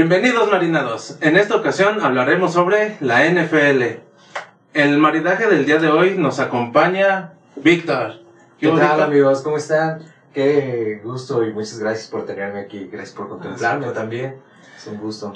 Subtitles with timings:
[0.00, 1.16] Bienvenidos marinados.
[1.22, 4.02] En esta ocasión hablaremos sobre la NFL.
[4.74, 8.16] El maridaje del día de hoy nos acompaña Víctor.
[8.60, 9.04] ¿Qué hubo, tal Víctor?
[9.06, 9.40] amigos?
[9.40, 10.02] ¿Cómo están?
[10.34, 12.90] Qué gusto y muchas gracias por tenerme aquí.
[12.92, 14.36] Gracias por contemplarme también.
[14.76, 15.32] Es un gusto.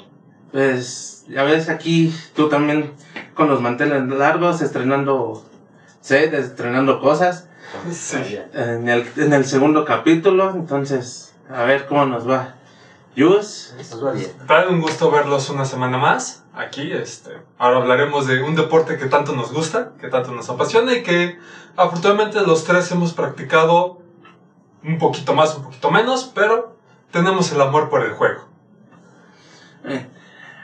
[0.51, 2.91] Pues ya ves aquí tú también
[3.33, 5.43] con los manteles largos estrenando
[6.01, 7.47] set, estrenando cosas
[7.89, 8.37] Sí.
[8.53, 10.51] en el, en el segundo capítulo.
[10.51, 12.57] Entonces, a ver cómo nos va.
[13.15, 13.75] Yus.
[14.47, 16.91] Tal, un gusto verlos una semana más aquí.
[16.91, 21.03] Este, ahora hablaremos de un deporte que tanto nos gusta, que tanto nos apasiona y
[21.03, 21.37] que
[21.75, 24.01] afortunadamente los tres hemos practicado
[24.83, 26.75] un poquito más, un poquito menos, pero
[27.11, 28.41] tenemos el amor por el juego.
[29.83, 30.05] Eh,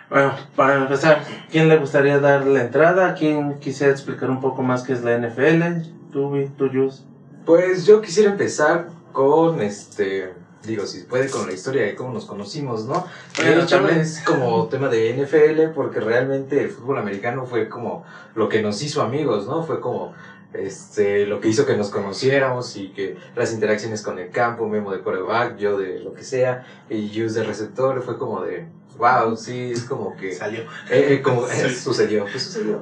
[0.10, 3.14] bueno, para empezar, ¿quién le gustaría dar la entrada?
[3.14, 5.86] ¿Quién quisiera explicar un poco más qué es la NFL?
[6.12, 7.05] Tú, tú, Yus.
[7.46, 10.34] Pues yo quisiera empezar con este.
[10.63, 13.05] Digo, si puede, con la historia de cómo nos conocimos, ¿no?
[13.40, 14.00] Hecho, también.
[14.00, 18.04] es como tema de NFL, porque realmente el fútbol americano fue como
[18.36, 19.64] lo que nos hizo amigos, ¿no?
[19.64, 20.14] Fue como
[20.54, 24.91] este, lo que hizo que nos conociéramos y que las interacciones con el campo, Memo
[24.91, 29.36] de quarterback, yo de lo que sea, y Yus de receptor, fue como de, wow,
[29.36, 30.34] sí, es como que...
[30.34, 30.62] Salió.
[30.90, 32.82] Eh, eh, como eh, sucedió, pues sucedió.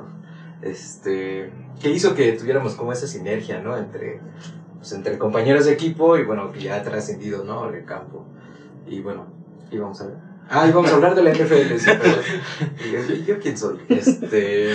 [0.62, 3.78] Este, que hizo que tuviéramos como esa sinergia, ¿no?
[3.78, 4.20] Entre,
[4.78, 7.68] pues, entre compañeros de equipo y bueno, que ya ha trascendido, ¿no?
[7.70, 8.26] El campo.
[8.88, 9.26] Y bueno,
[9.72, 10.16] íbamos a ver.
[10.50, 12.18] Ah, íbamos a hablar de la NFL, sí, pero.
[12.88, 13.80] y yo, yo- ¿yo quién soy?
[13.90, 14.70] Este.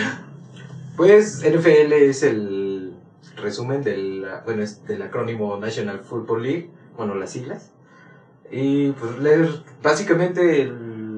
[0.97, 2.93] Pues NFL es el
[3.37, 7.71] resumen del, bueno, es del acrónimo National Football League, bueno, las siglas.
[8.51, 9.49] Y pues leer
[9.83, 10.71] básicamente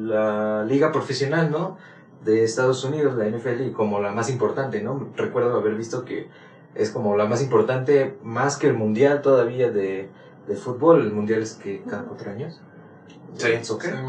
[0.05, 1.79] la liga profesional, ¿no?
[2.25, 5.09] De Estados Unidos, la NFL, y como la más importante, ¿no?
[5.17, 6.29] Recuerdo haber visto que
[6.75, 10.09] es como la más importante, más que el mundial todavía de,
[10.47, 11.03] de fútbol.
[11.03, 12.61] El mundial es que cada cuatro años.
[13.37, 13.49] Sí.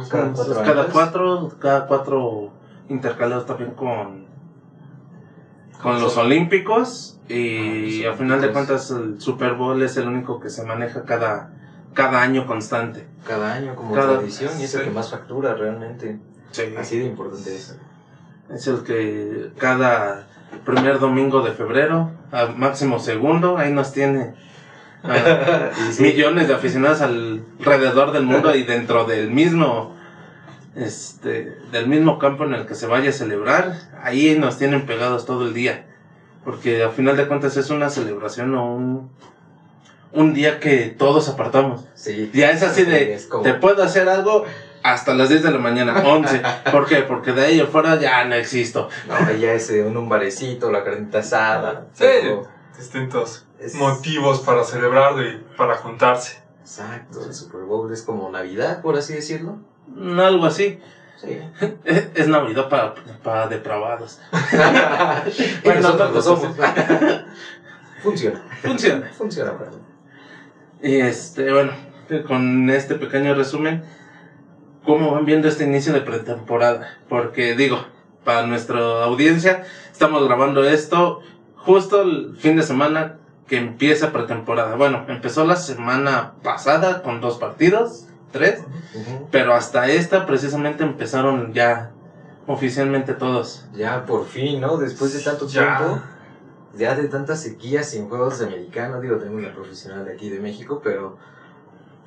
[0.10, 2.52] Cada cuatro Cada cuatro, cada cuatro
[2.90, 4.26] intercalados también con,
[5.82, 10.40] con los Olímpicos y Ah, al final de cuentas el Super Bowl es el único
[10.42, 11.54] que se maneja cada,
[11.94, 13.08] cada año constante.
[13.26, 16.20] Cada año como Cada- tradición y es el que más factura realmente.
[16.52, 16.64] Sí.
[16.78, 17.78] Así de importante es.
[18.50, 20.28] Es el que cada
[20.66, 24.34] primer domingo de febrero, a máximo segundo, ahí nos tiene
[25.92, 29.96] sí, millones de aficionados alrededor del mundo y dentro del mismo
[30.76, 35.26] este del mismo campo en el que se vaya a celebrar, ahí nos tienen pegados
[35.26, 35.86] todo el día.
[36.44, 39.10] Porque a final de cuentas es una celebración o un,
[40.12, 41.86] un día que todos apartamos.
[41.96, 42.30] sí.
[42.34, 44.46] Ya es así de, Es como- te puedo hacer algo
[44.84, 46.42] hasta las 10 de la mañana, 11.
[46.72, 46.98] ¿Por qué?
[46.98, 48.90] Porque de ahí afuera ya no existo.
[49.08, 51.88] No, ya es un, barecito, la carnita asada.
[51.94, 52.06] Sí.
[52.78, 56.42] Distintos Es- motivos para celebrarlo y para juntarse.
[56.62, 59.58] Exacto, el Super Bowl es como Navidad, por así decirlo.
[59.88, 60.80] Mm, Algo así.
[61.22, 61.38] Sí.
[61.86, 64.20] Es, es Navidad para, para depravados.
[65.64, 66.56] Bueno, nosotros lo no, somos.
[68.02, 68.42] Funciona.
[68.62, 69.12] Funciona.
[69.18, 69.82] Funciona, perdón.
[70.82, 71.72] Y este, bueno,
[72.28, 73.84] con este pequeño resumen,
[74.86, 76.98] ¿cómo van viendo este inicio de pretemporada?
[77.10, 77.78] Porque digo,
[78.24, 81.22] para nuestra audiencia, estamos grabando esto
[81.58, 83.18] justo el fin de semana
[83.48, 84.76] que empieza pretemporada.
[84.76, 88.62] Bueno, empezó la semana pasada con dos partidos, tres,
[88.94, 89.28] Ujú.
[89.32, 91.92] pero hasta esta precisamente empezaron ya
[92.48, 93.66] oficialmente todos.
[93.74, 94.78] Ya por fin, ¿no?
[94.78, 95.78] Después de tanto Ya.
[95.78, 96.02] tiempo,
[96.74, 100.40] ya de tantas sequías sin juegos de americano, digo, tengo una profesional de aquí de
[100.40, 101.18] México, pero,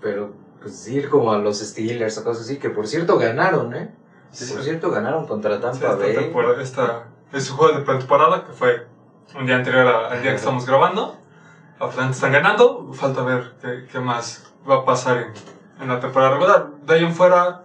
[0.00, 3.94] pero, pues ir como a los Steelers o cosas así, que por cierto ganaron, ¿eh?
[4.30, 4.52] Sí.
[4.52, 6.14] Por cierto ganaron contra Sí, Tampa esta Bay.
[6.14, 8.86] temporada, esta es su juego de pretemporada que fue
[9.38, 11.16] un día anterior a- al día que estamos grabando.
[11.78, 15.32] Atlanta están ganando, falta ver qué, qué más va a pasar en,
[15.82, 16.68] en la temporada regular.
[16.86, 17.62] De ahí en fuera,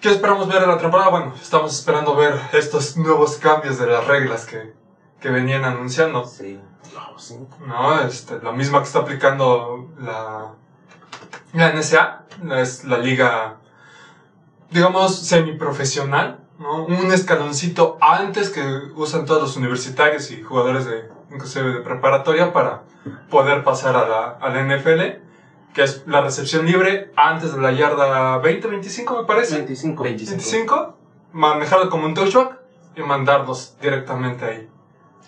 [0.00, 1.10] ¿qué esperamos ver en la temporada?
[1.10, 4.72] Bueno, estamos esperando ver estos nuevos cambios de las reglas que,
[5.20, 6.24] que venían anunciando.
[6.24, 6.58] Sí.
[6.94, 7.38] No, sí.
[7.66, 10.54] No, este, lo mismo que está aplicando la,
[11.52, 12.24] la NSA,
[12.58, 13.56] es la liga,
[14.70, 16.84] digamos, semiprofesional, ¿no?
[16.86, 18.62] Un escaloncito antes que
[18.96, 22.82] usan todos los universitarios y jugadores de, inclusive de preparatoria para
[23.30, 25.22] poder pasar a la, a la NFL,
[25.74, 29.56] que es la recepción libre antes de la yarda 20-25, me parece.
[29.56, 30.02] 25.
[30.02, 30.96] 25,
[31.32, 32.58] manejarlo como un touchback
[32.96, 34.68] y mandarlos directamente ahí.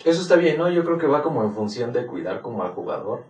[0.03, 0.69] Eso está bien, ¿no?
[0.69, 3.23] Yo creo que va como en función de cuidar como al jugador.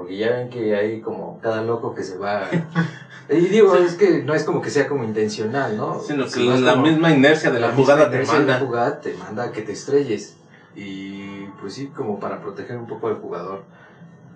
[0.00, 2.48] Porque ya ven que hay como cada loco que se va...
[3.28, 6.00] y digo, es que no es como que sea como intencional, ¿no?
[6.00, 8.38] Sino que Si vas la como- misma inercia de la, misma jugada te inercia de
[8.40, 8.54] manda.
[8.54, 10.38] La jugada te manda a que te estrelles.
[10.74, 13.60] Y pues sí, como para proteger un poco al jugador.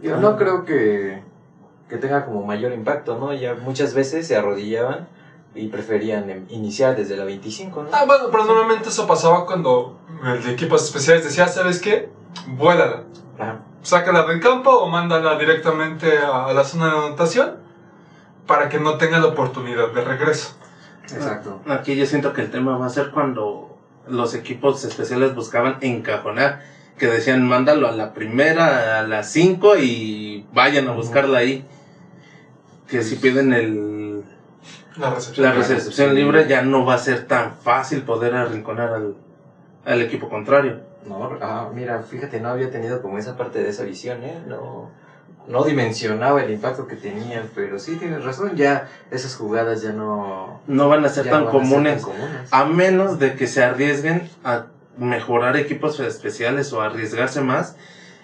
[0.02, 1.22] Yo no creo que,
[1.88, 3.32] que tenga como mayor impacto, ¿no?
[3.32, 5.06] Ya muchas veces se arrodillaban
[5.54, 7.88] y preferían em, iniciar desde la 25, ¿no?
[7.90, 9.96] Ah, bueno, pero normalmente eso pasaba cuando
[10.26, 12.10] el de equipos especiales decía, ¿sabes qué?
[12.48, 13.04] Vuélala.
[13.38, 13.60] Ajá.
[13.84, 17.56] Sácala del campo o mándala directamente a la zona de anotación
[18.46, 20.54] para que no tenga la oportunidad de regreso.
[21.02, 21.60] Exacto.
[21.68, 23.78] Aquí yo siento que el tema va a ser cuando
[24.08, 26.62] los equipos especiales buscaban encajonar,
[26.96, 31.66] que decían mándalo a la primera, a las 5 y vayan a buscarla ahí.
[32.88, 34.22] Que si piden el,
[34.96, 35.46] La recepción.
[35.46, 39.14] la recepción libre ya no va a ser tan fácil poder arrinconar al,
[39.84, 40.80] al equipo contrario.
[41.06, 44.40] No, ah, mira, fíjate, no había tenido como esa parte de esa visión, ¿eh?
[44.46, 44.88] No,
[45.46, 50.60] no dimensionaba el impacto que tenían, pero sí tienes razón, ya esas jugadas ya no...
[50.66, 52.02] No van a ser tan no van a ser comunes.
[52.02, 52.52] tan comunes.
[52.52, 54.64] A menos de que se arriesguen a
[54.96, 57.76] mejorar equipos especiales o arriesgarse más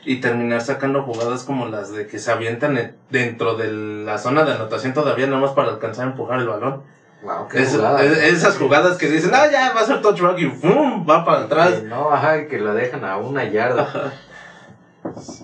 [0.05, 4.45] y terminar sacando jugadas como las de que se avientan en- dentro de la zona
[4.45, 6.81] de anotación todavía nada más para alcanzar a empujar el balón.
[7.23, 8.03] Wow, qué Es- jugada.
[8.03, 11.07] es- esas jugadas que dicen, ah, ya va a ser touchback y ¡fum!
[11.09, 11.73] va para atrás.
[11.75, 14.15] Eh, no, ajá, que lo dejan a una yarda.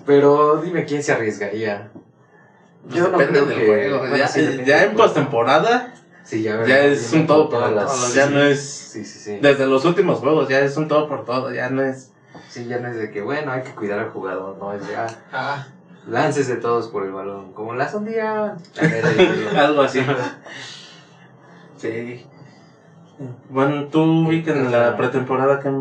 [0.05, 1.89] Pero dime quién se arriesgaría.
[2.89, 3.99] Pues depende del juego.
[3.99, 5.93] bueno, ya sí, depende ya del en postemporada
[6.23, 8.13] Sí, ya, ya es un todo por todas las- todo.
[8.13, 8.61] Ya sí, no es.
[8.63, 9.39] Sí, sí, sí.
[9.41, 11.51] Desde los últimos juegos ya es un todo por todo.
[11.53, 12.11] Ya no es.
[12.49, 14.95] Sí, ya no es de que, bueno, hay que cuidar al jugador, no, es de,
[14.95, 15.67] ah, Ah,
[16.07, 17.53] lances de todos por el balón.
[17.53, 18.45] Como la sondía.
[18.47, 19.57] A ver, ahí, ahí.
[19.57, 20.01] Algo así.
[21.77, 22.25] Sí.
[23.49, 25.71] Bueno, tú vi que en la pretemporada, ¿qué,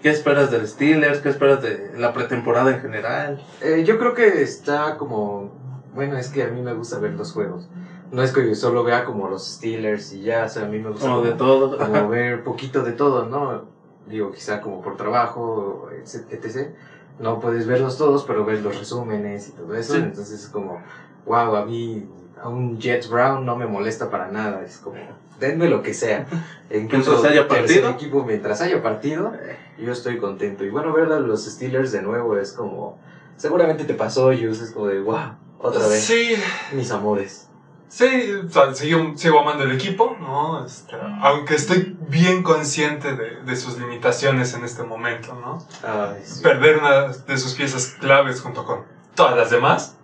[0.00, 1.20] qué esperas del Steelers?
[1.20, 3.42] ¿Qué esperas de la pretemporada en general?
[3.60, 5.50] Eh, yo creo que está como.
[5.94, 7.68] Bueno, es que a mí me gusta ver los juegos.
[8.10, 10.78] No es que yo solo vea como los Steelers y ya, o sea, a mí
[10.78, 11.06] me gusta.
[11.06, 11.76] Como de todo.
[11.78, 13.64] como ver poquito de todo, ¿no?
[14.06, 16.70] Digo, quizá como por trabajo, etc.
[17.18, 19.94] No puedes verlos todos, pero ver los resúmenes y todo eso.
[19.94, 20.00] Sí.
[20.00, 20.80] Entonces es como,
[21.26, 22.08] wow, a mí,
[22.42, 24.62] a un Jets Brown no me molesta para nada.
[24.64, 24.96] Es como,
[25.38, 26.26] denme lo que sea.
[26.70, 27.90] Incluso Mientras haya partido.
[27.90, 29.32] equipo, mientras haya partido,
[29.78, 30.64] yo estoy contento.
[30.64, 32.98] Y bueno, ver a los Steelers de nuevo es como,
[33.36, 36.34] seguramente te pasó, Yus, es como de, wow, otra vez, Sí,
[36.72, 37.48] mis amores.
[37.88, 38.06] sí,
[38.46, 40.64] o sea, sigo, sigo amando el equipo, ¿no?
[40.64, 45.58] Este, aunque estoy bien consciente de, de sus limitaciones en este momento, ¿no?
[45.82, 46.42] Ay, sí.
[46.42, 48.82] Perder una de sus piezas claves junto con
[49.16, 49.96] todas las demás,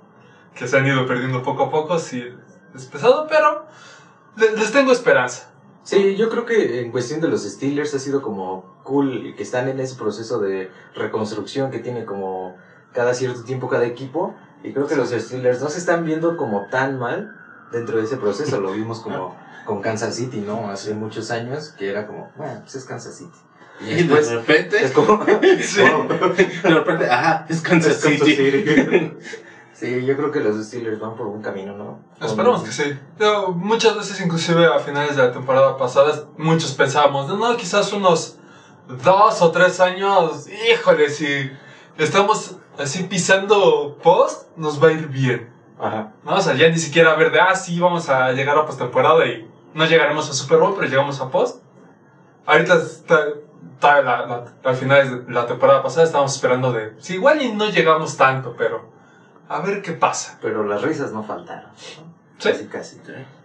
[0.56, 2.24] que se han ido perdiendo poco a poco, sí,
[2.74, 3.66] es pesado, pero
[4.36, 5.50] le- les tengo esperanza.
[5.82, 9.68] Sí, yo creo que en cuestión de los Steelers ha sido como cool que están
[9.68, 12.56] en ese proceso de reconstrucción que tiene como
[12.92, 14.34] cada cierto tiempo cada equipo.
[14.64, 17.32] Y creo que los Steelers no se están viendo como tan mal
[17.70, 18.60] dentro de ese proceso.
[18.60, 20.70] Lo vimos como con Kansas City, ¿no?
[20.70, 23.38] Hace muchos años que era como, bueno, pues es Kansas City.
[23.80, 25.24] Y Y después de repente, es como,
[25.60, 25.82] Sí.
[25.82, 28.34] oh, de repente, ajá, es Kansas es Kansas City.
[28.34, 29.12] City.
[29.78, 31.98] Sí, yo creo que los Steelers van por un camino, ¿no?
[32.18, 32.98] Esperamos que sí.
[33.20, 37.92] Yo, muchas veces, inclusive a finales de la temporada pasada, muchos pensábamos, no, no, quizás
[37.92, 38.38] unos
[39.04, 41.50] dos o tres años, híjole, si
[41.98, 45.52] estamos así pisando post, nos va a ir bien.
[45.78, 46.14] Ajá.
[46.24, 46.36] ¿no?
[46.36, 49.46] O sea, ya ni siquiera ver de, ah, sí, vamos a llegar a postemporada y
[49.74, 51.62] no llegaremos a Super Bowl, pero llegamos a post.
[52.46, 53.26] Ahorita está,
[53.74, 57.52] está la, la, al final de la temporada pasada estábamos esperando de, sí, igual y
[57.52, 58.95] no llegamos tanto, pero
[59.48, 60.38] a ver qué pasa.
[60.42, 61.70] Pero las risas no faltaron.
[61.76, 62.00] Sí.
[62.42, 63.00] Casi, casi.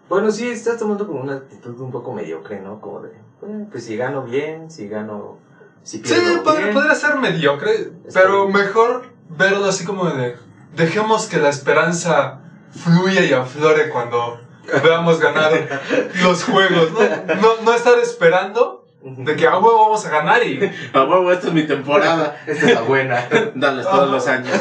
[0.10, 2.81] Bueno, sí, estás tomando como una actitud un poco mediocre, ¿no?
[2.81, 5.38] Como de, bueno, pues si gano bien, si gano,
[5.84, 6.74] si Sí, pierdo pod- bien.
[6.74, 8.58] podría ser mediocre, pero bien.
[8.58, 10.36] mejor verlo así como de,
[10.75, 12.41] dejemos que la esperanza
[12.72, 14.38] fluya y aflore cuando
[14.84, 15.51] veamos ganar
[16.22, 17.00] los juegos, ¿no?
[17.36, 20.60] No, no estar esperando de que a huevo vamos a ganar y
[20.93, 22.39] A huevo, esta es mi temporada.
[22.48, 23.27] Esta es la buena.
[23.55, 24.53] Dales todos los años.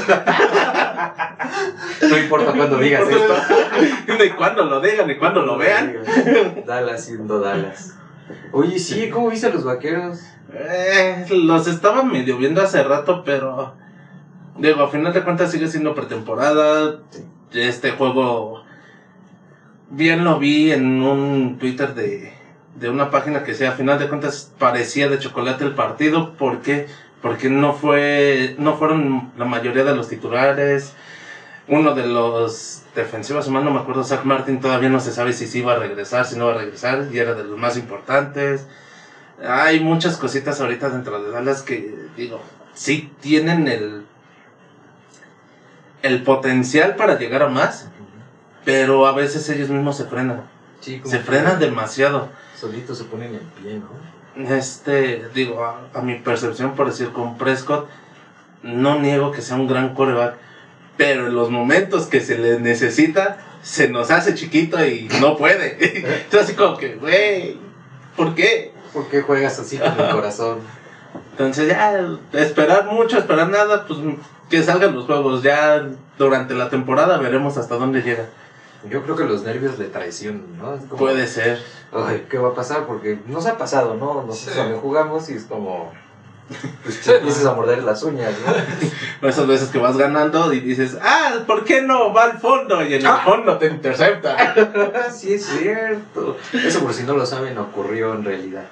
[2.08, 3.34] No importa cuando digas esto.
[4.18, 5.96] Ni cuando lo digan, ni cuando lo vean.
[6.66, 7.96] Dallas siendo Dallas.
[8.52, 10.20] Oye, sí, ¿cómo viste a los vaqueros?
[10.54, 13.74] Eh, los estaba medio viendo hace rato, pero.
[14.56, 17.00] Digo, a final de cuentas sigue siendo pretemporada.
[17.52, 18.64] Este juego.
[19.90, 22.32] Bien lo vi en un Twitter de,
[22.76, 26.34] de una página que sea, a final de cuentas parecía de chocolate el partido.
[26.34, 26.86] ¿Por qué?
[27.22, 28.54] Porque no fue.
[28.58, 30.94] No fueron la mayoría de los titulares.
[31.68, 35.46] Uno de los defensivos, más no me acuerdo, Zach Martin, todavía no se sabe si
[35.46, 38.66] sí iba a regresar, si no va a regresar, y era de los más importantes.
[39.46, 42.40] Hay muchas cositas ahorita dentro de Dallas que, digo,
[42.74, 44.04] sí tienen el,
[46.02, 47.88] el potencial para llegar a más,
[48.64, 50.42] pero a veces ellos mismos se frenan.
[50.80, 52.30] Sí, Se frenan demasiado.
[52.60, 54.54] Solitos se ponen en pie, ¿no?
[54.54, 57.88] Este, digo, a, a mi percepción, por decir, con Prescott,
[58.62, 60.36] no niego que sea un gran coreback,
[60.96, 65.76] pero en los momentos que se le necesita, se nos hace chiquito y no puede.
[66.24, 67.56] Entonces así como que, güey,
[68.16, 68.72] ¿por qué?
[68.92, 70.58] ¿Por qué juegas así con el corazón?
[71.32, 73.98] Entonces ya, esperar mucho, esperar nada, pues
[74.50, 75.42] que salgan los juegos.
[75.42, 75.88] Ya
[76.18, 78.26] durante la temporada veremos hasta dónde llega.
[78.88, 80.76] Yo creo que los nervios le traicionan, ¿no?
[80.88, 81.62] Como, Puede ser.
[81.92, 82.86] Ay, ¿qué va a pasar?
[82.86, 84.22] Porque nos ha pasado, ¿no?
[84.26, 84.58] Nosotros Sí.
[84.58, 85.92] también jugamos y es como...
[86.82, 88.32] Pues Sí, te empiezas a morder las uñas,
[89.20, 89.28] ¿no?
[89.28, 92.82] Esas veces que vas ganando y dices, ah, ¿por qué no va al fondo?
[92.82, 93.20] Y en el Ah.
[93.24, 94.54] fondo te intercepta.
[95.14, 96.38] sí, es cierto.
[96.52, 98.64] Eso, por si no lo saben, ocurrió en realidad.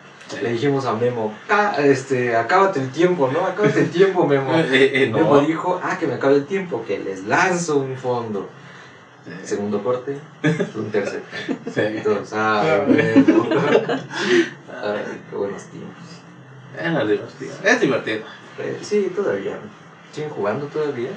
[0.42, 3.46] Le dijimos a Memo, "Ca- este, acábate el tiempo, ¿no?
[3.46, 4.52] Acábate el tiempo, Memo.
[4.72, 5.40] Eh, eh, Memo no.
[5.42, 8.48] dijo, ah, que me acabe el tiempo, que les lanzo un fondo.
[9.44, 10.18] Segundo corte,
[10.74, 11.22] un tercer.
[11.74, 11.82] Sí.
[12.02, 12.62] todos, ah.
[12.88, 13.24] Ay,
[15.30, 16.04] qué buenos tiempos.
[16.78, 17.52] Era divertido.
[17.64, 18.20] Es divertido.
[18.58, 19.58] Eh, sí, todavía.
[20.12, 21.10] ¿Siguen jugando todavía?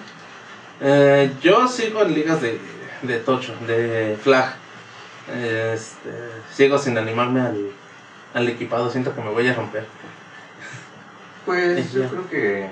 [0.81, 2.59] Eh, yo sigo en ligas de,
[3.03, 4.55] de tocho, de flag.
[5.33, 6.09] Este,
[6.53, 7.71] sigo sin animarme al,
[8.33, 9.85] al equipado, siento que me voy a romper.
[11.45, 12.67] Pues yo creo que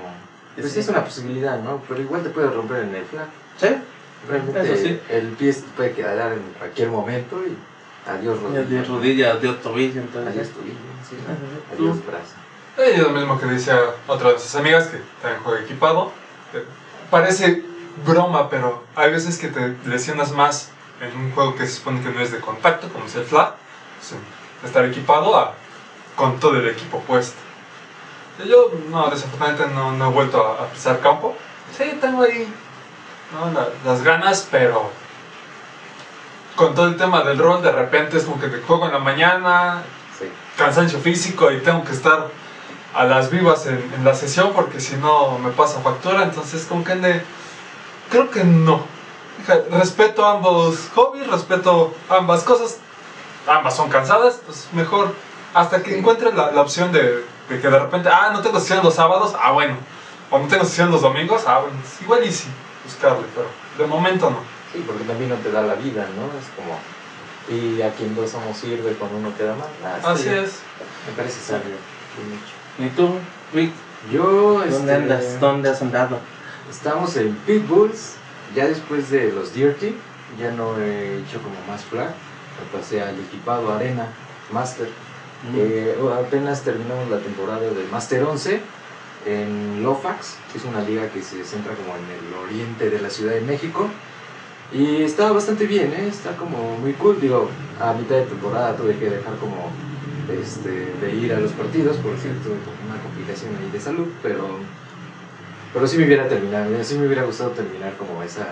[0.56, 0.80] pues, Sí.
[0.80, 1.82] es una posibilidad, ¿no?
[1.88, 3.28] Pero igual te puede romper en el flag.
[3.58, 3.68] ¿Sí?
[4.28, 5.00] Realmente Eso sí.
[5.10, 7.58] el pie puede quedar en cualquier momento y
[8.10, 8.62] adiós rodilla.
[8.62, 10.34] Adiós rodilla, adiós tobillo, entonces.
[10.34, 10.76] Adiós tobillo,
[11.10, 11.16] sí.
[11.26, 11.74] Ajá.
[11.76, 12.04] Adiós Tú.
[12.12, 12.34] brazo.
[12.78, 16.12] Eh, Y lo mismo que decía otra de sus amigas que también juega equipado.
[16.54, 16.64] Eh,
[17.10, 17.64] Parece
[18.06, 20.72] broma, pero hay veces que te lesionas más
[21.02, 23.56] en un juego que se supone que no es de contacto, como es el flag,
[23.98, 24.14] pues,
[24.64, 25.56] estar equipado a,
[26.16, 27.36] con todo el equipo puesto.
[28.44, 31.36] Y Yo, no, desafortunadamente no, no he vuelto a, a pisar campo.
[31.76, 32.48] Sí, tengo ahí
[33.34, 33.52] ¿no?
[33.52, 34.92] La- las ganas, pero
[36.56, 39.00] con todo el tema del rol, de repente es como que te juego en la
[39.00, 39.84] mañana,
[40.18, 40.26] Sí.
[40.58, 42.28] cansancio físico y tengo que estar
[42.94, 46.24] a las vivas en, en la sesión porque si no me pasa factura.
[46.24, 47.22] Entonces, como que le-
[48.10, 48.84] creo que no.
[49.72, 52.78] Respeto ambos hobbies, respeto ambas cosas.
[53.48, 55.14] Ambas son cansadas, pues mejor
[55.54, 56.00] hasta que Sí.
[56.00, 59.34] encuentre la, la opción de, de que de repente, ah, no tengo sesión los sábados,
[59.42, 59.76] ah, bueno.
[60.30, 61.78] O no tengo sesión los domingos, ah, bueno.
[62.02, 62.50] igual y sí,
[62.90, 64.40] buscarle, pero de momento no.
[64.74, 66.26] Sí, porque también no te da la vida, ¿no?
[66.38, 66.80] Es como.
[67.50, 69.70] Y a quien dos somos sirve cuando uno te da mal.
[69.84, 70.60] Ah, Así es.
[71.08, 71.76] Me parece sabio.
[72.78, 73.16] ¿Y tú,
[73.54, 73.72] Vic?
[74.12, 75.40] Yo, ¿Dónde este, andas?
[75.40, 76.20] ¿Dónde has andado?
[76.70, 78.16] Estamos en Pitbulls,
[78.56, 79.96] ya después de los Dirty,
[80.40, 84.08] ya no he hecho como más flag, me pasé al equipado Arena
[84.52, 84.90] Master.
[85.56, 88.62] Eh, apenas terminamos la temporada del Master 11
[89.30, 93.10] en Lofax, que es una liga que se centra como en el oriente de la
[93.10, 93.88] Ciudad de México.
[94.74, 96.08] Y está bastante bien, ¿eh?
[96.08, 97.20] está como muy cool.
[97.22, 97.50] Digo,
[97.82, 99.72] a mitad de temporada tuve que dejar como
[100.40, 102.50] este, de ir a los partidos, por cierto,
[102.86, 104.60] una complicación ahí de salud, pero,
[105.74, 108.46] pero sí me hubiera terminado, sí me hubiera gustado terminar como esa,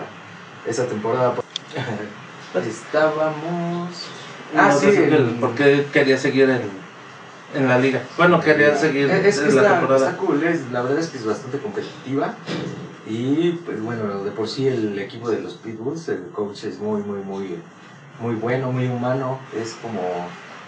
[0.67, 1.35] esa temporada.
[2.67, 4.07] Estábamos...
[4.55, 6.61] Ah, No sí, en- ¿Por qué querías seguir en,
[7.55, 8.03] en la liga?
[8.17, 10.09] Bueno, querías seguir Es, es la temporada.
[10.09, 12.35] está cool, es- la verdad es que es bastante competitiva.
[13.05, 17.01] Y pues bueno, de por sí el equipo de los Pitbulls, el coach es muy,
[17.01, 17.57] muy, muy,
[18.19, 19.39] muy bueno, muy humano.
[19.55, 20.01] Es como,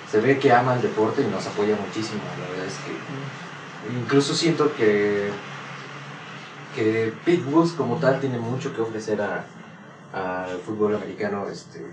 [0.09, 2.21] se ve que ama el deporte y nos apoya muchísimo.
[2.41, 5.29] La verdad es que incluso siento que,
[6.75, 9.43] que Pitbulls como tal tiene mucho que ofrecer a-
[10.13, 11.85] al fútbol americano este,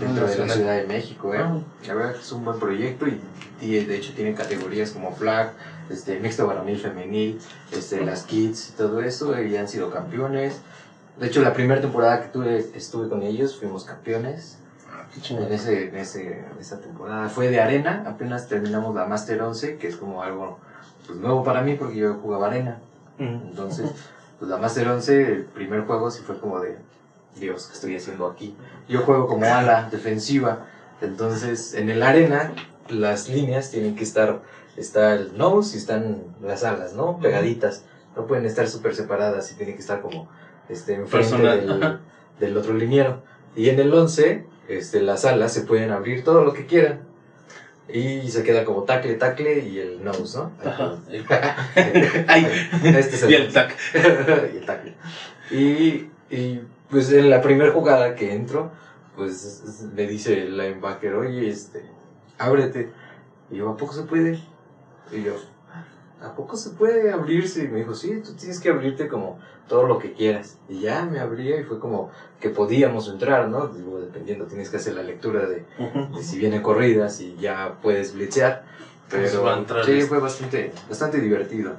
[0.00, 0.54] dentro de la.
[0.54, 1.34] Ciudad de México.
[1.34, 1.44] ¿eh?
[1.86, 3.20] La verdad que es un buen proyecto y,
[3.60, 5.52] y de hecho tiene categorías como flag,
[5.90, 7.40] este, mixto varonil femenil,
[7.72, 10.60] este, las kids y todo eso y han sido campeones.
[11.18, 15.88] De hecho, la primera temporada que tuve, estuve con ellos fuimos campeones Ah, en, ese,
[15.88, 17.28] en, ese, en esa temporada.
[17.28, 20.58] Fue de arena, apenas terminamos la Master 11, que es como algo
[21.06, 22.78] pues, nuevo para mí porque yo jugaba arena.
[23.18, 23.48] Mm.
[23.48, 23.90] Entonces,
[24.38, 26.76] pues la Master 11, el primer juego sí fue como de,
[27.38, 28.56] Dios, ¿qué estoy haciendo aquí?
[28.88, 30.66] Yo juego como ala defensiva,
[31.00, 32.52] entonces en el arena
[32.88, 34.42] las líneas tienen que estar,
[34.76, 37.18] está el nose y están las alas, ¿no?
[37.18, 37.84] Pegaditas,
[38.16, 40.28] no pueden estar súper separadas y tienen que estar como
[40.68, 41.98] este, enfrente del,
[42.40, 43.22] del otro liniero.
[43.54, 47.00] Y en el 11, este, las alas se pueden abrir todo lo que quieran.
[47.88, 50.50] Y se queda como tacle, tacle y el nose, ¿no?
[50.64, 50.96] Ajá.
[52.26, 52.46] Ay,
[52.82, 53.76] Este es el y el tac.
[53.94, 54.94] y el tackle.
[55.52, 58.70] Y, y, pues en la primera jugada que entro,
[59.16, 61.84] pues es- es- le dice el linebacker, oye, este,
[62.38, 62.90] ábrete.
[63.50, 64.38] Y yo, ¿a poco se puede?
[65.12, 65.34] Y yo,
[66.22, 67.64] ¿a poco se puede abrirse?
[67.64, 69.38] Y me dijo, sí, tú tienes que abrirte como
[69.68, 70.58] todo lo que quieras.
[70.68, 73.66] Y ya me abría y fue como que podíamos entrar, ¿no?
[73.68, 75.64] Digo, dependiendo, tienes que hacer la lectura de,
[76.14, 78.64] de si viene corridas y ya puedes blitzear.
[79.10, 79.24] Pero
[79.84, 80.08] sí, este.
[80.08, 81.74] fue bastante, bastante divertido.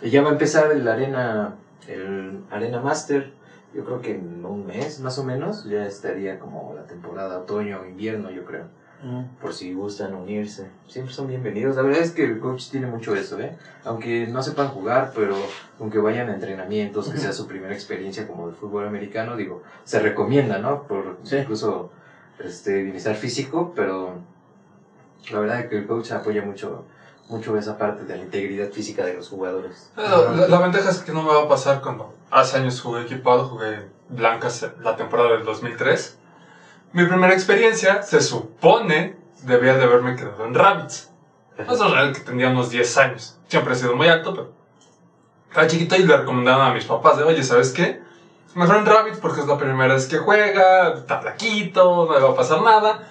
[0.00, 1.54] Y ya va a empezar el Arena,
[1.86, 3.32] el Arena Master
[3.74, 8.30] yo creo que en un mes más o menos ya estaría como la temporada otoño-invierno,
[8.30, 8.64] yo creo.
[9.02, 9.40] Mm.
[9.40, 10.68] Por si gustan unirse.
[10.86, 11.74] Siempre son bienvenidos.
[11.74, 13.56] La verdad es que el coach tiene mucho eso, ¿eh?
[13.84, 15.34] Aunque no sepan jugar, pero
[15.80, 19.98] aunque vayan a entrenamientos, que sea su primera experiencia como de fútbol americano, digo, se
[19.98, 20.84] recomienda, ¿no?
[20.84, 21.36] Por Sí.
[21.36, 21.90] incluso
[22.38, 24.20] este bienestar físico, pero
[25.32, 26.84] la verdad es que el coach apoya mucho
[27.28, 29.90] mucho esa parte de la integridad física de los jugadores.
[29.96, 33.02] La, la- la ventaja es que no me va a pasar cuando hace años jugué
[33.02, 36.18] equipado, jugué Blancas la temporada del 2003.
[36.92, 41.10] Mi primera experiencia se supone debía de haberme quedado en Rabbits.
[41.58, 43.38] No es real que tenía unos 10 años.
[43.48, 44.52] Siempre he sido muy alto, pero
[45.48, 48.02] estaba chiquito y le recomendaron a mis papás de, oye, ¿sabes qué?
[48.54, 52.30] Mejor en Rabbits porque es la primera vez que juega, está flaquito, no le va
[52.32, 53.08] a pasar nada.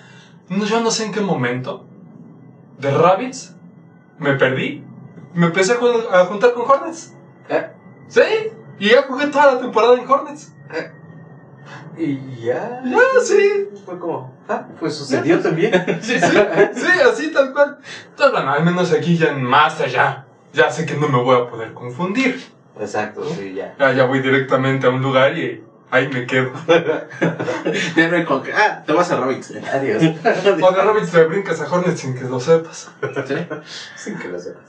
[0.50, 1.86] No, yo no sé en qué momento
[2.78, 3.56] de Rabbits
[4.22, 4.84] me perdí.
[5.34, 7.14] Me empecé a, jun- a juntar con Hornets.
[7.50, 7.68] Eh,
[8.08, 8.22] Sí,
[8.80, 10.54] y ya jugué toda la temporada en Hornets.
[11.98, 12.82] Y ya.
[12.86, 13.70] Ya, sí.
[13.86, 15.72] Fue como, ah, pues sucedió también.
[16.02, 16.38] Sí, sí,
[16.74, 17.78] sí, así tal cual.
[18.10, 21.36] Entonces, bueno, al menos aquí ya en Master ya, ya sé que no me voy
[21.38, 22.42] a poder confundir.
[22.80, 23.76] Exacto, sí, ya.
[23.78, 26.52] Ya, ya voy directamente a un lugar y ahí me quedo.
[27.96, 29.54] Ya no hay con que, ah, te vas a Rabbits.
[29.74, 30.02] Adiós.
[30.62, 32.90] O de Rabbits te brincas a Hornets sin que lo sepas.
[33.28, 33.36] ¿Sí?
[33.96, 34.64] Sin que lo sepas.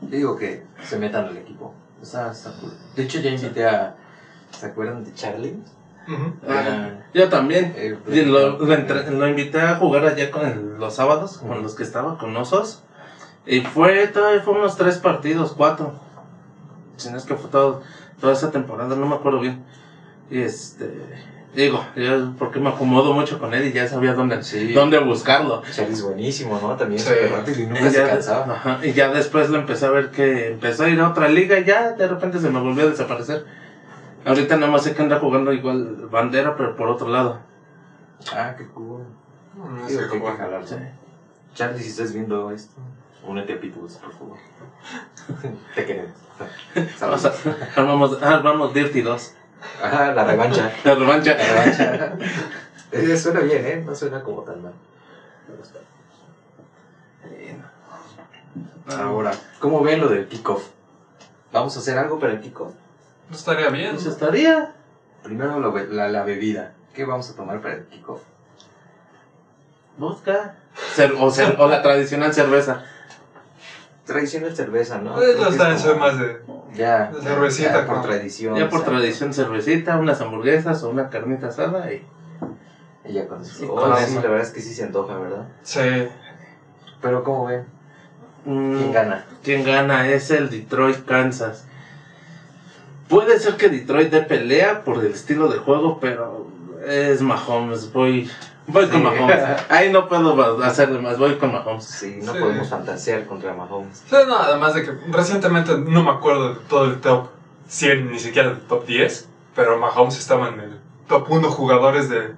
[0.00, 1.72] Digo que se metan al equipo.
[2.02, 2.72] Está, está cool.
[2.96, 3.94] De hecho, ya invité a.
[4.58, 5.54] ¿Se acuerdan de Charlie?
[6.08, 6.32] Ujú.
[6.50, 7.72] Era, Yo también.
[7.76, 11.74] eh, Lo, lo, entre- lo invité a jugar allá con el- los sábados, con los
[11.74, 12.80] que estaba, con Osos.
[13.46, 15.94] Y fue, todavía fue unos tres partidos, cuatro.
[17.00, 17.82] Si no es que fue todo,
[18.20, 19.62] toda esa temporada, no me acuerdo bien.
[20.30, 20.90] Y este,
[21.54, 24.72] digo, yo porque me acomodo mucho con él y ya sabía dónde, Sí.
[24.74, 25.62] dónde buscarlo.
[25.72, 26.76] Charlie es buenísimo, ¿no?
[26.76, 27.10] También Sí.
[27.32, 28.52] rápido y nunca Y se ya, cansaba.
[28.54, 31.58] ajá, y ya después lo empecé a ver que empezó a ir a otra liga
[31.58, 33.44] y ya de repente se me volvió a desaparecer.
[34.26, 37.38] Ahorita nada más sé que anda jugando igual bandera, pero por otro lado.
[38.34, 39.02] Ah, qué cool.
[39.56, 40.26] No Digo sé cómo.
[40.36, 40.66] jalar.
[40.66, 40.74] Sí.
[41.54, 42.74] Charlie, si estás viendo esto,
[43.24, 44.36] únete a Pitbulls, por favor.
[45.74, 46.12] Te queremos.
[47.00, 47.34] Vamos a-
[47.76, 49.34] armamos, armamos Dirty 2.
[49.82, 50.72] Ajá, la revancha.
[50.84, 51.34] La revancha.
[51.36, 52.16] La revancha.
[52.92, 53.82] Eh, suena bien, ¿eh?
[53.86, 54.72] No suena como tan mal.
[55.48, 55.78] Me gusta.
[58.98, 60.66] Ahora, ¿cómo ven lo del kickoff?
[61.52, 62.72] ¿Vamos a hacer algo para el kickoff?
[63.28, 63.92] No estaría bien.
[63.94, 64.72] Pues estaría.
[65.22, 66.72] Primero lo la, la bebida.
[66.94, 68.22] ¿Qué vamos a tomar para el kickoff?
[69.98, 70.56] Vodka.
[70.96, 72.84] Cer- o, cer- o la tradicional cerveza.
[74.10, 75.14] Cerveza, ¿no?
[75.14, 76.36] Pues no está es como- más de.
[76.74, 78.56] Ya, de cervecita, ya por tradición.
[78.56, 82.04] Ya por tradición cervecita, unas hamburguesas o una carnita asada y...
[83.04, 83.54] Y ya con eso.
[83.54, 85.46] Sí, Oh, sí, la verdad es que sí se antoja, ¿verdad?
[85.62, 85.80] Sí.
[87.00, 87.64] Pero ¿cómo ven?
[88.44, 89.24] Mm, ¿Quién gana?
[89.42, 90.06] ¿Quién gana?
[90.06, 91.64] Es el Detroit, Kansas.
[93.08, 96.46] Puede ser que Detroit dé pelea por el estilo de juego, pero
[96.86, 97.92] es Mahomes.
[97.92, 98.28] Voy,
[98.72, 99.02] voy con Sí.
[99.04, 99.40] Mahomes.
[99.68, 101.84] Ahí no puedo hacerle más, voy con Mahomes.
[101.84, 102.38] Sí, no Sí.
[102.40, 104.02] podemos fantasear contra Mahomes.
[104.08, 107.28] Sí, no, además de que recientemente no me acuerdo de todo el top
[107.68, 110.78] 100, ni siquiera del top 10, pero Mahomes estaba en el
[111.08, 112.34] top 1 jugadores de,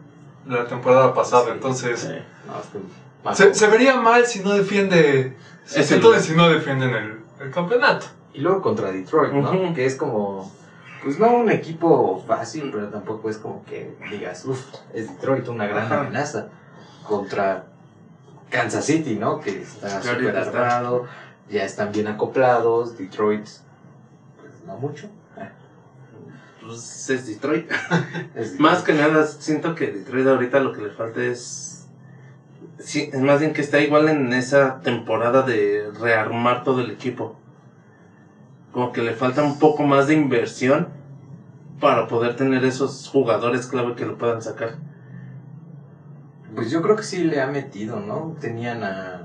[0.47, 1.51] la temporada pasada, Sí.
[1.53, 2.09] entonces Sí.
[2.09, 2.79] No, es que
[3.25, 7.51] Mahomes- se, se vería mal si no defiende, Es si, si no defienden el, el
[7.53, 8.07] campeonato.
[8.35, 9.75] Y luego contra Detroit, ¿no?
[9.75, 10.51] Que es como,
[11.03, 14.63] pues no un equipo fácil, pero tampoco es como que digas, uff,
[14.95, 16.01] es Detroit una gran Ajá.
[16.01, 16.49] amenaza.
[17.07, 17.65] Contra
[18.51, 19.41] Kansas City, ¿no?
[19.41, 20.51] Que está ahorita súper está.
[20.75, 21.05] armado,
[21.49, 22.97] ya están bien acoplados.
[22.97, 25.09] Detroit, pues no mucho.
[26.65, 27.69] Pues es Detroit.
[28.37, 28.99] es Más Detroit.
[28.99, 31.87] que nada, siento que Detroit ahorita lo que le falta es.
[32.79, 37.37] Sí, es más bien que está igual en esa temporada de rearmar todo el equipo.
[38.73, 40.89] Como que le falta un poco más de inversión
[41.81, 44.77] para poder tener esos jugadores clave que lo puedan sacar.
[46.55, 48.35] Pues yo creo que sí le ha metido, ¿no?
[48.41, 49.23] Tenían a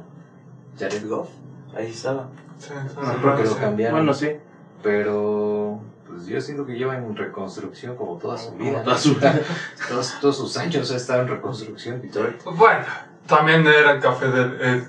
[0.79, 1.29] Jared Goff,
[1.75, 2.27] ahí estaba.
[2.57, 3.59] Sí, Ajá, porque lo sí.
[3.59, 3.99] cambiaron.
[3.99, 4.31] Bueno, sí.
[4.81, 8.71] Pero pues yo siento que lleva en reconstrucción como toda su vida.
[8.71, 9.39] Como toda su vida.
[9.89, 12.41] todos, todos sus años ha estado en reconstrucción Detroit.
[12.43, 12.83] Bueno,
[13.27, 14.87] también era el café del, el-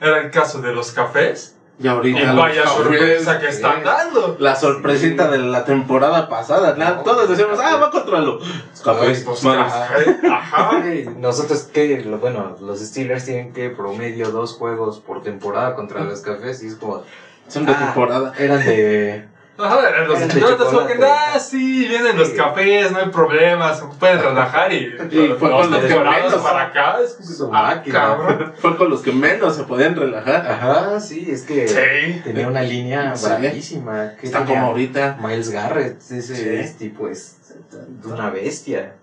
[0.00, 1.56] era el caso de los cafés.
[1.78, 2.32] Y ahorita.
[2.32, 4.36] Y vaya sorpresa que están dando.
[4.38, 6.76] La sorpresita de la temporada pasada.
[6.76, 7.70] No, todos decíamos, café.
[7.74, 8.42] ah, va contra los
[8.84, 9.24] cafés.
[9.24, 10.82] Pues, Ajá.
[11.18, 16.20] Nosotros que, lo- bueno, los Steelers tienen que promedio dos juegos por temporada contra los
[16.20, 17.02] cafés y es como,
[17.48, 17.78] Son de Ah.
[17.78, 18.32] temporada.
[18.38, 23.84] eran de, Ajá, los como que, ah, sí, vienen los cafés, no hay problema, se
[24.00, 24.78] pueden relajar y,
[25.12, 26.42] Y fue los con los temporadas menos.
[26.42, 26.96] para acá.
[27.00, 28.52] Es ah, cabrón.
[28.58, 30.44] Fue con los que menos se podían relajar.
[30.50, 32.20] Ajá, sí, es que Sí.
[32.24, 33.26] tenía una línea Sí.
[33.26, 34.12] bravísima.
[34.20, 35.18] que Está tenía como ahorita.
[35.22, 36.48] Miles Garrett, ese Sí.
[36.48, 37.36] es tipo es
[37.78, 38.94] de una bestia.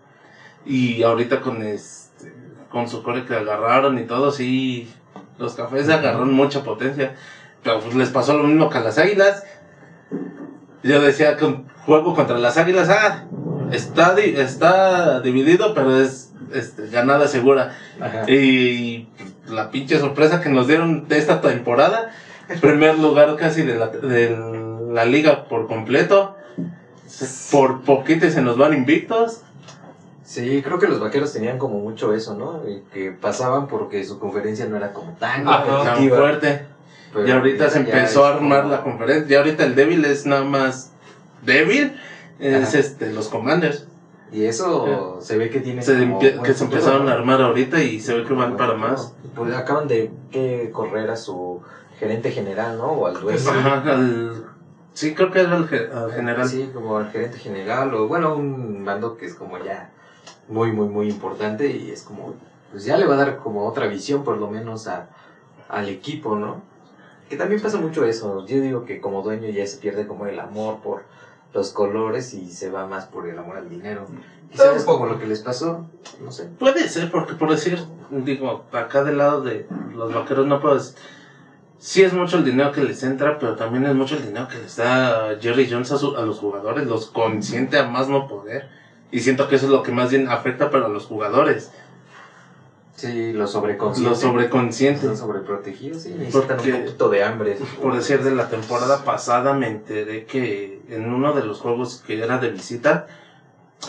[0.65, 2.33] Y ahorita con este
[2.69, 4.93] con su core que agarraron y todo, sí,
[5.37, 7.15] los cafés agarraron mucha potencia.
[7.63, 9.43] Pero pues les pasó lo mismo que a las águilas.
[10.83, 13.25] Yo decía que juego contra las águilas, ah,
[13.71, 17.75] está, di- está dividido, pero es este, ganada segura.
[17.99, 18.29] Ajá.
[18.29, 19.07] Y
[19.47, 22.11] la pinche sorpresa que nos dieron de esta temporada,
[22.61, 24.37] primer lugar casi de la, de
[24.91, 26.35] la liga por completo.
[27.51, 29.41] Por poquito se nos van invictos.
[30.23, 32.61] Sí, creo que los vaqueros tenían como mucho eso, ¿no?
[32.93, 35.83] Que pasaban porque su conferencia no era como tan Ajá.
[35.83, 36.65] Tan fuerte.
[37.13, 39.33] Pero Y ahorita se empezó a armar como- la conferencia.
[39.33, 40.91] Y ahorita el débil es nada más
[41.41, 41.93] débil.
[42.39, 42.79] Es Ajá.
[42.79, 43.85] este, los commanders.
[44.31, 47.99] Y eso se ve que tiene Se como que se empezaron a armar ahorita y
[47.99, 49.13] se ve que van para más.
[49.35, 51.61] Pues acaban de que correr a su
[51.99, 52.85] gerente general, ¿no?
[52.91, 53.37] O al dueño.
[53.49, 54.45] Ajá, al-
[54.93, 56.47] sí, creo que era el ge- al general.
[56.47, 59.89] Sí, como al gerente general, o bueno, un mando que es como ya
[60.47, 62.33] muy, muy, muy importante y es como,
[62.71, 65.09] pues ya le va a dar como otra visión por lo menos a,
[65.69, 66.61] al equipo, ¿no?
[67.31, 70.37] Que también pasa mucho eso, yo digo que como dueño ya se pierde como el
[70.37, 71.03] amor por
[71.53, 74.05] los colores y se va más por el amor al dinero.
[74.51, 75.85] Quizás es como lo que les pasó,
[76.21, 76.49] no sé.
[76.59, 79.65] Puede ser, porque por decir, digo, acá del lado de
[79.95, 80.97] los vaqueros no puedo decir.
[81.77, 84.57] Sí es mucho el dinero que les entra, pero también es mucho el dinero que
[84.57, 88.67] les da Jerry Jones a, su- a los jugadores, los consiente a más no poder.
[89.09, 91.71] Y siento que eso es lo que más bien afecta pero a los jugadores,
[93.01, 94.09] Sí, los sobreconscientes.
[94.11, 95.17] los sobreconscientes.
[95.17, 97.57] Sobreprotegidos, sí, necesitan Porque- un poquito de hambre.
[97.81, 102.21] Por decir, de la temporada pasada me enteré que en uno de los juegos que
[102.23, 103.07] era de visita,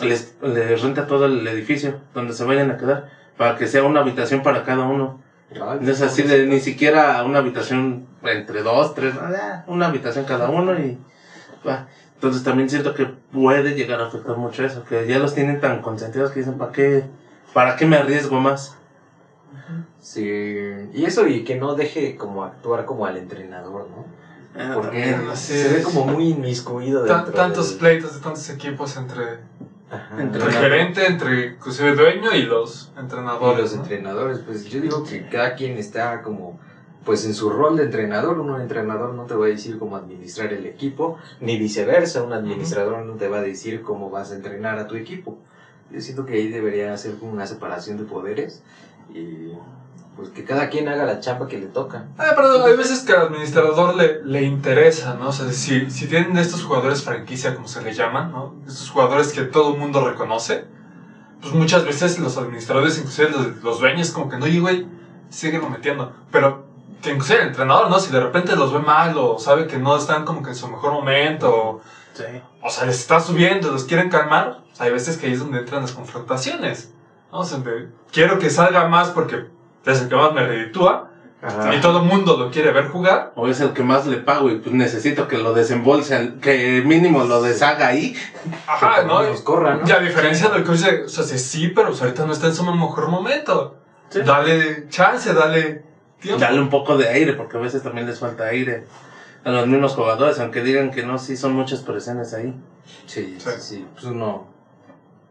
[0.01, 3.99] les, les renta todo el edificio donde se vayan a quedar, para que sea una
[3.99, 5.19] habitación para cada uno.
[5.53, 10.25] Ay, No es así de ni siquiera una habitación entre dos, tres, nada, una habitación
[10.25, 10.97] cada uno y
[11.67, 11.85] va.
[12.15, 15.81] Entonces también siento que puede llegar a afectar mucho eso, que ya los tienen tan
[15.81, 17.03] consentidos que dicen, ¿para qué,
[17.53, 18.75] para qué me arriesgo más?
[19.99, 20.21] Sí,
[20.93, 24.03] y eso y que no deje como actuar como al entrenador, ¿no?
[24.55, 25.35] Ah, Porque también.
[25.35, 29.37] se ve como muy inmiscuido tantos del- pleitos de tantos equipos entre
[29.89, 30.21] Ajá.
[30.21, 33.57] Entre- el gerente, entre inclusive el dueño y los y entrenadores.
[33.59, 33.81] los ¿no?
[33.81, 36.57] entrenadores, pues yo digo que cada quien está como
[37.05, 40.53] pues en su rol de entrenador, un entrenador no te va a decir cómo administrar
[40.53, 44.77] el equipo, ni viceversa, un administrador no te va a decir cómo vas a entrenar
[44.79, 45.35] a tu equipo.
[45.91, 48.61] Yo siento que ahí debería hacer como una separación de poderes
[49.13, 49.53] y
[50.15, 52.05] pues que cada quien haga la chamba que le toca.
[52.19, 55.29] Ah, pero hay veces que al administrador le, le interesa, ¿no?
[55.29, 58.53] O sea, si, si tienen estos jugadores franquicia, como se le llaman, ¿no?
[58.67, 60.65] Estos jugadores que todo el mundo reconoce,
[61.41, 64.85] pues muchas veces los administradores, inclusive los, los dueños, como que no, oye, güey,
[65.29, 66.13] síguelo metiendo.
[66.31, 66.67] Pero
[67.01, 67.99] que inclusive el entrenador, ¿no?
[67.99, 70.67] Si de repente los ve mal o sabe que no están como que en su
[70.67, 71.81] mejor momento, o,
[72.13, 72.23] Sí.
[72.61, 75.81] o sea, les está subiendo, los quieren calmar, hay veces que ahí es donde entran
[75.81, 76.92] las confrontaciones,
[77.33, 77.39] ¿no?
[77.39, 79.45] O sea, de, quiero que salga más porque
[79.85, 81.09] es el que más me reditúa,
[81.75, 84.49] y todo el mundo lo quiere ver jugar, O es el que más le pago
[84.49, 88.15] y pues necesito que lo desembolse, al- que mínimo lo deshaga ahí.
[88.65, 89.21] Ajá, ¿no?
[89.23, 89.85] nos corra, ¿no?
[89.85, 92.31] Y a diferencia de lo que dice, o sea, sí, sí, pero pues ahorita no
[92.31, 93.75] está en su mejor momento.
[94.07, 94.21] Sí.
[94.23, 95.83] Dale chance, dale
[96.21, 96.39] tiempo.
[96.39, 98.85] Darle un poco de aire, porque a veces también les falta aire
[99.43, 102.55] a los mismos jugadores, aunque digan que no, sí son muchas presiones ahí.
[103.05, 103.49] Sí, sí, Sí.
[103.59, 104.47] sí, pues uno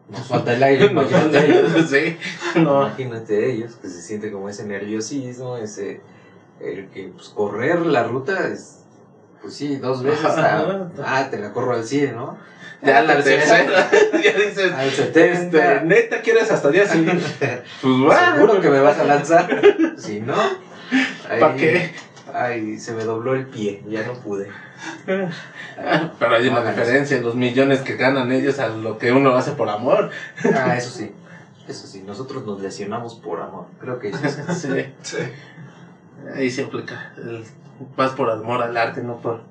[0.08, 1.72] nos falta el aire, imagínate ellos.
[1.90, 2.16] sí,
[2.56, 2.86] no.
[2.86, 6.00] Imagínate ellos, que se siente como ese nerviosismo, ese,
[6.60, 8.80] el que pues correr la ruta es,
[9.40, 12.38] pues sí, dos veces, ah, ah, te la corro al 100, ¿no?
[12.82, 17.24] Ya Ah, la al tercera, ya dices, Al este, 70, neta, ¿quieres hasta día siguiente?
[17.80, 19.48] Pues bueno, seguro que me vas a lanzar,
[19.96, 20.34] si no,
[21.40, 21.92] ¿Para qué?
[22.32, 24.48] Ay, se me dobló el pie, ya no pude.
[25.78, 29.52] Ah, Pero hay una diferencia, los millones que ganan ellos a lo que uno hace
[29.52, 30.10] por amor.
[30.54, 31.12] Ah, eso sí,
[31.68, 34.36] eso sí, nosotros nos lesionamos por amor, creo que eso es.
[34.60, 34.68] Sí,
[35.02, 35.16] Sí.
[36.34, 37.12] ahí se aplica.
[37.16, 37.44] El,
[37.96, 39.42] vas por amor al arte, no por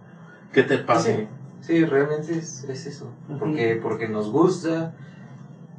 [0.54, 1.28] qué te pase.
[1.62, 3.12] Sí, sí, realmente es, es eso.
[3.40, 4.94] Porque, porque nos gusta,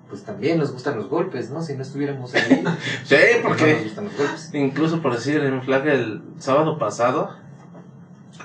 [0.09, 1.62] pues también nos gustan los golpes, ¿no?
[1.62, 2.65] Si no estuviéramos ahí,
[3.05, 4.51] Sí, no nos porque gustan los golpes.
[4.55, 7.35] incluso por decir en flag el sábado pasado,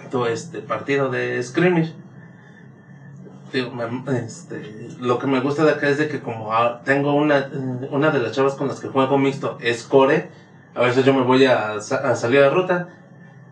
[0.09, 1.93] tuve este partido de scrimmage.
[3.53, 7.13] Digo, me- este, lo que me gusta de acá es de que como ah, tengo
[7.13, 7.49] una,
[7.91, 10.27] una de las chavas con las que juego mixto es core,
[10.75, 12.89] a veces yo me voy a, a salir a ruta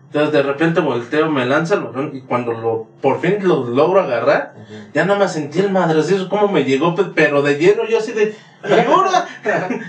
[0.08, 4.00] Entonces de repente volteo, me lanza el balón y cuando lo, por fin lo logro
[4.00, 4.74] agarrar, Ujú.
[4.92, 8.12] ya no me sentí el madrecito como me llegó, pe- pero de lleno yo así
[8.12, 8.34] de,
[8.68, 9.26] ¿y ahora?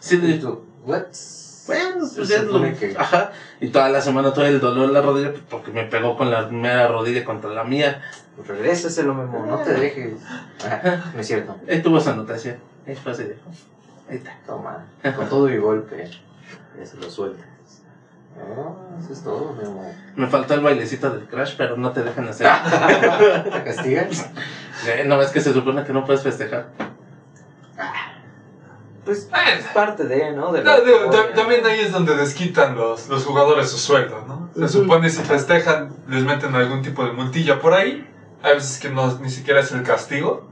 [0.00, 0.38] Sí, de,
[0.84, 1.04] ¿what?
[1.66, 4.92] Bueno, pues Se ya lo, que- ajá, y toda la semana todo el dolor en
[4.94, 8.00] la rodilla, pues, porque me pegó con la mera rodilla contra la mía,
[8.46, 10.14] Regrésaselo, Memo, no te dejes.
[10.64, 11.56] Ah, no es cierto.
[11.68, 13.36] ahí tuvo esa anotación, ahí fue así de,
[14.08, 14.36] ahí está.
[14.46, 14.84] Toma,
[15.16, 16.08] con todo y golpe.
[16.78, 17.46] Ya se lo sueltas.
[18.36, 19.94] Ah, eso es todo, Memo.
[20.16, 22.48] Me faltó el bailecito del crash, pero no te dejan hacer.
[23.44, 24.08] ¿Te castigan?
[24.86, 26.66] Eh, no, es que se supone que no puedes festejar.
[29.04, 30.52] Pues Eh, es parte de, ¿no?
[30.52, 34.50] De No, digo, también ahí es donde desquitan los, los jugadores su sueldo, ¿no?
[34.54, 38.08] Se supone si festejan, les meten algún tipo de multilla por ahí.
[38.42, 40.48] Hay veces que no, ni siquiera es el castigo,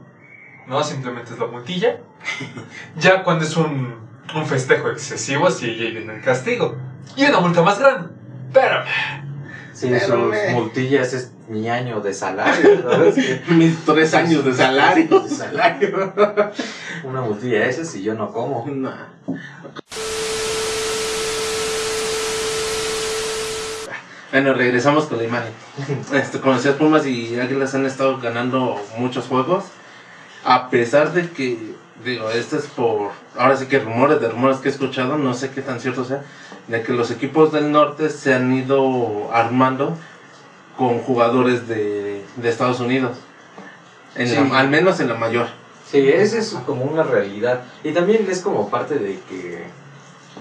[0.66, 0.82] ¿no?
[0.82, 2.00] Simplemente es la multilla.
[2.96, 3.96] Ya cuando es un,
[4.34, 6.76] un festejo excesivo, sí ya viene el castigo.
[7.16, 8.08] Y una multa más grande.
[8.52, 8.84] Pero,
[9.72, 13.14] Sí, Pero sus me- multillas es mi año de salario, ¿sabes?
[13.48, 15.20] Mis tres años de salario.
[15.28, 16.12] De salario.
[17.04, 18.66] Una multilla esa si yo no como.
[18.66, 18.92] No.
[24.30, 25.52] Bueno, regresamos con la imagen.
[26.14, 29.64] Este, como decías, Pumas y Águilas han estado ganando muchos juegos.
[30.44, 33.10] A pesar de que, digo, este es por.
[33.36, 36.22] Ahora sí que rumores de rumores que he escuchado, no sé qué tan cierto sea,
[36.68, 39.96] de que los equipos del norte se han ido armando
[40.76, 43.16] con jugadores de, de Estados Unidos.
[44.16, 44.34] En Sí.
[44.34, 45.46] la- al menos en la mayor.
[45.90, 47.62] Sí, esa es como una realidad.
[47.82, 49.64] Y también es como parte de que,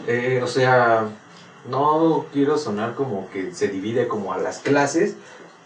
[0.07, 1.05] eh, o sea,
[1.69, 5.15] no quiero sonar como que se divide como a las clases,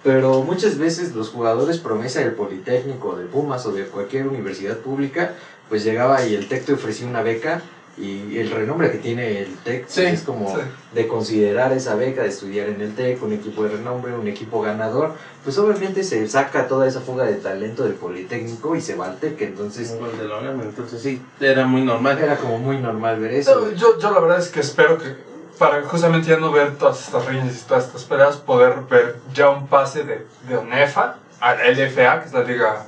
[0.03, 5.33] pero muchas veces los jugadores promesa del Politécnico, de Pumas o de cualquier universidad pública,
[5.69, 7.62] pues llegaba y el TEC te ofrecía una beca
[7.97, 10.62] y el renombre que tiene el TEC pues, Sí, es como sí.
[10.93, 14.62] de considerar esa beca, de estudiar en el TEC, un equipo de renombre, un equipo
[14.62, 19.06] ganador, pues obviamente se saca toda esa fuga de talento del Politécnico y se va
[19.06, 22.19] al TEC, entonces gol de Logan, entonces sí, era muy normal.
[22.19, 23.71] era como muy normal ver eso.
[23.73, 25.15] yo, yo la verdad es que espero que,
[25.58, 29.49] para justamente ya no ver todas estas riñas y todas estas peleas, poder ver ya
[29.49, 32.86] un pase de, de ONEFA a la LFA, que es la liga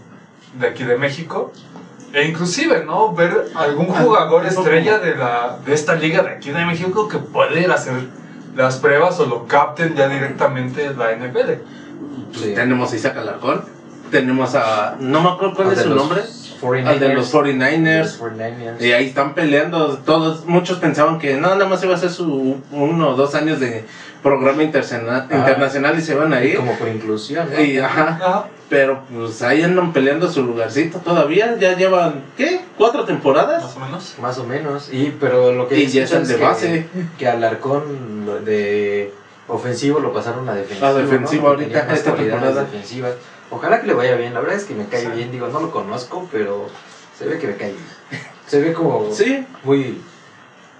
[0.60, 1.54] de aquí de México.
[2.18, 3.14] E inclusive, ¿no?
[3.14, 7.62] Ver algún jugador estrella de, la, de esta liga de aquí de México que puede
[7.62, 7.94] ir a hacer
[8.56, 11.52] las pruebas o lo capten ya directamente la NFL.
[12.34, 12.54] Sí.
[12.56, 13.66] Tenemos a Isaac Alarcón,
[14.10, 14.96] tenemos a.
[15.00, 16.24] No me acuerdo cuál es su los nombre.
[16.62, 16.88] 49ers.
[16.88, 18.00] Al de los 49ers.
[18.04, 18.82] Los 49ers.
[18.82, 19.98] Y ahí están peleando.
[20.00, 23.60] Todos, muchos pensaban que no, nada más iba a ser su uno o dos años
[23.60, 23.86] de
[24.24, 25.36] programa interna- Ah.
[25.38, 26.58] internacional y se van a ir.
[26.58, 27.62] Como por inclusión, ¿no?
[27.62, 28.48] Y, ajá, Ajá.
[28.70, 31.56] pero pues ahí andan peleando su lugarcito todavía.
[31.60, 32.62] Ya llevan, ¿qué?
[32.78, 33.64] ¿Cuatro temporadas?
[33.64, 34.16] Más o menos.
[34.22, 34.90] Más o menos.
[34.94, 36.88] Y, pero lo que Y ya escuchan están de es que- base.
[37.18, 39.14] Que Alarcón lo de
[39.48, 40.88] ofensivo lo pasaron a defensivo.
[40.88, 41.50] A defensivo ¿no?
[41.50, 42.64] ahorita, esta temporada.
[42.64, 43.14] defensivas.
[43.50, 44.34] Ojalá que le vaya bien.
[44.34, 45.08] La verdad es que me cae Sí.
[45.08, 45.32] bien.
[45.32, 46.70] Digo, no lo conozco, pero
[47.18, 47.86] se ve que me cae bien.
[48.48, 50.02] Se ve como Sí, muy,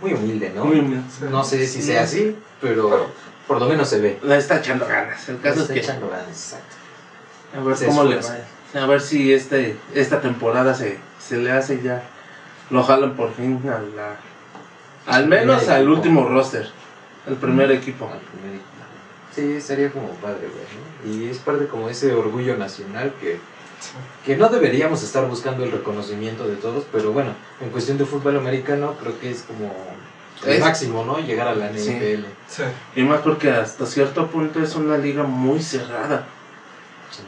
[0.02, 0.66] muy humilde, ¿no?
[0.66, 1.04] muy bien.
[1.32, 3.10] No sé si sea así, pero
[3.48, 4.20] por lo menos se ve.
[4.24, 5.28] La está echando ganas.
[5.30, 5.86] El caso Está es que.
[5.86, 6.76] echando ganas, exacto.
[7.58, 8.44] A ver Se cómo le esfuerza.
[8.76, 8.84] va.
[8.84, 12.04] A ver si este, esta temporada se, se le hace ya.
[12.70, 14.16] Lo jalan por fin a la.
[15.08, 16.70] Al menos al último roster.
[17.40, 18.10] Primer equipo.
[18.12, 18.77] Al primer equipo.
[19.38, 21.14] Sí, sería como padre, güey.
[21.16, 21.24] ¿no?
[21.26, 23.40] Y es parte como ese orgullo nacional que,
[24.26, 28.36] que no deberíamos estar buscando el reconocimiento de todos, pero bueno, en cuestión de fútbol
[28.38, 29.72] americano creo que es como
[30.44, 31.20] el Es- máximo, ¿no?
[31.20, 31.68] Llegar a la.
[31.70, 32.26] NFL.
[32.48, 32.64] Sí.
[32.96, 36.26] Y más porque hasta cierto punto es una liga muy cerrada.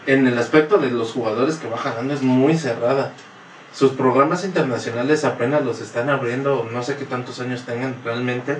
[0.07, 3.13] En el aspecto de los jugadores que va jalando es muy cerrada.
[3.73, 8.57] Sus programas internacionales apenas los están abriendo, no sé qué tantos años tengan realmente,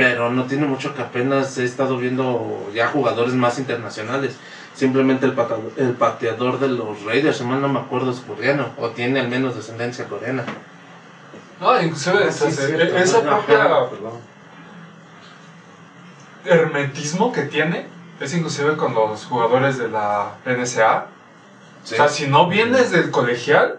[0.00, 4.34] pero no tiene mucho que apenas he estado viendo ya jugadores más internacionales.
[4.74, 8.70] Simplemente el, pata- el pateador de los Raiders, si mal no me acuerdo, es coreano,
[8.78, 10.42] o tiene al menos descendencia coreana.
[11.60, 13.40] No, inclusive Ah, sí, esa- cierto, esa ¿no?
[13.44, 13.68] propia
[16.46, 17.86] hermetismo que tiene
[18.20, 21.06] es inclusive con los jugadores de la NSA.
[21.84, 21.94] Sí.
[21.94, 23.78] O sea, si no vienes del colegial,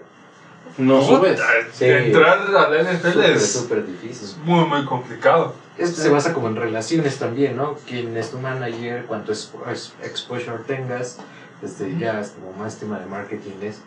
[0.78, 1.40] no subes.
[1.74, 1.86] Sí.
[1.86, 4.36] entrar a la NFL es súper difícil.
[4.44, 5.56] muy, muy complicado.
[5.82, 7.76] Esto se basa como en relaciones también, ¿no?
[7.88, 11.18] Quién es tu manager, cuánto es- es- exposure tengas,
[11.64, 13.78] este, ya es como más tema de marketing es.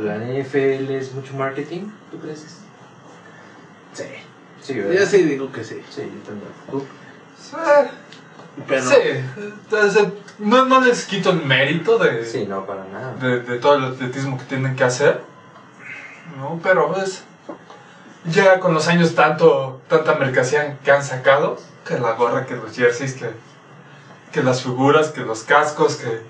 [0.00, 2.44] La NFL es mucho marketing, ¿tú crees?
[3.92, 4.04] Sí.
[4.60, 5.80] Sí, Yo sí digo que sí.
[5.90, 6.50] Sí, yo también.
[6.70, 6.80] ¿Tú?
[7.38, 7.56] Sí,
[8.66, 8.96] Pero sí.
[9.36, 10.08] Entonces,
[10.38, 13.14] no, no les quito el mérito de, Sí, no, para nada.
[13.16, 15.20] de, de todo el atletismo que tienen que hacer.
[16.38, 16.58] ¿no?
[16.62, 17.22] Pero pues,
[18.24, 22.74] ya con los años tanto, tanta mercancía que han sacado, que la gorra, que los
[22.74, 23.30] jerseys, que
[24.32, 26.20] que las figuras, que los cascos, que,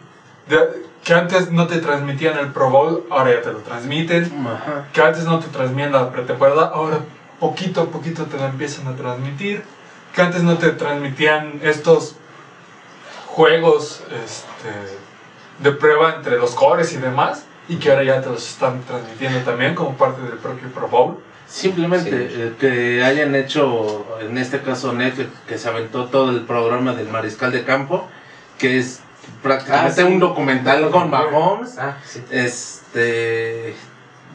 [0.54, 4.46] de- que antes no te transmitían el Pro Bowl, ahora ya te lo transmiten.
[4.46, 4.88] Ajá.
[4.92, 6.98] Que antes no te transmitían la pretemporada, ahora
[7.40, 9.64] poquito a poquito te la empiezan a transmitir.
[10.14, 12.16] Que antes no te transmitían estos
[13.28, 14.70] juegos este,
[15.60, 17.44] de prueba entre los cores y demás.
[17.68, 21.18] Y que ahora ya te los están transmitiendo también como parte del propio Pro Bowl.
[21.48, 22.34] Simplemente Sí.
[22.36, 27.08] eh, que hayan hecho, en este caso Netflix, que se aventó todo el programa del
[27.08, 28.06] mariscal de campo,
[28.58, 29.00] que es
[29.42, 30.12] prácticamente Ah, sí.
[30.12, 31.78] un documental con Mahomes.
[31.78, 32.22] Ah, sí.
[32.30, 33.74] Este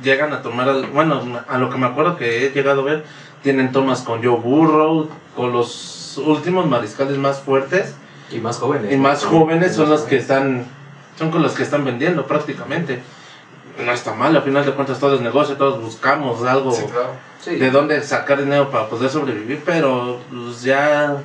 [0.04, 3.04] llegan a tomar, bueno, a lo que me acuerdo que he llegado a ver,
[3.44, 7.96] tienen tomas con Joe Burrow, con los últimos mariscales más fuertes
[8.32, 8.94] Y más jóvenes.
[8.94, 10.66] y más jóvenes son los que están,
[11.18, 13.02] son con los que están vendiendo prácticamente.
[13.80, 17.12] No está mal, al final de cuentas todo es negocio, todos buscamos algo Sí, claro.
[17.42, 17.56] Sí.
[17.56, 21.22] de dónde sacar dinero para poder sobrevivir, pero pues ya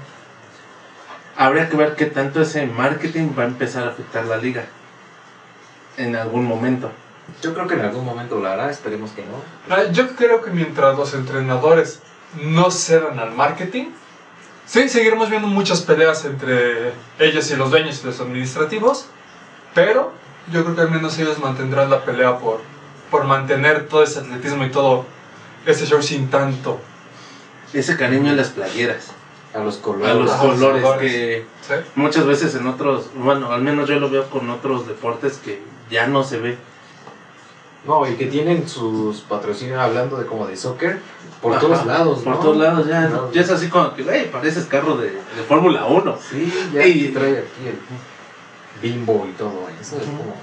[1.37, 4.67] habría que ver qué tanto ese marketing va a empezar a afectar la liga
[5.97, 6.91] en algún momento.
[7.43, 9.75] Yo creo que en algún momento lo hará, esperemos que no.
[9.75, 12.01] Ah, Yo creo que mientras los entrenadores
[12.43, 13.87] no cedan al marketing,
[14.67, 19.07] sí, seguiremos viendo muchas peleas entre ellos y los dueños y los administrativos,
[19.75, 20.13] pero
[20.53, 22.61] yo creo que al menos ellos mantendrán la pelea por,
[23.11, 25.05] por mantener todo ese atletismo y todo
[25.67, 26.81] ese show sin tanto.
[27.73, 29.11] Ese cariño en las playeras,
[29.53, 30.11] A los colores.
[30.11, 31.13] a los colores colores.
[31.13, 31.75] que ¿sí?
[31.97, 36.07] muchas veces en otros, bueno, al menos yo lo veo con otros deportes que ya
[36.07, 36.57] no se ve.
[37.87, 41.01] No, y que tienen sus patrocinios hablando de como de soccer
[41.43, 42.39] por Ajá, todos lados, Por ¿no?
[42.39, 43.31] todos lados ya, No.
[43.33, 46.19] ya es así como que, güey, pareces carro de, de Fórmula 1.
[46.31, 47.79] Sí, ya Y- trae aquí el
[48.85, 49.97] bimbo y todo eso.
[49.97, 50.37] Es como.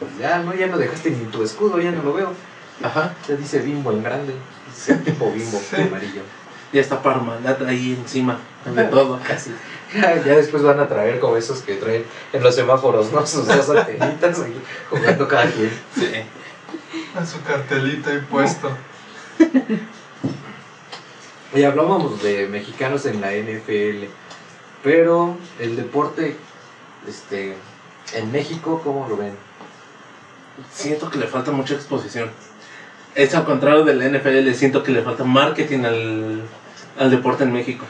[0.00, 2.32] pues ya no, ya no dejaste ni tu escudo, ya no lo veo.
[2.82, 3.14] Ajá.
[3.28, 4.34] Ya dice bimbo en grande.
[4.74, 5.76] Dice tipo bimbo Sí.
[5.82, 6.22] amarillo.
[6.72, 9.20] Ya está Parmalat ahí encima de todo.
[9.26, 9.50] Casi.
[9.94, 13.24] Ya, ya después van a traer como esos que traen en los semáforos, ¿no?
[13.26, 14.60] Sus dos antenitas ahí
[14.90, 15.70] jugando cada quien.
[15.94, 16.10] Sí.
[17.14, 18.70] Con su cartelito ahí puesto.
[21.54, 24.06] Y hablábamos de mexicanos en la NFL,
[24.82, 26.36] pero el deporte
[27.08, 27.56] este,
[28.14, 29.34] en México, ¿cómo lo ven?
[30.72, 32.30] Siento que le falta mucha exposición.
[33.14, 36.42] Es al contrario del NFL, siento que le falta marketing al,
[36.98, 37.84] al deporte en México.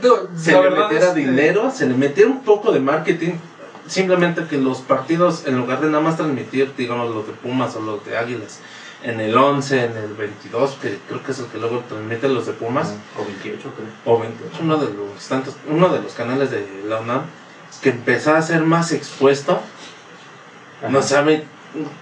[0.00, 3.32] Digo, Se le metiera dinero, se le metiera un poco de marketing.
[3.86, 7.80] Simplemente que los partidos, en lugar de nada más transmitir, digamos, los de Pumas o
[7.80, 8.60] los de Águilas,
[9.02, 12.46] en el 11, en el 22, que creo que es el que luego transmiten los
[12.46, 14.14] de Pumas, O 28, creo.
[14.14, 17.22] o 28, uno de los tantos, uno de los canales de la UNAM,
[17.82, 19.60] que empezara a ser más expuesto,
[20.90, 21.44] no sabe,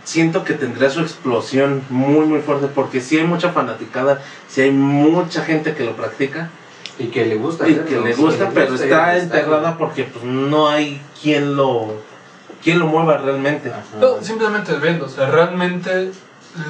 [0.05, 4.71] siento que tendría su explosión muy muy fuerte, porque si hay mucha fanaticada, si hay
[4.71, 6.51] mucha gente que lo practica,
[6.99, 7.69] Y que le gusta.
[7.69, 12.03] y hacerlo, que le sí, gusta, pero está enterrada porque pues no hay quien lo,
[12.63, 13.71] quien lo mueva realmente.
[14.01, 16.11] No, simplemente viendo, o sea, realmente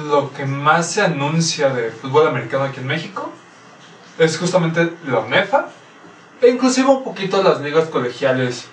[0.09, 3.31] lo que más se anuncia de fútbol americano aquí en México
[4.19, 5.69] es justamente la UNEFA
[6.41, 8.67] e inclusive un poquito las ligas colegiales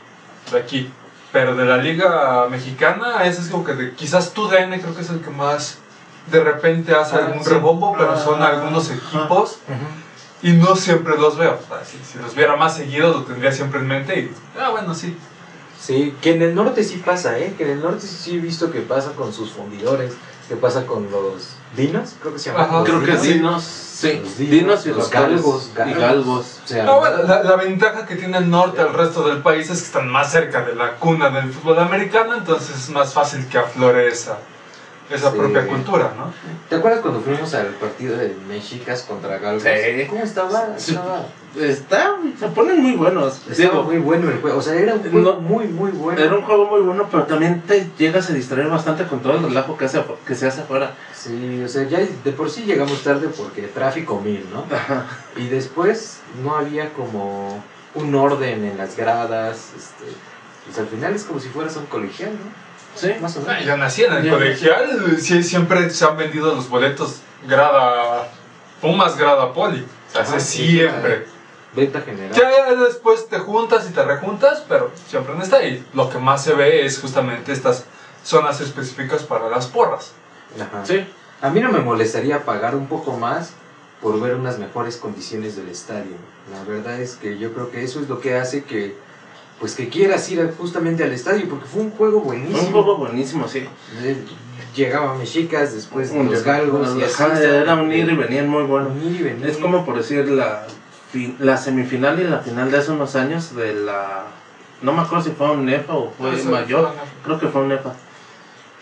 [0.52, 0.90] de aquí.
[1.32, 5.02] Pero de la liga mexicana, ese es como que de, quizás tu DN creo que
[5.02, 5.78] es el que más
[6.30, 7.50] de repente hace Ah, algún sí.
[7.50, 9.58] rebombo, pero son Ah, algunos equipos
[10.42, 11.58] y no siempre los veo.
[11.62, 14.70] O sea, si, si los viera más seguido, lo tendría siempre en mente y, ah,
[14.70, 15.16] bueno, sí.
[15.80, 17.54] Sí, que en el norte sí pasa, ¿eh?
[17.58, 20.12] Que en el norte sí he visto que pasa con sus fundidores,
[20.48, 22.84] que pasa con los dinos, creo que se llaman.
[22.84, 23.22] Creo que dinos.
[23.22, 26.60] dinos, sí, Los dinos y los los galgos, galgos, y galgos.
[26.64, 29.78] O sea, bueno, la, la ventaja que tiene el norte al resto del país es
[29.80, 33.58] que están más cerca de la cuna del fútbol americano, entonces es más fácil que
[33.58, 34.38] aflore esa,
[35.10, 35.36] esa Sí.
[35.38, 36.32] propia cultura, ¿no?
[36.68, 39.62] ¿Te acuerdas cuando fuimos al partido de Mexicas contra Galgos?
[39.62, 40.06] Sí.
[40.08, 40.74] ¿Cómo estaba?
[40.76, 43.46] Estaba, Está, se ponen muy buenos.
[43.48, 44.58] estaba Digo, muy bueno el juego.
[44.58, 45.40] O sea, era un juego No.
[45.40, 46.20] muy, muy bueno.
[46.20, 49.42] Era un juego muy bueno, pero también te llegas a distraer bastante con todo el
[49.44, 50.94] relajo que, hace, que se hace afuera.
[51.14, 54.64] Sí, o sea, ya de por sí llegamos tarde porque tráfico mil, ¿no?
[54.74, 55.06] Ajá.
[55.36, 57.62] Y después no había como
[57.94, 59.74] un orden en las gradas.
[59.76, 60.04] Este,
[60.64, 62.63] pues al final es como si fueras un colegial, ¿no?
[62.94, 63.12] Sí.
[63.20, 63.64] Más o Ah, menos.
[63.64, 64.30] Yo nací en el Ya.
[64.32, 68.28] colegial, sí, siempre se han vendido los boletos grada
[68.80, 69.86] Pumas, grada Poli.
[70.10, 71.26] O sea, sí, siempre.
[71.72, 72.32] Venta general.
[72.32, 75.84] Ya, ya después te juntas y te rejuntas, pero siempre no está ahí.
[75.92, 77.84] Lo que más se ve es justamente estas
[78.22, 80.12] zonas específicas para las porras.
[80.60, 80.84] Ajá.
[80.86, 81.04] Sí.
[81.42, 83.52] A mí no me molestaría pagar un poco más
[84.00, 86.16] por ver unas mejores condiciones del estadio.
[86.52, 88.96] La verdad es que yo creo que eso es lo que hace que
[89.64, 92.58] pues que quieras ir justamente al estadio porque fue un juego buenísimo.
[92.58, 93.64] Fue un juego buenísimo, sí.
[94.76, 97.10] Llegaba Mexicas, después Un- los galgos y así.
[97.12, 98.88] Estaba- era un ir y venían muy bueno.
[98.90, 99.46] Un ir y venir.
[99.46, 100.66] Es como por decir la,
[101.38, 104.24] la semifinal y la final de hace unos años de la
[104.82, 106.92] no me acuerdo si fue un NEFA o fue Ah, sí, mayor,
[107.24, 107.94] creo que fue un NEFA,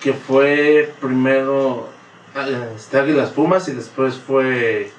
[0.01, 1.91] que fue primero
[2.35, 4.91] eh, este, Águilas Pumas y después fue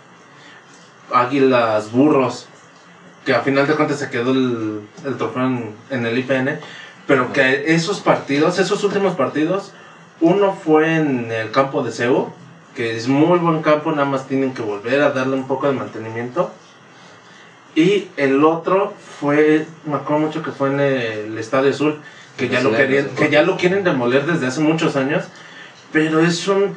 [1.12, 2.48] Águilas Burros,
[3.26, 6.60] que a final de cuentas se quedó el, el trofeo en, en el IPN,
[7.08, 9.74] pero que esos partidos, esos últimos partidos,
[10.22, 12.30] uno fue en el campo de Cebu,
[12.76, 15.74] que es muy buen campo, nada más tienen que volver a darle un poco de
[15.74, 16.52] mantenimiento.
[17.76, 22.00] Y el otro fue, me acuerdo mucho que fue en el Estadio Azul,
[22.38, 25.26] que ya lo querían, que ya lo quieren demoler desde hace muchos años,
[25.92, 26.76] pero es un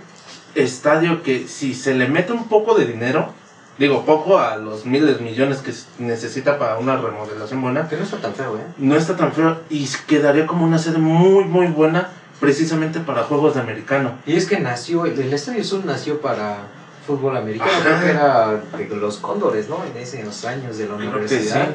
[0.55, 3.33] estadio que si se le mete un poco de dinero,
[3.79, 5.73] digo poco a los miles, millones que
[6.03, 8.67] necesita para una remodelación buena, Que no está tan feo, ¿eh?
[8.79, 12.09] no está tan feo y quedaría como una sede muy muy buena
[12.41, 14.13] precisamente para juegos de americano.
[14.27, 16.59] Y es que nació, el, Estadio Sur nació para
[17.07, 17.83] fútbol americano, Ajá.
[17.83, 19.83] creo que era de los cóndores, ¿no?
[19.85, 21.69] En esos años de la Creo universidad.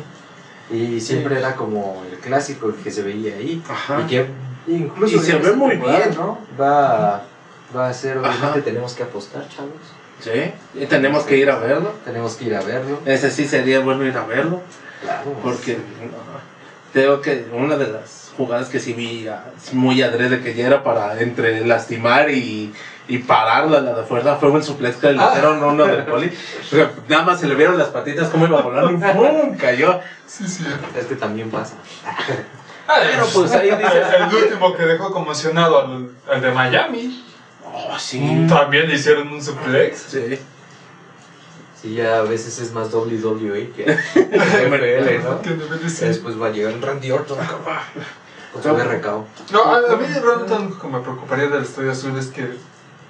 [0.70, 3.62] Y siempre era como el clásico el que se veía ahí.
[3.68, 4.02] Ajá.
[4.02, 4.26] Y que
[4.68, 6.16] incluso Y se ve muy bien.
[6.16, 6.38] ¿no?
[6.60, 7.24] Va,
[7.76, 8.62] va a ser, obviamente Ajá.
[8.62, 9.72] tenemos que apostar, chavos.
[10.22, 11.94] Sí, y tenemos que ir a verlo.
[12.06, 13.00] Tenemos que ir a verlo.
[13.06, 14.62] Ese sí sería bueno ir a verlo.
[15.02, 15.34] Claro.
[15.44, 15.82] Porque no,
[16.94, 19.44] creo que una de las jugadas que sí vi ah,
[19.74, 22.72] muy adrede que ya era para entre lastimar y,
[23.08, 25.30] y pararla la de fuerza fue un suplex que le Ah.
[25.32, 26.32] hicieron uno de poli.
[27.10, 29.58] Nada más se le vieron las patitas como iba volando y ¡pum!
[29.58, 30.00] cayó.
[30.28, 30.66] Sí, sí.
[30.98, 31.74] Es que también pasa.
[32.88, 37.26] Ah, Pero, pues, ahí dice- El último que dejó conmocionado al, al de Miami.
[37.74, 38.46] Oh, sí.
[38.50, 39.98] También le hicieron un suplex.
[40.10, 40.40] Sí.
[41.82, 45.42] Sí, ya a veces es más WWE que NFL, ¿no?
[45.42, 46.08] Que de.
[46.08, 47.38] Después va a llegar Randy Orton
[48.54, 48.70] con su.
[49.52, 52.56] No, a, a mí realmente lo que me preocuparía del Estadio Azul es que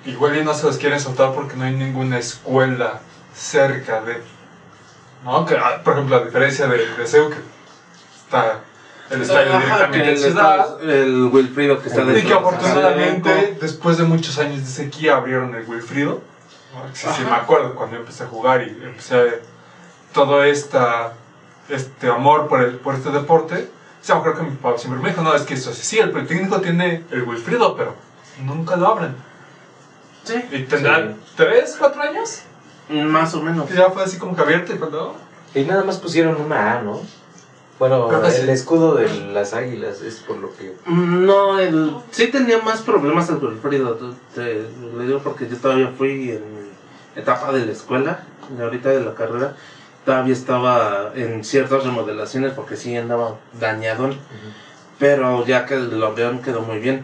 [0.06, 3.02] igual y no se los quieren soltar porque no hay ninguna escuela
[3.36, 4.22] cerca de...
[5.24, 5.46] ¿No?
[5.46, 7.38] Que, ah, por ejemplo, a diferencia de, de CEU, que
[8.26, 8.62] está
[9.12, 10.84] el estadio directamente el, ciudad.
[10.90, 15.68] el Wilfrido que está Y que afortunadamente, después de muchos años de sequía, abrieron el
[15.68, 16.22] Wilfrido.
[16.74, 16.82] ¿no?
[16.94, 19.24] Sí, sí, me acuerdo cuando yo empecé a jugar y empecé a
[20.14, 21.14] todo esta,
[21.70, 23.70] este amor por, el, por este deporte.
[24.02, 26.00] O sea, creo que mi papá siempre me dijo, no, es que eso sí, sí,
[26.00, 27.96] el Politécnico tiene el Wilfrido, pero
[28.44, 29.16] nunca lo abren.
[30.24, 31.34] Sí, Y tendrán Sí.
[31.36, 32.44] tres, cuatro años.
[32.90, 33.70] más o menos.
[33.72, 35.16] Y ya fue así como que abierto y cuando...
[35.54, 37.02] Y nada más pusieron una A, ¿no?
[37.82, 38.52] Bueno, Creo que el sí.
[38.52, 40.72] escudo de las águilas es por lo que.
[40.86, 43.98] No, el, sí tenía más problemas el Wilfrido,
[44.36, 46.44] te, lo digo porque yo todavía fui en
[47.16, 48.20] etapa de la escuela,
[48.56, 49.56] de ahorita de la carrera,
[50.06, 54.12] todavía estaba en ciertas remodelaciones porque sí andaba dañado,
[55.00, 57.04] pero ya que lo abrieron quedó muy bien.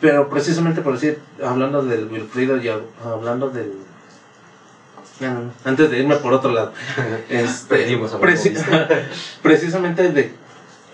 [0.00, 3.70] Pero precisamente por decir, hablando del Wilfrido y hab- hablando del...
[5.20, 6.72] Bueno, Antes de irme por otro lado,
[7.28, 8.56] este, a preci-
[9.42, 10.32] precisamente de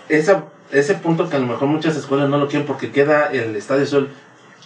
[0.08, 3.54] esa, ese punto que a lo mejor muchas escuelas no lo quieren porque queda el
[3.56, 4.08] Estadio Sol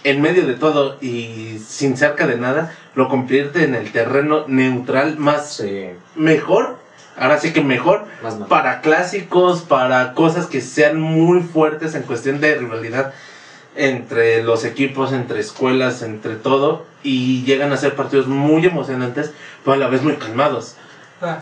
[0.05, 5.17] en medio de todo y sin cerca de nada, lo convierte en el terreno neutral
[5.19, 6.79] más Sí, mejor,
[7.17, 12.41] ahora sí que mejor, más para clásicos, para cosas que sean muy fuertes en cuestión
[12.41, 13.13] de rivalidad
[13.79, 19.33] entre los equipos, entre escuelas, entre todo, y llegan a ser partidos muy emocionantes,
[19.65, 20.75] pero a la vez muy calmados.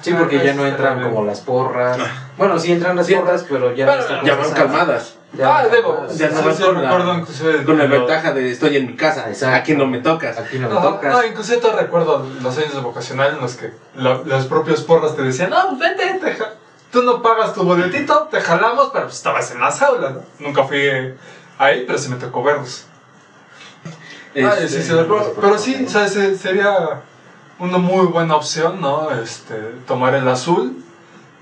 [0.01, 1.99] Sí, porque ya no entran como las porras.
[2.39, 3.14] Bueno, sí entran las Sí.
[3.14, 6.07] porras, pero ya Bueno, no están Ya van calmadas, ya ah, debo.
[6.16, 9.55] Ya no sí, con la- con la ventaja de estoy en mi casa, Exacto.
[9.57, 10.39] aquí no me tocas.
[10.39, 11.12] Aquí no me Ajá, tocas.
[11.12, 15.14] No, inclusive te recuerdo los años de vocacional en los que lo- los propios porras
[15.14, 16.37] te decían, no, pues vente, te
[16.91, 20.20] tú no pagas tu boletito, te jalamos, pero pues estabas en las aulas, ¿no?
[20.39, 21.14] Nunca fui eh,
[21.59, 22.85] ahí, pero sí me tocó verlos.
[24.39, 25.33] Ah, Este, sí, sí, de acuerdo.
[25.41, 27.01] pero sí, o sea, se- sería
[27.59, 29.11] una muy buena opción, ¿no?
[29.11, 29.55] Este,
[29.87, 30.85] tomar el azul,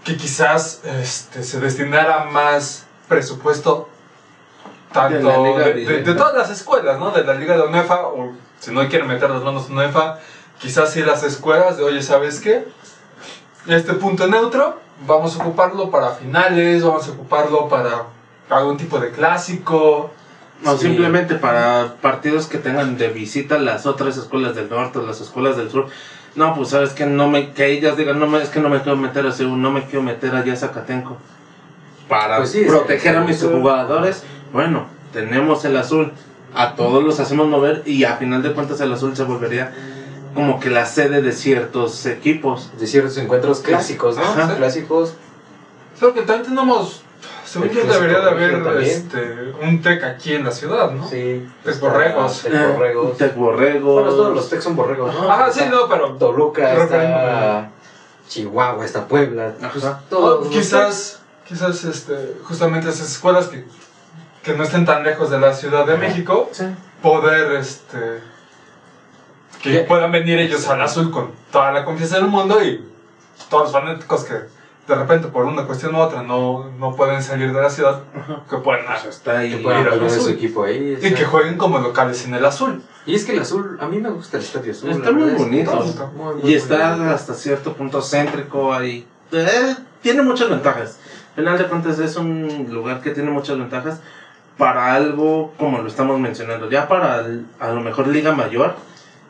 [0.04, 3.88] que quizás este, se destinara más presupuesto
[4.92, 5.16] tanto
[5.74, 7.10] de todas las escuelas, ¿no?
[7.10, 10.20] De la liga de UNEFA, o si no quieren meter las manos en UNEFA,
[10.60, 12.64] quizás sí las escuelas de, oye, ¿sabes qué?
[13.66, 18.04] Este punto neutro, vamos a ocuparlo para finales, vamos a ocuparlo para
[18.50, 20.10] algún tipo de clásico.
[20.62, 20.86] No, Sí.
[20.86, 25.70] simplemente para partidos que tengan de visita las otras escuelas del norte, las escuelas del
[25.70, 25.88] sur.
[26.36, 28.80] No, pues sabes que no me, que ellas digan, no me, es que no me
[28.80, 31.16] quiero meter a Seúl, no me quiero meter allá a Zacatenco.
[32.08, 36.12] Para Pues sí, proteger a mis jugadores, bueno, tenemos el azul,
[36.54, 39.72] a todos los hacemos mover y a final de cuentas el azul se volvería
[40.34, 42.70] como que la sede de ciertos equipos.
[42.78, 44.24] De ciertos encuentros clásicos, ¿no?
[44.24, 44.56] Ajá.
[44.56, 45.14] Clásicos.
[45.98, 47.03] Solo que también tenemos,
[47.62, 51.08] según yo, debería de haber este, un TEC aquí en la ciudad, ¿no?
[51.08, 51.48] Sí.
[51.62, 52.42] Tec borregos.
[52.42, 53.16] Tec borregos.
[53.16, 53.94] Tec borregos.
[53.94, 55.30] Bueno, todos los Tec son borregos, ¿no?
[55.30, 57.70] Ajá, sí, no, pero Toluca, está
[58.28, 59.54] Chihuahua, está Puebla.
[59.60, 59.70] Ajá.
[59.72, 63.64] Pues, todos oh, los quizás quizás este, justamente esas escuelas que,
[64.42, 66.64] que no estén tan lejos de la Ciudad de México, Sí.
[67.02, 68.20] poder este,
[69.62, 72.84] que puedan venir ellos al azul con toda la confianza del mundo y
[73.48, 74.34] todos los fanáticos que
[74.86, 78.00] de repente por una cuestión u otra no, no pueden salir de la ciudad,
[78.50, 79.50] que puedan Pues está ahí.
[79.52, 80.30] Que puedan ir al azul.
[80.32, 80.98] equipo ahí.
[81.00, 82.82] y que jueguen como locales en el azul.
[83.06, 84.90] Y es que el azul, a mí me gusta el estadio azul.
[84.90, 85.74] Está muy bonito.
[85.76, 87.14] bonito, muy, muy Y está bonito.
[87.14, 89.06] hasta cierto punto céntrico ahí.
[89.32, 90.98] Eh, tiene muchas ventajas.
[91.36, 94.00] Al final de cuentas es un lugar que tiene muchas ventajas
[94.56, 96.70] para algo como lo estamos mencionando.
[96.70, 98.74] Ya para el- a lo mejor Liga Mayor,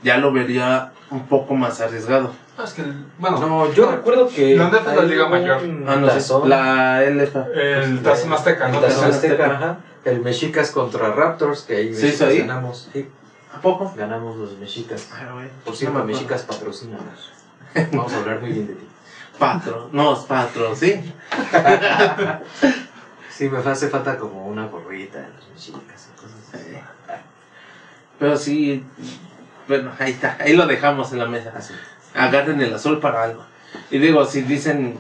[0.03, 2.33] ya lo vería un poco más arriesgado.
[2.57, 4.57] Ah, Es que, el- bueno, No, yo recuerdo que.
[4.57, 5.61] ¿Dónde fue la Liga Mayor?
[5.89, 6.15] Ah, no sé.
[6.15, 7.47] tazón, La LFA.
[7.55, 8.79] el Tazón Azteca, ¿no?
[8.79, 9.77] el tazón Azteca, ajá.
[10.05, 12.39] El Mexicas contra Raptors, que ahí ¿Sí, ahí?
[12.41, 12.91] ganamos.
[12.93, 13.09] Sí,
[13.57, 13.93] ¿A poco?
[13.97, 15.09] ganamos los Mexicas.
[15.13, 15.49] Ah, güey.
[15.65, 16.07] Por No cierto, acuerdo.
[16.17, 17.33] Mexicas patrocínanos.
[17.93, 18.89] Vamos a hablar muy bien de ti.
[19.39, 19.89] Patro.
[19.93, 21.13] No, es patro, sí.
[23.31, 26.77] Sí, me hace falta como una gorrita de los Mexicas y cosas así.
[28.21, 28.85] Pero sí.
[29.67, 30.37] Bueno, ahí está.
[30.39, 31.53] Ahí lo dejamos en la mesa.
[31.57, 31.75] Así.
[32.15, 33.45] Agarren el azul para algo.
[33.91, 34.99] Y digo, si dicen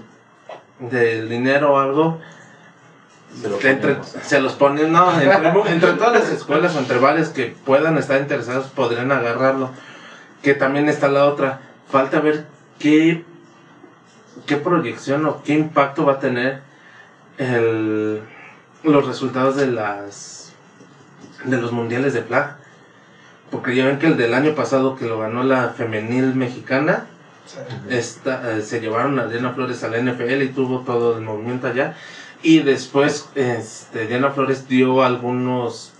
[0.80, 2.20] del dinero o algo,
[3.40, 4.06] Se lo entre- ponemos.
[4.22, 8.20] se los ponen, no, entre, entre todas las escuelas o entre varias que puedan estar
[8.20, 9.70] interesados podrían agarrarlo.
[10.42, 11.60] Que también está la otra,
[11.90, 12.46] falta ver
[12.78, 13.24] qué,
[14.46, 16.60] qué proyección o qué impacto va a tener
[17.38, 18.20] el,
[18.82, 20.52] los resultados de las
[21.44, 22.56] de los mundiales de flag.
[23.50, 27.06] Porque ya ven que el del año pasado que lo ganó la femenil mexicana,
[27.88, 31.66] esta, eh, se llevaron a Diana Flores a la NFL y tuvo todo el movimiento
[31.66, 31.94] allá.
[32.42, 35.92] Y después este, Diana Flores dio algunos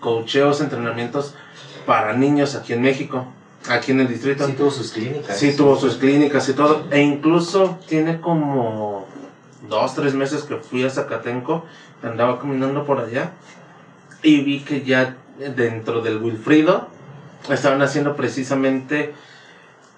[0.00, 1.34] cocheos, entrenamientos
[1.86, 3.26] para niños aquí en México,
[3.68, 4.46] aquí en el distrito.
[4.46, 5.38] Sí, tuvo sus clínicas.
[5.38, 6.84] Sí, tuvo sus clínicas y todo.
[6.90, 9.06] E incluso tiene como
[9.68, 11.64] dos, tres meses que fui a Zacatenco,
[12.02, 13.32] andaba caminando por allá
[14.22, 16.88] y vi que ya dentro del Wilfrido
[17.50, 19.14] estaban haciendo precisamente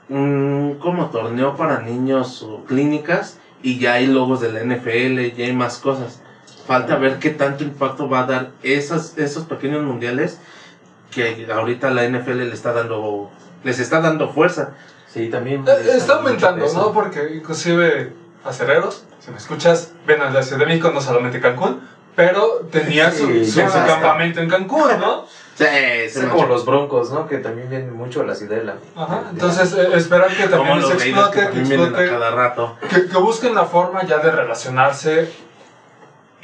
[0.08, 5.46] un como torneo para niños o clínicas y ya hay logos de la NFL, ya
[5.46, 6.20] hay más cosas.
[6.66, 10.38] Falta ver qué tanto impacto va a dar esas, esos pequeños mundiales
[11.10, 13.30] que ahorita la NFL le está dando,
[13.64, 14.74] les está dando fuerza.
[15.12, 15.64] Sí, también.
[15.66, 16.64] Eh, Está aumentando.
[16.72, 16.92] ¿no?
[16.92, 18.12] Porque inclusive
[18.44, 21.80] acereros, si me escuchas, ven a la Ciudad de México, no solamente Cancún,
[22.16, 25.26] pero tenía su, Sí, su- campamento en Cancún, ¿no?
[25.60, 27.26] Sí, Es se como los broncos, ¿no?
[27.28, 28.76] Que también vienen mucho a la ciudadela.
[28.96, 32.76] Ajá, entonces eh, esperar que también los se explote, que también explote, cada rato.
[32.88, 35.30] que, que busquen la forma ya de relacionarse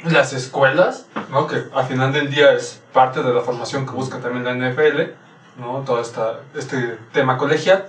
[0.03, 1.47] las escuelas, ¿no?
[1.47, 5.01] Que al final del día es parte de la formación que busca también la NFL,
[5.57, 5.79] ¿no?
[5.83, 7.87] Todo esta, este tema colegial,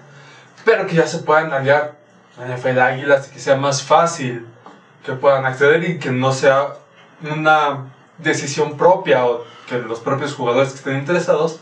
[0.64, 1.96] pero que ya se puedan aliar
[2.38, 4.46] la NFL Águilas y que sea más fácil
[5.04, 6.68] que puedan acceder y que no sea
[7.22, 7.86] una
[8.18, 11.60] decisión propia o que los propios jugadores que estén interesados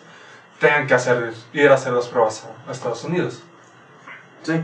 [0.60, 3.42] tengan que hacer, ir a hacer las pruebas a, a Estados Unidos.
[4.42, 4.54] Sí.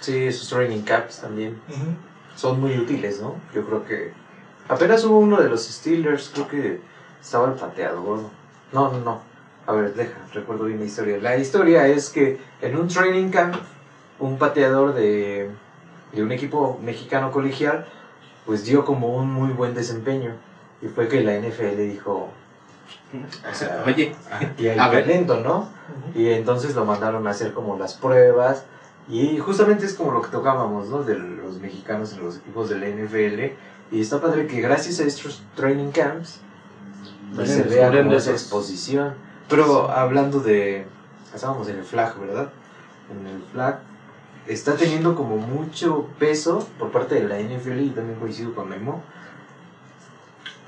[0.00, 1.60] Sí, esos training camps también
[2.34, 3.36] son muy útiles, ¿no?
[3.54, 4.12] Yo creo que.
[4.68, 6.80] Apenas hubo uno de los Steelers, creo que
[7.20, 8.18] estaba el pateador.
[8.72, 9.20] No, no, no.
[9.64, 11.18] A ver, deja, recuerdo bien la historia.
[11.18, 13.54] La historia es que en un training camp,
[14.18, 15.50] un pateador de,
[16.12, 17.86] de un equipo mexicano colegial,
[18.46, 20.32] pues dio como un muy buen desempeño.
[20.80, 22.28] Y fue que la NFL dijo,
[23.50, 25.04] o sea, Oye, aquí hay a ver.
[25.04, 25.68] talento, ¿no?
[26.14, 28.64] Y entonces lo mandaron a hacer como las pruebas.
[29.08, 31.02] Y justamente es como lo que tocábamos, ¿no?
[31.02, 33.54] De los mexicanos en los equipos de la NFL.
[33.94, 36.40] Y está padre que gracias a estos training camps
[37.34, 39.14] pues, se vea como esa exposición.
[39.48, 40.86] Pero hablando de...
[41.34, 42.50] Estábamos en el flag, ¿verdad?
[43.10, 43.80] En el flag
[44.46, 49.02] está teniendo como mucho peso por parte de la NFL y también coincido con Memo.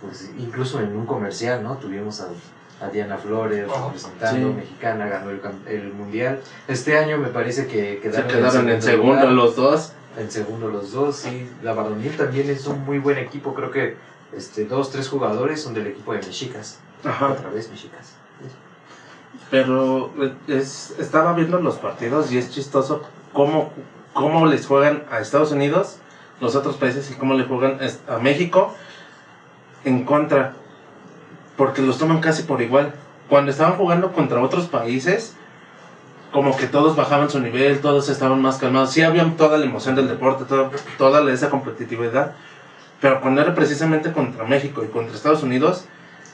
[0.01, 1.77] Pues incluso en un comercial, ¿no?
[1.79, 2.29] Tuvimos a,
[2.85, 4.55] a Diana Flores representando, Sí.
[4.55, 6.41] mexicana, ganó el, cam- el mundial.
[6.69, 9.33] Este año me parece que se quedaron, en segundo lugar.
[9.33, 9.93] los dos.
[10.19, 11.49] En segundo los dos, sí.
[11.63, 13.55] La varonil también es un muy buen equipo.
[13.55, 13.97] Creo que
[14.37, 16.79] este, dos, tres jugadores son del equipo de Mexicas.
[17.03, 17.33] Ajá.
[17.33, 18.13] Otra vez Mexicas.
[19.51, 20.13] Pero
[20.47, 23.03] es, estaba viendo los partidos y es chistoso
[23.35, 23.71] cómo,
[24.15, 25.99] cómo les juegan a Estados Unidos,
[26.41, 27.79] los otros países, y cómo le juegan
[28.09, 28.75] a México
[29.85, 30.55] en contra.
[31.59, 32.95] Porque los toman casi por igual.
[33.29, 35.37] Cuando estaban jugando contra otros países,
[36.33, 38.93] como que todos bajaban su nivel, todos estaban más calmados.
[38.93, 42.33] Sí había toda la emoción del deporte, toda, toda esa competitividad.
[43.01, 45.85] Pero cuando era precisamente contra México y contra Estados Unidos,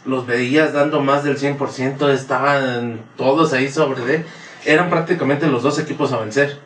[0.07, 4.24] los veías dando más del 100%, estaban todos ahí sobre de...
[4.64, 6.59] Eran prácticamente los dos equipos a vencer.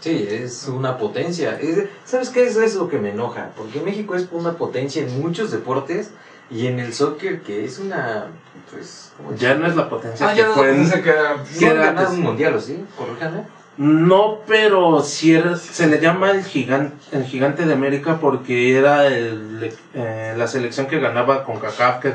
[0.00, 1.58] Sí, es una potencia.
[1.60, 2.44] Es- ¿Sabes qué?
[2.44, 3.48] Eso es lo que me enoja.
[3.56, 6.10] Porque México es una potencia en muchos deportes
[6.50, 8.26] y en el soccer que es una...
[8.70, 11.66] Pues, ¿cómo Ya no es la potencia Ah, que ya no fue que No ¿Qué
[11.66, 12.18] han era ganado antes?
[12.18, 12.84] un mundial, ¿o sí?
[12.96, 13.42] Corríjame.
[13.76, 19.06] No, pero sí era- se le llama el gigante, el gigante de América porque era
[19.06, 22.12] el, eh, la selección que ganaba con CACAF, que,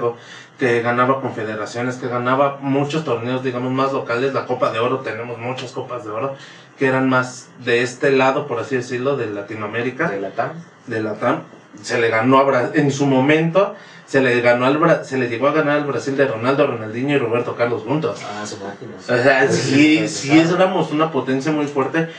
[0.60, 4.34] que ganaba confederaciones, que ganaba muchos torneos, digamos, más locales.
[4.34, 6.36] La Copa de Oro, tenemos muchas Copas de Oro,
[6.78, 10.10] que eran más de este lado, por así decirlo, de Latinoamérica.
[10.10, 10.52] De la TAM.
[10.88, 11.44] de la TAM,
[11.82, 15.30] se le ganó a Bra- en su momento, se le ganó al Bra- se le
[15.30, 18.22] llegó a ganar al Brasil de Ronaldo, Ronaldinho y Roberto Carlos juntos.
[18.24, 18.92] Ah, su máquina.
[19.00, 22.10] O sea, sí, sí éramos una potencia muy fuerte,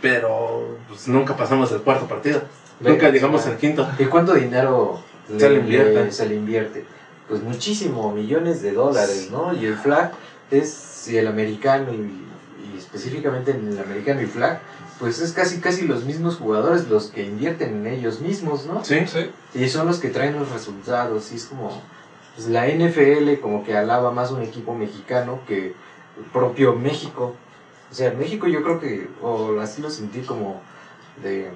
[0.00, 2.42] pero pues, nunca pasamos el cuarto partido.
[2.80, 3.88] Nunca llegamos al quinto.
[3.98, 5.00] ¿Y cuánto dinero
[5.36, 6.12] Se le invierte.
[6.12, 6.84] se le invierte?
[7.28, 9.52] Pues muchísimo, millones de dólares, ¿no?
[9.52, 10.12] Y el flag
[10.50, 12.24] es, el americano, y
[12.92, 14.60] específicamente en el americano y flag,
[14.98, 18.84] pues es casi casi los mismos jugadores los que invierten en ellos mismos, ¿no?
[18.84, 19.30] Sí, Sí.
[19.54, 21.82] Y son los que traen los resultados, y es como,
[22.34, 25.66] pues la NFL como que alaba más un equipo mexicano que
[26.16, 27.34] el propio México.
[27.90, 30.60] O sea, México yo creo que, o así lo sentí como
[31.22, 31.50] de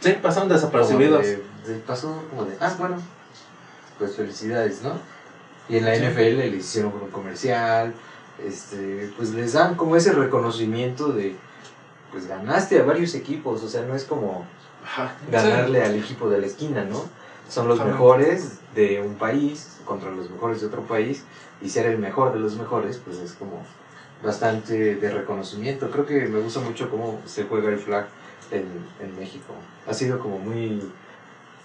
[0.00, 1.22] sí, pasaron desapercibidos.
[1.24, 2.96] de- de- pasó como de, ah, bueno,
[3.98, 4.92] pues felicidades, ¿no?
[5.68, 6.02] Y en la Sí.
[6.02, 7.92] NFL le hicieron un comercial,
[8.46, 11.36] este, pues les dan como ese reconocimiento de,
[12.12, 14.44] pues ganaste a varios equipos, o sea, no es como
[15.30, 17.04] ganarle al equipo de la esquina, ¿no?
[17.48, 21.24] Son los mejores de un país contra los mejores de otro país
[21.60, 23.62] y ser el mejor de los mejores, pues es como
[24.22, 25.90] bastante de reconocimiento.
[25.90, 28.06] Creo que me gusta mucho cómo se juega el flag
[28.50, 28.66] en,
[29.00, 29.52] en México.
[29.88, 30.80] Ha sido como muy...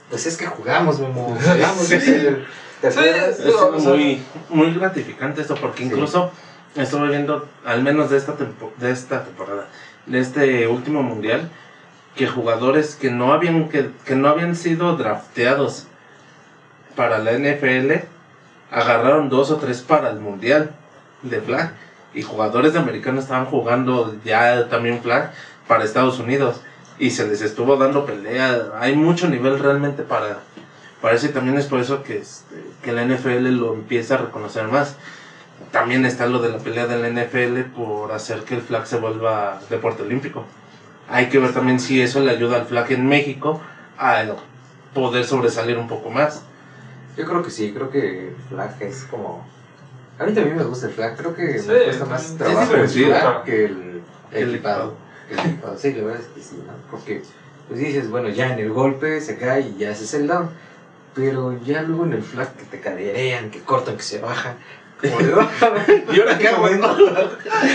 [0.10, 1.36] Pues es que jugamos, Memo.
[1.44, 2.38] Jugamos, sea-
[3.94, 5.90] muy, muy gratificante esto porque Sí.
[5.90, 6.32] incluso
[6.76, 9.68] estuve viendo, al menos de esta, tempo- de esta temporada,
[10.06, 11.50] de este último mundial,
[12.16, 15.88] que jugadores que no habían, que, que no habían sido drafteados
[16.96, 18.06] para la NFL
[18.72, 20.72] agarraron dos o tres para el mundial
[21.24, 21.74] de flag
[22.14, 25.34] y jugadores de americano estaban jugando ya también flag
[25.68, 26.62] para Estados Unidos
[26.98, 28.70] y se les estuvo dando pelea.
[28.80, 30.40] Hay mucho nivel realmente para
[31.24, 34.96] y también es por eso que, este, que la NFL lo empieza a reconocer más
[35.76, 38.96] también está lo de la pelea de la NFL por hacer que el flag se
[38.96, 40.46] vuelva deporte olímpico
[41.10, 43.60] hay que ver también si eso le ayuda al flag en México
[43.98, 44.24] a
[44.94, 46.44] poder sobresalir un poco más
[47.18, 49.46] Yo creo que sí, creo que el flag es como...
[50.18, 52.74] A mí también me gusta el flag, creo que Sí, me cuesta más es trabajo
[52.76, 54.02] el flag que el,
[54.32, 54.94] Que el equipado.
[55.30, 55.78] El equipado.
[55.78, 56.72] Sí, la verdad es que sí, ¿no?
[56.90, 57.22] Porque
[57.68, 60.50] pues dices, bueno, ya en el golpe se cae y ya haces el down.
[61.14, 64.56] Pero ya luego en el flag que te caderean, que cortan, que se bajan.
[65.04, 66.68] ¿Y ahora qué hago?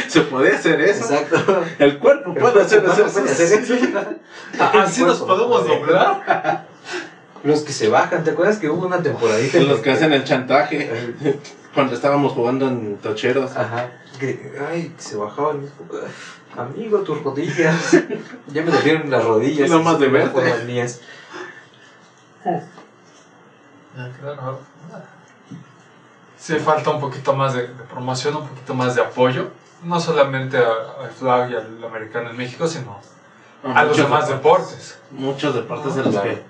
[0.08, 1.04] ¿Se puede hacer eso?
[1.04, 1.62] Exacto.
[1.78, 3.04] El cuerpo puede hacer eso.
[3.04, 3.74] hacer eso.
[4.58, 6.66] Así nos podemos doblar.
[7.42, 9.58] Los que se bajan, ¿te acuerdas que hubo una temporadita?
[9.58, 11.14] en Los que hacen el chantaje.
[11.74, 13.56] Cuando estábamos jugando en tocheros.
[13.56, 13.90] Ajá.
[14.18, 15.60] Que, ay, que se bajaban.
[16.56, 17.92] Amigo, tus rodillas.
[18.48, 19.70] ya me dolieron las rodillas.
[19.70, 20.30] No más de No verte.
[20.30, 21.00] por las mías.
[22.42, 24.60] Claro.
[26.40, 29.48] Sí, falta un poquito más de, de promoción, un poquito más de apoyo.
[29.84, 32.98] No solamente a- al flag y al americano en México, sino
[33.62, 34.98] a los demás deportes.
[35.10, 36.30] Muchos deportes en los Claro.
[36.30, 36.42] que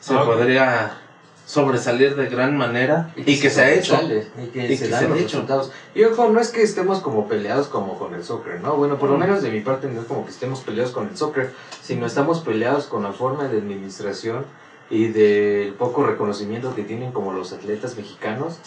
[0.00, 0.98] se Ah, podría
[1.46, 3.98] sobresalir de gran manera y que se ha hecho.
[4.38, 5.26] Y que Y se dan se los hecho.
[5.38, 5.72] resultados.
[5.94, 8.76] Y ojo, no es que estemos como peleados como con el soccer, ¿no?
[8.76, 9.20] Bueno, por lo Mm.
[9.20, 12.40] menos de mi parte no es como que estemos peleados con el soccer, sino estamos
[12.40, 14.44] peleados con la forma de administración
[14.90, 18.58] y del poco reconocimiento que tienen como los atletas mexicanos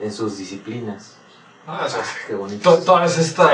[0.00, 1.14] en sus disciplinas.
[1.66, 2.74] Ah, o sea, Qué bonito.
[2.76, 3.50] to- todas estas.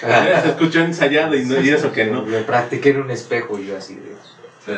[0.00, 2.22] Se escuchó ensayado y, no, y eso que no.
[2.22, 4.16] Me practiqué en un espejo y yo así de...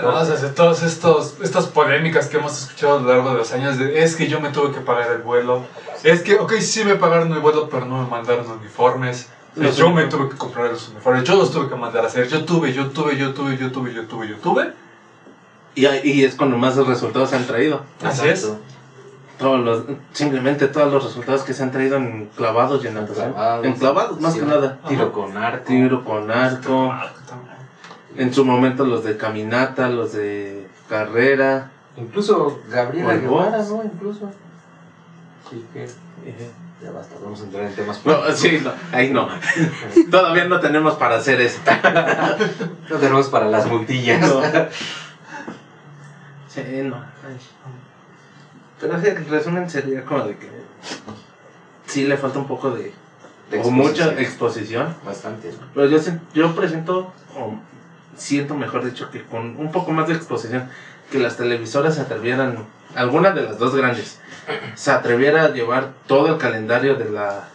[0.03, 3.53] No, o sea, de todas estas polémicas que hemos escuchado a lo largo de los
[3.53, 5.67] años, de, es que yo me tuve que pagar el vuelo,
[6.03, 9.29] es que, ok, sí me pagaron el vuelo, pero no me mandaron uniformes,
[9.77, 12.47] yo me tuve que comprar los uniformes, yo los tuve que mandar a hacer, yo
[12.47, 14.73] tuve, yo tuve, yo tuve, yo tuve, yo tuve, yo tuve.
[15.75, 17.83] Y, y es cuando más resultados se han traído.
[18.03, 18.51] Así es.
[19.39, 22.95] Todos los, simplemente todos los resultados que se han traído en clavados y en.
[23.07, 23.67] Clavados.
[23.67, 24.79] En clavados, más Sí, que nada.
[24.89, 25.65] Tiro con arco.
[25.67, 26.95] Tiro con arco.
[28.17, 31.71] En su momento los de caminata, los de carrera.
[31.97, 33.15] Incluso Gabriela.
[33.15, 33.83] Guevara, ¿no?
[33.83, 34.31] Incluso.
[35.51, 35.87] Sí, que
[36.83, 38.05] ya basta, vamos a entrar en temas.
[38.05, 39.29] No, sí, no, ahí no.
[40.11, 41.61] Todavía no tenemos para hacer eso.
[42.91, 44.21] No tenemos para las multillas.
[44.21, 44.41] No.
[46.49, 46.95] Sí, no.
[46.97, 47.37] ay.
[48.81, 50.49] Pero sí, el resumen sería como de que
[51.87, 52.93] sí le falta un poco de,
[53.51, 54.95] De o mucha exposición.
[55.05, 55.67] Bastante, ¿no?
[55.75, 55.99] Pero yo,
[56.35, 57.55] yo presento, o
[58.17, 60.69] siento mejor dicho, que con un poco más de exposición,
[61.11, 64.21] que las televisoras se atrevieran, alguna de las dos grandes,
[64.75, 67.49] se atreviera a llevar todo el calendario de la,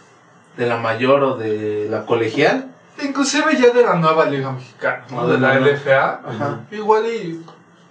[0.56, 2.70] de la mayor o de la colegial.
[3.02, 5.26] Inclusive ya de la nueva Liga Mexicana, ¿no?
[5.26, 6.20] de la LFA.
[6.26, 6.60] Ajá.
[6.70, 7.44] Igual y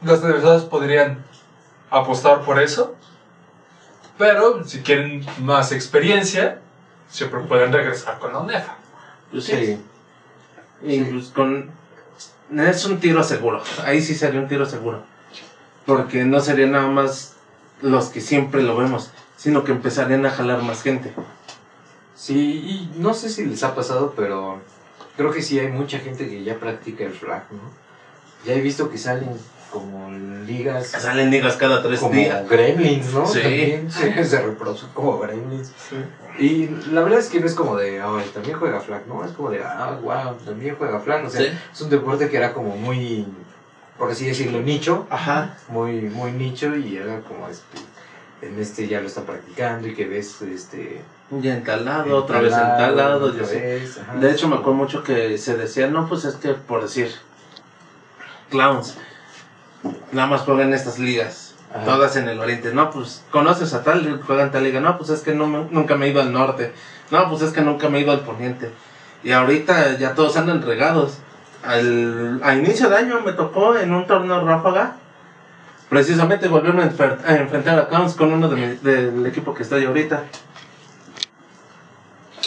[0.04, 1.24] las televisoras podrían
[1.90, 2.96] apostar por eso.
[4.20, 6.59] Pero si quieren más experiencia,
[7.09, 8.76] siempre pueden regresar con la UNEFA.
[9.32, 9.80] Pues sí.
[10.84, 11.72] Y pues con.
[12.53, 13.63] Es un tiro seguro.
[13.86, 15.03] Ahí sí sería un tiro seguro.
[15.86, 17.38] Porque no sería nada más
[17.82, 21.13] los que siempre lo vemos, sino que empezarían a jalar más gente.
[22.13, 24.59] Sí, y no sé si les ha pasado, pero
[25.15, 27.61] creo que sí hay mucha gente que ya practica el flag, ¿no?
[28.45, 29.30] Ya he visto que salen
[29.72, 30.09] como
[30.45, 32.47] ligas Salen ligas cada tres como días.
[32.49, 33.26] gremlins, ¿no?
[33.28, 33.41] Sí.
[33.41, 35.72] También se, se reproducen como gremlins.
[36.38, 39.24] Y la verdad es que no es como de, ay, también juega flag, ¿no?
[39.26, 41.26] Es como de, ah, wow, también juega flag.
[41.26, 41.47] O sea, Sí.
[41.74, 43.28] es un deporte que era como muy,
[43.97, 45.57] por así decirlo, nicho, Ajá.
[45.67, 47.78] muy, muy nicho y era como este,
[48.47, 51.01] en este ya lo está practicando y que ves este...
[51.32, 53.28] Ya entalado, otra vez entalado.
[53.28, 53.55] y otra así.
[53.59, 54.15] vez, ajá.
[54.15, 57.11] De hecho, me acuerdo mucho que se decía, no, pues es que por decir,
[58.49, 58.97] clowns,
[60.12, 61.86] nada más juegan estas ligas, Ajá.
[61.86, 62.74] todas en el oriente.
[62.74, 64.80] No, pues conoces a tal, juegan tal liga.
[64.80, 66.74] No, pues es que no, me- nunca me he ido al norte.
[67.12, 68.72] No, pues es que nunca me he ido al poniente.
[69.24, 71.20] Y ahorita ya todos andan regados.
[71.66, 74.96] Al, a inicio de año me tocó en un torneo ráfaga.
[75.90, 80.24] Precisamente volverme a enfrentar a Clowns con uno de mi- del equipo que estoy ahorita.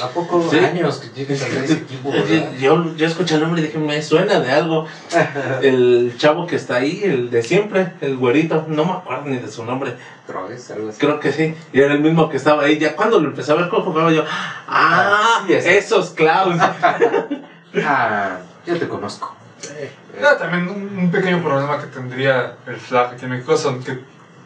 [0.03, 0.59] ¿A poco Sí.
[0.59, 2.53] años que tienes a ese equipo, verdad?
[2.59, 4.87] Yo, yo escuché el nombre y dije, me suena de algo.
[5.63, 9.51] El chavo que está ahí, el de siempre, el güerito, no me acuerdo ni de
[9.51, 9.95] su nombre.
[10.27, 10.99] Trogues, algo así.
[10.99, 11.55] Creo que sí.
[11.73, 12.79] Y era el mismo que estaba ahí.
[12.79, 14.65] Ya cuando lo empecé a ver cómo jugaba yo, ¡ah!
[14.69, 16.63] Ah, sí, esos clowns.
[17.85, 19.35] Ah, yo te conozco.
[20.39, 23.99] También un, un pequeño problema que tendría el flag aquí en México son que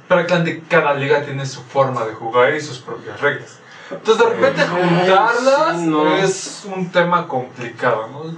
[0.06, 3.58] prácticamente cada liga tiene su forma de jugar y sus propias reglas.
[3.90, 6.16] Entonces de repente juntarlas sí, no.
[6.16, 8.18] es un tema complicado, ¿no?
[8.20, 8.34] O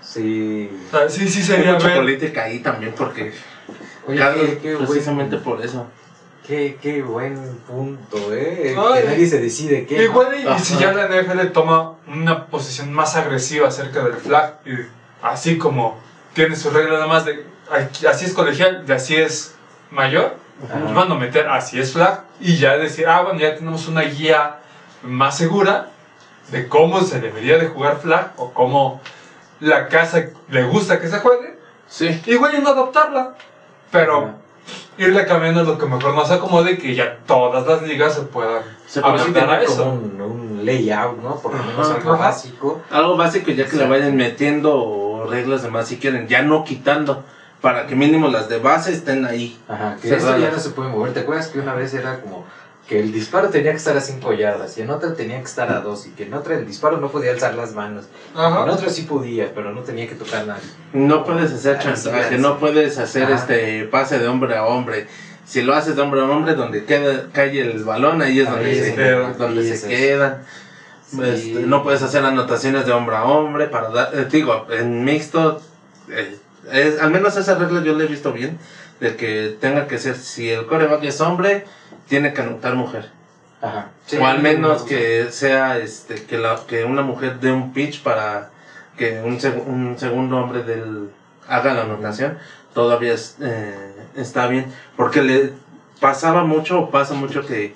[0.00, 0.70] Sí.
[0.90, 1.96] sea, sí, sí Hay sería mucha ver...
[1.98, 3.34] política ahí también porque
[4.06, 5.86] Oye, qué, qué buen- precisamente por eso.
[6.46, 7.36] Qué, qué buen
[7.66, 8.76] punto, ¿eh?
[8.78, 9.00] Ay.
[9.02, 10.04] que nadie se decide qué.
[10.04, 14.70] Igual y, si ya la NFL toma una posición más agresiva acerca del flag, y
[15.22, 15.98] así como
[16.34, 17.44] tiene su regla nada más de
[18.08, 19.56] así es colegial y así es
[19.90, 23.88] mayor, pues van a meter así es flag y ya decir, ah, bueno, ya tenemos
[23.88, 24.58] una guía
[25.06, 25.88] más segura
[26.50, 29.00] de cómo se debería de jugar flag o cómo
[29.60, 32.20] la casa le gusta que se juegue, Sí.
[32.26, 33.34] igual y no adoptarla,
[33.90, 34.30] pero
[34.98, 38.62] irle cambiando lo que mejor nos acomode y que ya todas las ligas se puedan
[38.86, 39.76] Se sí adaptar a eso.
[39.84, 41.36] como un, un layout, ¿no?
[41.36, 42.24] Por lo menos algo Ajá.
[42.26, 42.80] básico.
[42.90, 47.24] Algo básico ya que le vayan metiendo reglas de más si quieren, ya no quitando.
[47.60, 49.58] Para que mínimo las de base estén ahí.
[49.68, 51.14] Ajá, que esto ya no se puede mover.
[51.14, 52.44] ¿Te acuerdas que una vez era como
[52.88, 55.70] que el disparo tenía que estar a 5 yardas y en otra tenía que estar
[55.72, 58.04] a 2 y que en otra el disparo no podía alzar las manos?
[58.34, 58.62] Ajá.
[58.62, 60.60] En otra sí podía, pero no tenía que tocar nada.
[60.92, 63.34] No puedes hacer Ah, chantaje, sí, no puedes hacer Ajá.
[63.34, 65.06] este pase de hombre a hombre.
[65.44, 68.54] Si lo haces de hombre a hombre, donde queda, cae el balón, ahí es Ahí
[68.54, 69.88] donde, es se, donde- donde se es eso.
[69.88, 70.42] quedan.
[71.10, 71.22] Sí.
[71.22, 75.60] Este, no puedes hacer anotaciones de hombre a hombre para dar, eh, digo, en mixto,
[76.10, 76.36] eh,
[76.72, 78.58] es, al menos esa regla yo la he visto bien,
[79.00, 81.64] de que tenga que ser, si el coreback es hombre,
[82.08, 83.10] tiene que anotar mujer.
[83.62, 83.88] Ajá.
[84.20, 88.50] o al menos que sea este que la que una mujer dé un pitch para
[88.98, 91.08] que un, seg- un segundo hombre del
[91.48, 92.36] haga la anotación
[92.74, 95.52] todavía es, eh, está bien porque le
[96.00, 97.74] pasaba mucho o pasa mucho que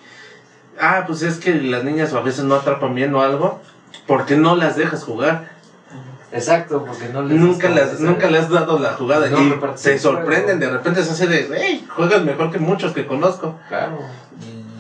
[0.79, 3.61] ah pues es que las niñas a veces no atrapan bien o algo
[4.07, 5.49] porque no las dejas jugar
[6.33, 9.95] Exacto, porque no les nunca esa- nunca le has dado la jugada No, y se
[9.95, 10.19] el juego.
[10.19, 13.99] sorprenden de repente se hace de hey juegas mejor que muchos que conozco Claro.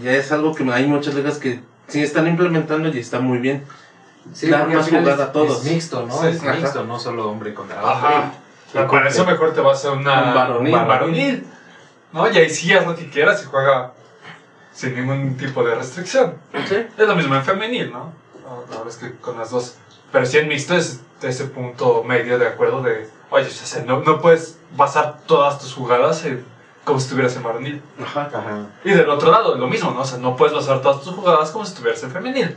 [0.01, 3.65] y es algo que hay muchas ligas que sí están implementando y está muy bien.
[4.33, 5.65] Sí, Dar más jugada es- a todos.
[5.67, 6.21] Es mixto, ¿no?
[6.21, 6.53] Sí, es ajá.
[6.55, 8.09] mixto, no solo hombre contra hombre.
[8.09, 8.33] Ajá.
[8.73, 10.75] Y Para eso mejor te vas a una Un varonil.
[10.75, 11.47] un varonil,
[12.13, 12.31] ¿no?
[12.31, 13.93] Y ahí sí haz lo que quieras y juega
[14.73, 16.35] sin ningún tipo de restricción.
[16.55, 18.13] Es lo mismo en femenil, ¿no?
[18.69, 19.77] Verdad es que con las dos.
[20.13, 24.01] Pero sí en mixto es ese punto medio de acuerdo de, oye, o sea, no,
[24.01, 26.45] no puedes basar todas tus jugadas en,
[26.85, 27.83] como si estuvieras en varonil.
[28.03, 28.31] Ajá.
[28.33, 28.67] Ajá.
[28.85, 30.01] Y del otro lado, lo mismo, ¿no?
[30.01, 32.57] O sea, no puedes basar todas tus jugadas como si estuvieras en femenil.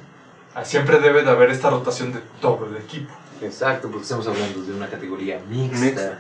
[0.56, 3.12] Ah, Siempre debe de haber esta rotación de todo el equipo.
[3.42, 5.80] Exacto, porque estamos hablando de una categoría mixta.
[5.80, 6.20] Mixta.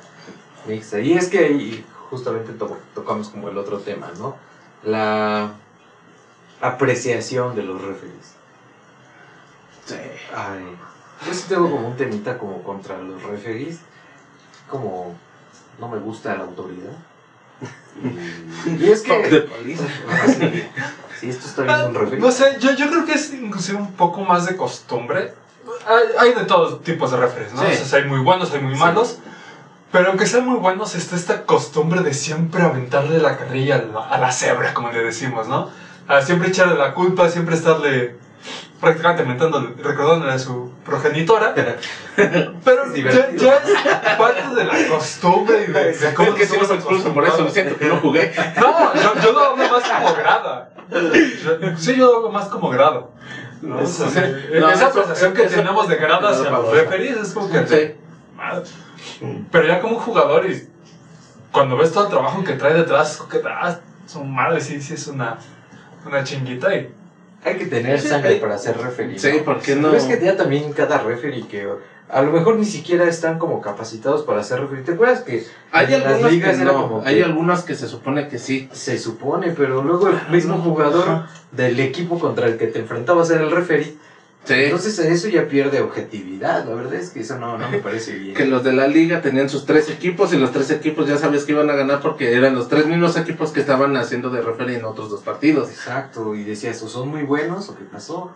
[0.67, 0.99] Mixta.
[0.99, 4.35] Y es que ahí justamente to- tocamos como el otro tema, ¿no?
[4.83, 5.51] La
[6.61, 8.33] apreciación de los referees.
[9.85, 9.95] Sí.
[10.35, 10.63] Ay,
[11.25, 13.79] yo sí tengo como un temita como contra los referees.
[14.69, 15.15] Como
[15.79, 16.91] no me gusta la autoridad.
[18.65, 19.47] Y, y es que.
[21.19, 22.19] Si esto está bien un referee.
[22.19, 25.33] No sé, yo, yo creo que es inclusive un poco más de costumbre.
[25.87, 27.61] Hay, hay de todos tipos de referees, ¿no?
[27.61, 27.79] Sí.
[27.81, 28.79] O sea, hay muy buenos, hay muy Sí.
[28.79, 29.19] malos.
[29.91, 33.99] Pero aunque sean muy buenos, está esta costumbre de siempre aventarle la carrilla a la,
[34.09, 35.69] a la cebra, como le decimos, ¿no?
[36.07, 38.15] A siempre echarle la culpa, siempre estarle
[38.83, 41.55] prácticamente mentándole, recordándole a su progenitora.
[41.55, 46.45] Pero Es ya, ya es parte de la costumbre y de, de cómo Es que
[46.47, 48.33] no hemos expulsan por eso, siento que no jugué.
[48.59, 50.69] No, yo, yo lo hablo más como grada.
[50.91, 53.11] Yo- sí, yo lo hablo más como grado.
[53.61, 53.77] ¿no?
[53.79, 54.21] O sea,
[54.59, 57.65] No, esa eso- apreciación que eso- tenemos de grada hacia los referees es como que.
[57.65, 57.95] Sí.
[58.35, 58.63] Madre.
[59.51, 60.69] Pero ya como jugador y
[61.51, 65.07] cuando ves todo el trabajo que trae detrás, que ah, su madre sí, sí es
[65.07, 65.37] una,
[66.05, 66.93] una chinguita y.
[67.45, 69.19] Hay que tener sangre para ser referee.
[69.19, 69.29] Sí.
[69.43, 69.93] ¿por qué no?
[69.93, 71.67] Es que ya también cada referee que
[72.09, 74.83] a lo mejor ni siquiera están como capacitados para ser referee.
[74.83, 77.63] ¿Te acuerdas que Hay en las algunos ligas que era no, como hay que algunos
[77.63, 78.69] que se supone que sí.
[78.71, 83.41] se supone, pero luego el mismo jugador del equipo contra el que te enfrentabas era
[83.41, 83.95] el referee?
[84.45, 84.53] Sí.
[84.55, 86.65] Entonces eso ya pierde objetividad.
[86.65, 88.35] La verdad es que eso no, no me parece bien.
[88.35, 91.45] Que los de la liga tenían sus tres equipos y los tres equipos ya sabes
[91.45, 94.75] que iban a ganar porque eran los tres mismos equipos que estaban haciendo de referee
[94.77, 95.69] en otros dos partidos.
[95.69, 98.31] Exacto, y decías, ¿o son muy buenos o qué pasó?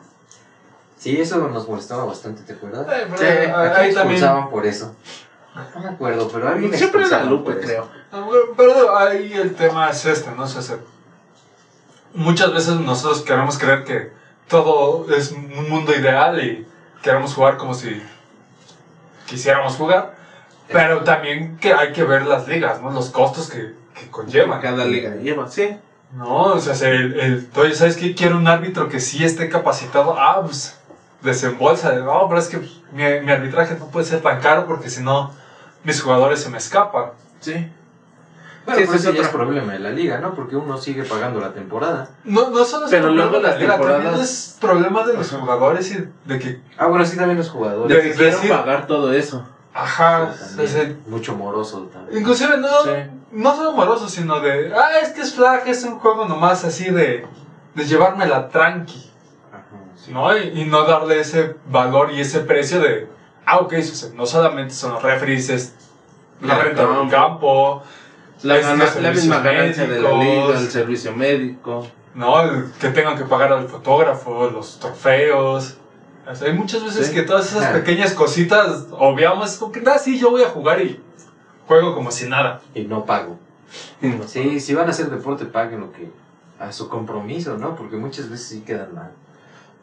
[0.97, 2.87] Sí, eso nos molestaba bastante, ¿te acuerdas?
[2.87, 3.95] Eh, pero Sí, ahí Aquí también.
[4.15, 4.93] expulsaban por eso.
[5.75, 7.87] No me acuerdo, pero alguien Siempre era Lupe, creo.
[8.11, 10.43] Ah, Pero ahí el tema es este, ¿no?
[10.43, 10.77] O sea, se-
[12.13, 14.16] muchas veces nosotros queremos creer que
[14.47, 16.65] todo es un mundo ideal y
[17.01, 18.01] queremos jugar como si
[19.25, 20.15] quisiéramos jugar,
[20.67, 22.91] pero también que hay que ver las ligas, ¿no?
[22.91, 24.61] Los costos que, que conllevan.
[24.61, 25.77] Cada liga lleva, sí.
[26.13, 28.15] No, o sea, si el, el, oye, ¿sabes qué?
[28.15, 30.15] Quiero un árbitro que sí esté capacitado.
[30.17, 30.79] Ah, pues
[31.21, 31.91] desembolsa.
[31.91, 35.03] de, No, pero es que mi, mi arbitraje no puede ser tan caro porque si
[35.03, 35.31] no,
[35.83, 37.11] mis jugadores se me escapan.
[37.41, 37.69] Sí.
[38.67, 39.31] Bueno, Sí, ese es ya otro.
[39.31, 40.33] problema de la liga, ¿no?
[40.35, 42.09] Porque uno sigue pagando la temporada.
[42.25, 45.13] No, no solo es Pero problema luego de la liga, también temporadas- es problema de
[45.13, 47.97] los jugadores y de que, Ah, bueno, sí, también los De jugadores.
[47.97, 49.45] que De- quieren decir- pagar todo eso.
[49.73, 52.19] ajá, También, ese- Mucho moroso también.
[52.19, 52.89] inclusive no, Sí.
[53.31, 56.89] no son amorosos, sino de, ah, es que es flag, es un juego nomás así
[56.91, 57.25] de,
[57.73, 59.09] de llevármela tranqui.
[59.49, 59.63] Ajá,
[59.95, 60.11] sí.
[60.11, 60.37] ¿no?
[60.37, 63.07] Y, y no darle ese valor y ese precio de,
[63.45, 65.73] ah, ok, o sea, no solamente son los referees, es
[66.41, 67.11] la renta del campo.
[67.11, 67.83] campo,
[68.43, 68.57] La,
[69.01, 71.87] la misma ganancia de la liga, el servicio médico.
[72.13, 72.41] ¿no?
[72.41, 75.77] El que tengan que pagar al fotógrafo, los trofeos.
[76.29, 77.13] O sea, hay muchas veces Sí.
[77.13, 77.73] que todas esas Ah.
[77.73, 80.99] pequeñas cositas obviamos, como que, ah, sí, yo voy a jugar y
[81.67, 82.61] juego como si nada.
[82.73, 83.37] Y no pago.
[84.01, 86.09] Y no- Sí, si van a hacer deporte, paguen lo que.
[86.59, 87.75] a su compromiso, ¿no?
[87.75, 89.11] Porque muchas veces sí quedan mal.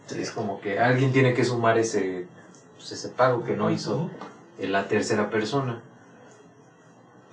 [0.08, 0.20] Sí.
[0.20, 2.26] Es como que alguien tiene que sumar ese,
[2.76, 4.10] pues, ese pago que no hizo
[4.58, 5.80] en la tercera persona.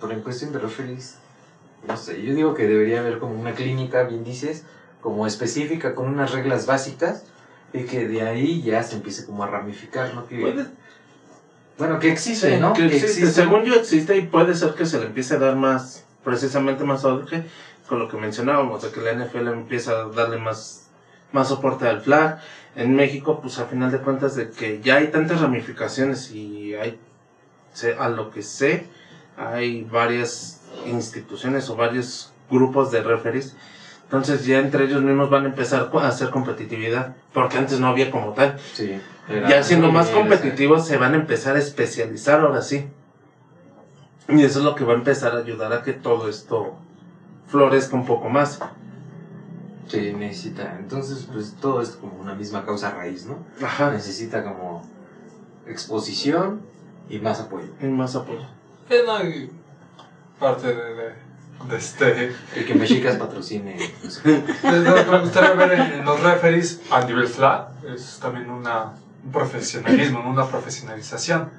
[0.02, 1.18] Pero en cuestión de referees,
[1.88, 4.64] no sé, yo digo que debería haber como una clínica, bien dices,
[5.00, 7.24] como específica, con unas reglas básicas,
[7.74, 10.28] y que de ahí ya se empiece como a ramificar, ¿no?
[10.28, 10.66] Que, Puede-
[11.78, 12.74] bueno, que existe, Sí, ¿no?
[12.74, 13.06] que existe.
[13.08, 13.32] existe.
[13.32, 17.06] Según yo existe y puede ser que se le empiece a dar más, precisamente más
[17.06, 17.44] auge
[17.88, 20.88] con lo que mencionábamos, de que la NFL empieza a darle más,
[21.32, 22.40] más soporte al flag.
[22.76, 27.00] En México, pues a final de cuentas de que ya hay tantas ramificaciones y hay,
[27.98, 28.86] a lo que sé,
[29.50, 33.56] hay varias instituciones o varios grupos de referees.
[34.04, 38.12] Entonces ya entre ellos mismos van a empezar a hacer competitividad, porque antes no había
[38.12, 38.60] como tal.
[38.74, 39.00] Sí,
[39.48, 42.88] Ya siendo más competitivos se van a empezar a especializar ahora sí.
[44.28, 46.76] Y eso es lo que va a empezar a ayudar a que todo esto
[47.48, 48.60] florezca un poco más.
[49.88, 50.78] Sí, necesita.
[50.80, 53.40] Entonces, pues todo es como una misma causa raíz, ¿no?
[53.66, 53.92] Ajá.
[53.92, 54.84] Necesita como
[55.68, 56.62] exposición
[57.10, 57.68] y más apoyo.
[57.82, 58.46] Y más apoyo.
[58.92, 59.50] Hay
[60.40, 61.14] parte de, de,
[61.70, 62.36] de este...
[62.56, 63.78] Y que Mexicas patrocine.
[64.24, 70.46] me gustaría ver en, los referees a nivel flag es también una, un profesionalismo, una
[70.48, 71.50] profesionalización.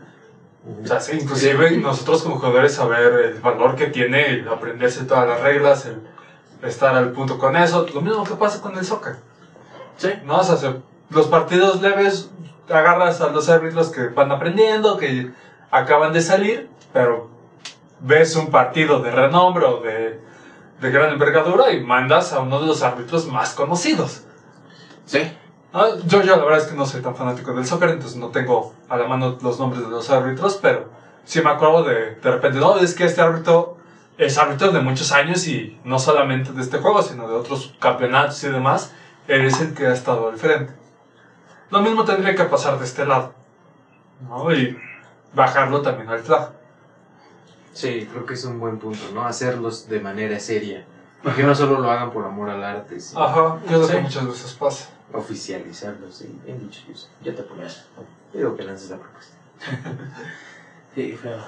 [0.83, 5.26] O sea, sí, inclusive nosotros como jugadores saber el valor que tiene el aprenderse todas
[5.26, 6.01] las reglas, el
[6.68, 7.87] estar al punto con eso.
[7.95, 9.16] Lo mismo que pasa con el soccer.
[9.97, 10.11] Sí.
[10.24, 10.39] ¿no?
[10.39, 10.76] O sea, se-
[11.11, 12.30] los partidos leves
[12.68, 15.30] agarras a los árbitros que van aprendiendo, que
[15.70, 17.30] acaban de salir, pero
[18.01, 20.20] ves un partido de renombre o de,
[20.80, 24.24] de gran envergadura y mandas a uno de los árbitros más conocidos.
[25.07, 25.20] Sí.
[25.72, 28.28] Ah, Yo, yo la verdad es que no soy tan fanático del soccer, entonces no
[28.28, 30.90] tengo a la mano los nombres de los árbitros, pero
[31.24, 33.78] sí me acuerdo de, de repente, no, es que este árbitro
[34.18, 38.43] es árbitro de muchos años y no solamente de este juego, sino de otros campeonatos
[38.45, 38.93] y demás,
[39.28, 40.74] eres el que ha estado al frente.
[41.70, 43.32] Lo mismo tendría que pasar de este lado.
[44.28, 44.53] ¿no?
[44.53, 44.76] Y
[45.32, 46.51] bajarlo también al flag.
[47.73, 49.25] Sí, creo que es un buen punto, ¿no?
[49.25, 50.85] Hacerlos de manera seria.
[51.37, 53.93] Que no solo lo hagan por amor al arte, sino Ajá, que es lo Sí.
[53.95, 54.89] que muchas veces pasa.
[55.12, 56.14] oficializarlos.
[56.16, 56.81] Sí, bien dicho.
[57.23, 57.62] Ya te apoyo.
[58.33, 59.35] Digo que lances la propuesta.
[60.95, 61.39] Sí, feo.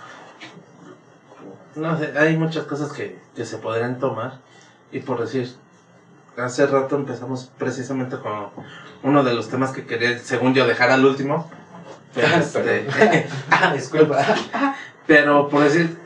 [1.75, 4.39] No sé, hay muchas cosas que, que se podrían tomar.
[4.93, 5.53] Y por decir,
[6.39, 8.49] hace rato empezamos precisamente con
[9.03, 11.51] uno de los temas que quería, según yo, dejar al último.
[12.15, 12.87] Pero, este,
[13.51, 14.25] Ah, disculpa.
[15.07, 15.99] pero por decir,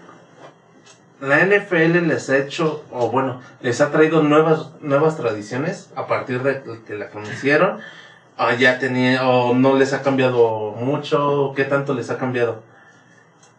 [1.21, 6.43] la NFL les ha hecho, o bueno, les ha traído nuevas, nuevas tradiciones a partir
[6.43, 7.79] de que la conocieron.
[8.37, 12.63] O ya tenía, o no les ha cambiado mucho, ¿qué tanto les ha cambiado?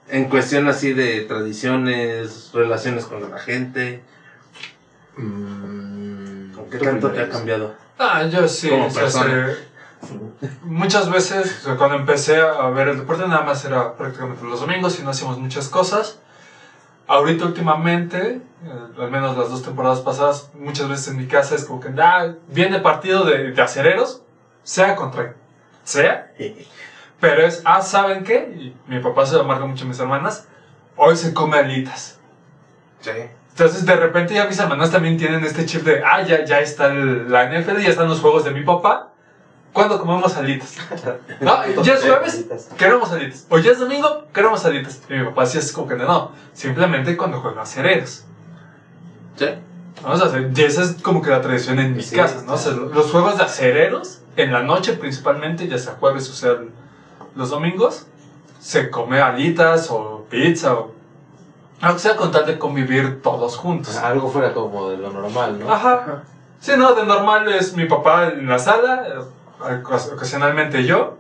[0.08, 4.02] En cuestión así de tradiciones, relaciones con la gente,
[5.20, 7.74] Mm, ¿con ¿qué tanto te ha cambiado?
[7.98, 8.70] Ah, yo sí.
[8.70, 9.50] Como persona.
[10.62, 14.62] muchas veces, o sea, cuando empecé a ver el deporte, nada más era prácticamente los
[14.62, 16.20] domingos y no hacíamos muchas cosas.
[17.10, 21.66] Ahorita, últimamente, eh, al menos las dos temporadas pasadas, muchas veces en mi casa es
[21.66, 24.22] como que ah, viene partido de, de acereros,
[24.62, 25.34] sea contra
[25.84, 26.32] sea,
[27.20, 28.38] pero es, ah, ¿saben qué?
[28.56, 30.48] Y mi papá se lo marca mucho a mis hermanas,
[30.96, 32.20] hoy se come alitas.
[33.00, 33.10] Sí.
[33.50, 36.88] Entonces, de repente ya mis hermanas también tienen este chip de, ah, ya, ya está
[36.92, 39.12] el- la NFL, ya están los juegos de mi papá.
[39.74, 40.76] ¿Cuándo comemos alitas?
[41.42, 42.46] No, ya es jueves,
[42.78, 43.46] queremos alitas.
[43.50, 45.02] O ya es domingo, queremos alitas.
[45.10, 48.26] Y mi papá sí es como que no, no, simplemente cuando juega acereros.
[49.38, 49.46] Sí.
[50.04, 50.12] ¿no?
[50.12, 52.54] O sea, y esa es como que la tradición en mis Sí, casas, ¿no?
[52.54, 56.58] O sea, los juegos de acereros, en la noche principalmente, ya sea jueves o sea
[57.36, 58.08] los domingos,
[58.60, 60.94] se come alitas o pizza o...
[61.82, 63.96] Aunque sea con tal de convivir todos juntos.
[63.96, 65.72] Algo fuera como de lo normal, ¿no?
[65.72, 66.24] Ajá.
[66.60, 69.24] Sí, no, de normal es mi papá en la sala,
[69.60, 71.18] ocasionalmente yo,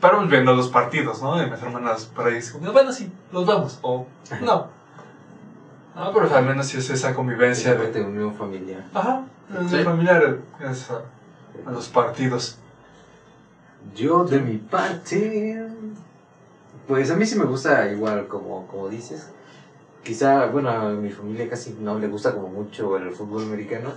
[0.00, 1.40] pero pues viendo los partidos, ¿no?
[1.42, 4.04] Y mis hermanas por ahí dicen, bueno, sí, los vamos, o
[4.40, 4.66] no.
[5.94, 7.92] No, pero al menos sí es esa convivencia Esa de...
[7.92, 8.82] de unión familiar.
[8.94, 9.84] Ajá, de Sí.
[9.84, 11.02] familiar es a,
[11.68, 12.56] a los partidos.
[13.94, 15.62] Yo de mi parte,
[16.88, 19.28] pues a mí sí me gusta igual como, como dices.
[20.02, 23.90] Quizá, bueno, a mi familia casi no le gusta como mucho el fútbol americano,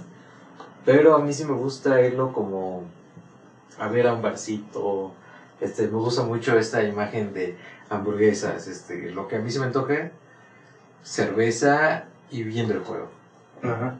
[0.85, 2.83] pero a mí sí me gusta irlo como
[3.79, 5.13] a ver a un barcito.
[5.61, 7.57] Este, me gusta mucho esta imagen de
[7.89, 10.11] hamburguesas, este, lo que a mí se me antoja,
[11.01, 13.09] cerveza y viendo el juego.
[13.63, 13.97] Ajá.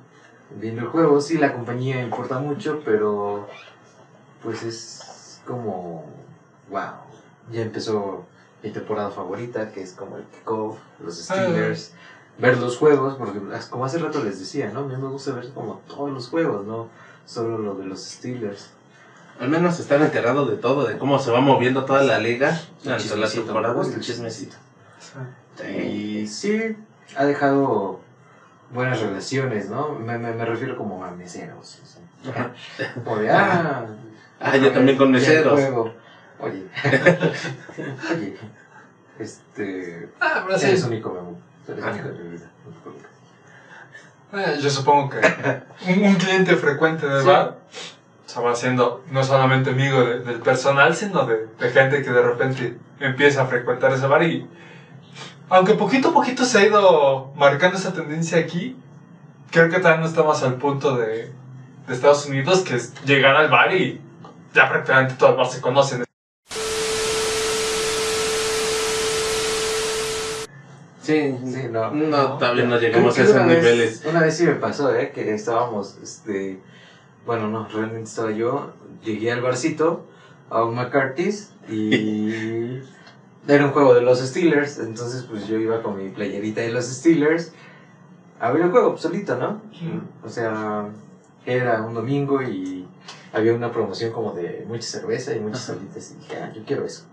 [0.59, 3.47] Viendo el juego, sí, la compañía importa mucho, pero
[4.43, 6.05] pues es como,
[6.69, 6.93] wow,
[7.51, 8.25] ya empezó
[8.61, 11.93] mi temporada favorita, que es como el kickoff, los Steelers,
[12.37, 14.81] ver los juegos, porque como hace rato les decía, ¿no?
[14.81, 16.89] A mí me gusta ver como todos los juegos, no
[17.25, 18.71] solo lo de los Steelers.
[19.39, 22.83] Al menos estar enterado de todo, de cómo se va moviendo toda la liga El
[22.83, 23.73] durante la chismecito, temporada.
[23.73, 24.55] me gusta El chismecito.
[25.77, 26.75] Y sí,
[27.17, 27.99] ha dejado
[28.71, 29.93] buenas relaciones, ¿no?
[29.99, 31.79] Me, me, me refiero como a meseros.
[31.83, 32.51] o sea, Ajá.
[33.03, 33.85] Como de, ah,
[34.39, 35.59] Ah, yo también con meseros.
[36.39, 36.63] Oye,
[38.11, 38.37] oye,
[39.19, 40.65] este, Ah, pero sí.
[40.65, 41.35] eres único, mi amor.
[41.67, 41.91] Eres Ajá.
[41.93, 42.45] único en mi vida.
[44.33, 45.17] Eh, yo supongo que
[45.87, 47.27] un, un cliente frecuente del Sí.
[47.27, 47.55] bar
[48.35, 52.21] se va haciendo no solamente amigo de- del personal, sino de, de gente que de
[52.21, 54.45] repente empieza a frecuentar ese bar y
[55.49, 58.75] aunque poquito a poquito se ha ido marcando esa tendencia aquí,
[59.51, 61.31] creo que todavía no estamos al punto de,
[61.87, 64.01] de Estados Unidos, que es llegar al bar y
[64.53, 66.03] ya prácticamente todo el bar se conocen.
[71.01, 71.91] Sí, Sí, no.
[71.91, 74.03] no, todavía no llegamos a esos una vez- niveles.
[74.05, 75.11] Una vez sí me pasó, ¿eh?
[75.13, 76.59] Que estábamos, este...
[77.25, 78.71] Bueno, no, realmente estaba yo.
[79.03, 80.05] Llegué al barcito,
[80.49, 82.79] a un McCarthy's, y...
[83.47, 86.85] Era un juego de los Steelers, entonces pues yo iba con mi playerita de los
[86.85, 87.51] Steelers
[88.39, 89.61] a ver el juego solito, ¿no?
[90.23, 90.85] O sea,
[91.45, 92.85] era un domingo y
[93.33, 96.85] había una promoción como de mucha cerveza y muchas salitas y dije, ah, yo quiero
[96.85, 97.03] eso.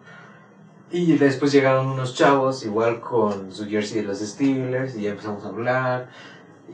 [0.90, 5.44] Y después llegaron unos chavos igual con su jersey de los Steelers y ya empezamos
[5.44, 6.08] a hablar.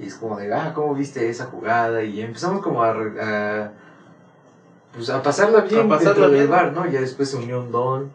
[0.01, 2.03] Y es como de, ah, ¿cómo viste esa jugada?
[2.03, 3.72] Y empezamos como a, a,
[4.92, 6.86] pues a pasarla bien A pasarla dentro del bar, ¿no?
[6.86, 8.11] Ya después se unió un don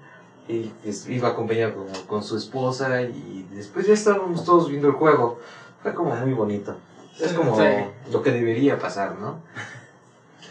[0.47, 0.71] y
[1.07, 5.39] iba acompañado con, con su esposa y después ya estábamos todos viendo el juego.
[5.81, 6.75] Fue como muy bonito.
[7.19, 7.63] Es como sí.
[8.11, 9.39] lo que debería pasar, ¿no?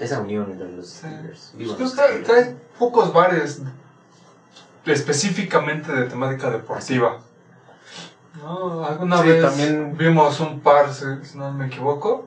[0.00, 1.06] Esa unión entre los Sí.
[1.06, 1.52] Steelers.
[1.56, 2.30] Pues los Steelers.
[2.30, 3.60] hay pocos bares
[4.86, 7.20] específicamente de temática deportiva.
[8.42, 8.84] ¿No?
[8.84, 11.04] Alguna Sí, vez también- vimos un par, si
[11.38, 12.26] no me equivoco,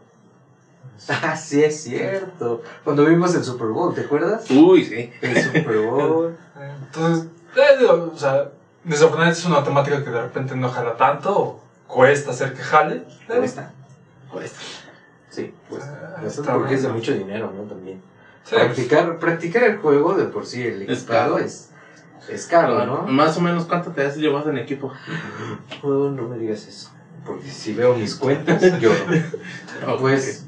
[1.10, 2.62] Ah, sí, es cierto.
[2.86, 4.50] Cuando vimos el Super Bowl, ¿te acuerdas?
[4.50, 5.12] Uy, sí.
[5.22, 6.36] El Super Bowl.
[6.86, 8.50] Entonces, eh, digo, o sea,
[8.84, 13.04] desafortunadamente es una temática que de repente no jala tanto, o cuesta hacer que jale.
[13.28, 13.72] pero- Cuesta.
[14.32, 14.60] Cuesta.
[15.30, 15.84] Sí, pues.
[15.84, 17.64] Ah, está porque es de mucho dinero, ¿no?
[17.64, 18.00] También.
[18.46, 21.46] Sí, Practicar, practicar el juego de por sí, el Es equipado caro.
[21.46, 21.72] es,
[22.30, 23.04] es caro, ¿no?
[23.04, 24.92] Más o menos, ¿cuánto te has llevado en equipo?
[25.84, 26.90] Oh, no me digas eso.
[27.26, 28.96] Porque si veo mis cuentas, lloro.
[30.00, 30.46] Pues,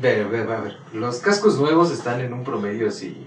[0.00, 0.76] ve, ve, ve, a ver.
[0.92, 3.26] Los cascos nuevos están en un promedio así,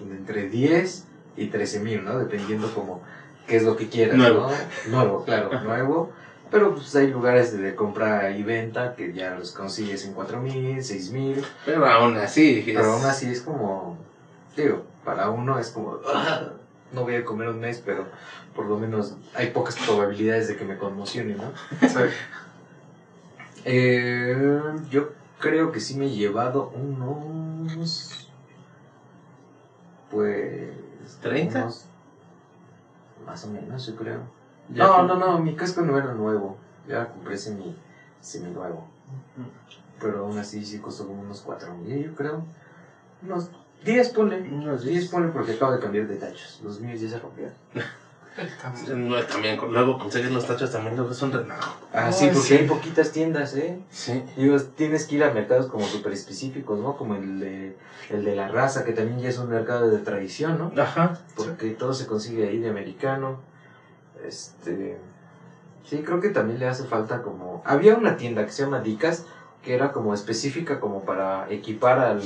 [0.00, 2.18] entre 10 y 13 mil, ¿no?
[2.18, 3.02] Dependiendo como
[3.46, 4.48] qué es lo que quieras, Nuevo.
[4.88, 4.96] ¿no?
[4.98, 6.10] Nuevo, claro, nuevo.
[6.50, 10.82] Pero pues hay lugares de compra y venta que ya los consigues en 4 mil,
[10.84, 11.42] 6 mil.
[11.64, 12.58] Pero aún así.
[12.58, 13.96] es- Pero aún así es como,
[14.54, 16.42] digo, para uno es como, "Ah,
[16.92, 18.06] no voy a comer un mes, pero
[18.54, 21.44] por lo menos hay pocas probabilidades de que me conmocione, ¿no?
[23.64, 28.28] Eh, yo creo que sí me he llevado unos,
[30.10, 30.70] pues,
[31.22, 31.62] ¿30?
[31.62, 31.84] unos-
[33.26, 34.20] más o menos, yo creo.
[34.68, 36.56] Ya no, no, no, mi casco no era nuevo,
[36.88, 37.74] ya compré semi,
[38.20, 38.86] semi nuevo.
[40.00, 42.42] Pero aún así sí costó como unos 4 mil, yo creo.
[43.22, 43.50] Unos
[43.84, 44.40] 10 ponle.
[44.40, 45.10] Unos 10 10.
[45.10, 46.60] ponle porque acabo de cambiar de tachos.
[46.62, 47.54] Los míos ya se rompieron.
[48.96, 51.76] No, También, luego conseguir los tachos también luego es un relajo.
[51.92, 52.54] Ah, sí, porque sí.
[52.54, 53.78] hay poquitas tiendas, ¿eh?
[53.90, 54.24] Sí.
[54.36, 56.96] Digo, tienes que ir a mercados como súper específicos, ¿no?
[56.96, 57.76] Como el de,
[58.08, 60.82] el de la raza, que también ya es un mercado de tradición, ¿no?
[60.82, 61.18] Ajá.
[61.36, 63.40] Porque todo se consigue ahí de americano.
[64.24, 64.96] Este.
[65.84, 67.62] Sí, creo que también le hace falta como.
[67.66, 69.26] Había una tienda que se llama Dicas,
[69.62, 72.22] que era como específica como para equipar al,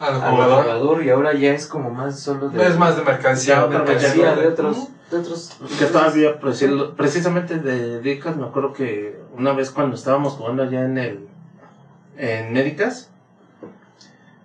[0.00, 1.04] Al al jugador.
[1.04, 2.66] y ahora ya es como más solo de.
[2.66, 3.54] Es más de mercancía.
[3.56, 4.34] Ya, vez, mercancía ya.
[4.36, 4.88] de otros.
[5.10, 10.32] De otros Que todavía, preci- precisamente de Dicas, me acuerdo que una vez cuando estábamos
[10.34, 11.28] jugando allá en el.
[12.16, 13.10] En Médicas,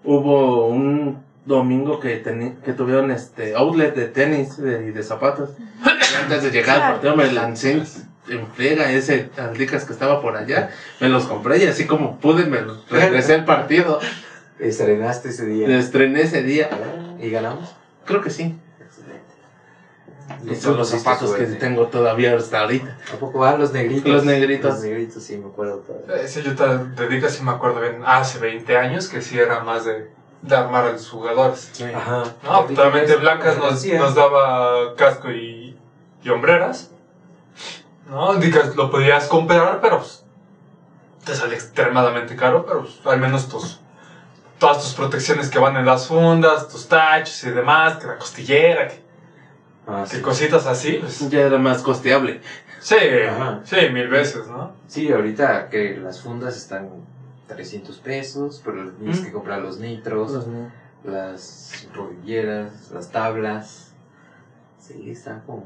[0.04, 5.52] hubo un domingo que, teni- que tuvieron este outlet de tenis de- y de zapatos.
[5.84, 7.72] Y antes de llegar al partido me lancé
[8.28, 10.70] en, friega ese al Dicas que estaba por allá.
[11.00, 14.00] Me los compré y así como pude me los regresé al partido.
[14.60, 15.68] Estrenaste ese día.
[15.68, 16.70] Me estrené ese día.
[17.20, 17.76] ¿Y ganamos?
[18.06, 18.58] Creo que sí.
[18.80, 20.52] Excelente.
[20.52, 22.98] Y son los zapatos que tengo todavía hasta ahorita.
[23.14, 24.12] ¿A poco van los negritos?
[24.12, 24.72] Los negritos.
[24.72, 26.24] Los negritos, sí, me acuerdo todavía.
[26.24, 29.62] Eh, Sí, yo te dedico, sí me acuerdo bien, hace 20 años que sí era
[29.64, 31.72] más de, de armar a los jugadores.
[31.96, 32.24] Ajá.
[32.44, 35.78] No, actualmente Blancas nos, daba casco y,
[36.24, 36.92] y hombreras.
[38.10, 40.24] No, Dicas lo podías comprar, pero pues,
[41.26, 43.80] te sale extremadamente caro, pero pues, al menos tus,
[44.60, 48.88] todas tus protecciones que van en las fundas, tus tachos y demás, que la costillera,
[48.88, 49.02] que,
[49.88, 50.22] Ah, que sí.
[50.22, 52.42] cositas así, pues, Ya era más costeable.
[52.80, 52.96] sí,
[53.28, 53.62] Ajá.
[53.64, 54.74] sí, mil veces, ¿no?
[54.88, 56.90] Sí, ahorita que las fundas están
[57.48, 59.26] 300 pesos, pero tienes Mm.
[59.26, 60.46] que comprar los nitros,
[61.04, 63.94] las rodilleras, las tablas.
[64.80, 65.66] Sí, está como...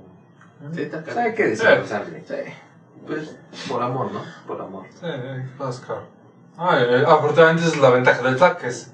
[0.73, 1.19] Sí, está caro.
[1.19, 2.23] hay que desembolsarle.
[2.25, 2.35] Sí.
[3.05, 3.35] Pues
[3.67, 4.21] por amor, ¿no?
[4.47, 4.85] Por amor.
[4.97, 5.05] Sí,
[5.59, 6.03] más caro.
[6.57, 8.91] Ah, eh, afortunadamente esa es la ventaja del TAC, que es,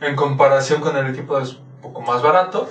[0.00, 2.68] en comparación con el equipo es un poco más barato.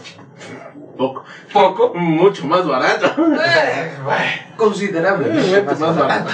[0.97, 1.23] Poco.
[1.51, 1.93] Poco.
[1.95, 3.07] Mucho más barato.
[3.43, 4.21] Eh, bueno.
[4.57, 6.29] Considerablemente Mucho más barato.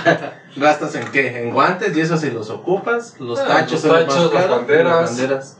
[0.55, 1.41] ¿Gastas en qué?
[1.43, 3.19] En guantes y eso si los ocupas.
[3.19, 4.85] Los Ah, tachos, los tachos, más las banderas.
[5.01, 5.57] las banderas.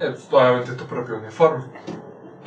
[0.00, 1.64] Es obviamente tu propio uniforme.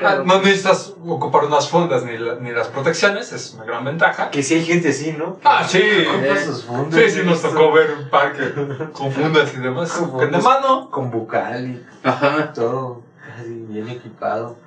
[0.09, 4.29] Pero- no necesitas ocupar unas fundas ni, la- ni las protecciones, es una gran ventaja.
[4.31, 5.37] Que si hay gente así, ¿no?
[5.43, 5.81] Ah, sí.
[6.11, 6.99] Compra Eh, sus fundas.
[7.01, 8.51] Sí, sí, nos tocó ver un parque
[8.93, 9.91] con fundas y demás.
[9.91, 10.89] Con de mano.
[10.89, 12.51] Con bucal y Ajá.
[12.53, 13.01] todo.
[13.39, 14.57] Así, bien equipado.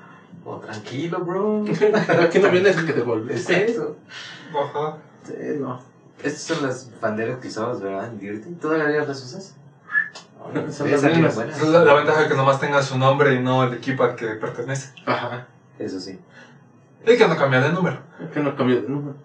[0.45, 1.65] Oh, tranquilo, bro.
[2.23, 3.01] Aquí no vienes que te.
[3.33, 3.97] Exacto.
[4.53, 4.97] Ajá.
[5.27, 5.81] Sí, no.
[6.23, 8.07] Estas son las banderas que usabas, ¿verdad?
[8.09, 8.51] En Dirty.
[8.55, 9.55] ¿Todavía las usas?
[10.71, 11.39] Son las mismas.
[11.39, 14.27] es la, la ventaja que nomás tenga su nombre y no el equipo al que
[14.27, 14.93] pertenece.
[15.07, 15.47] Ajá.
[15.79, 16.19] Eso sí.
[17.07, 17.99] Y que no cambia de número.
[18.23, 19.17] Es que no cambié de número.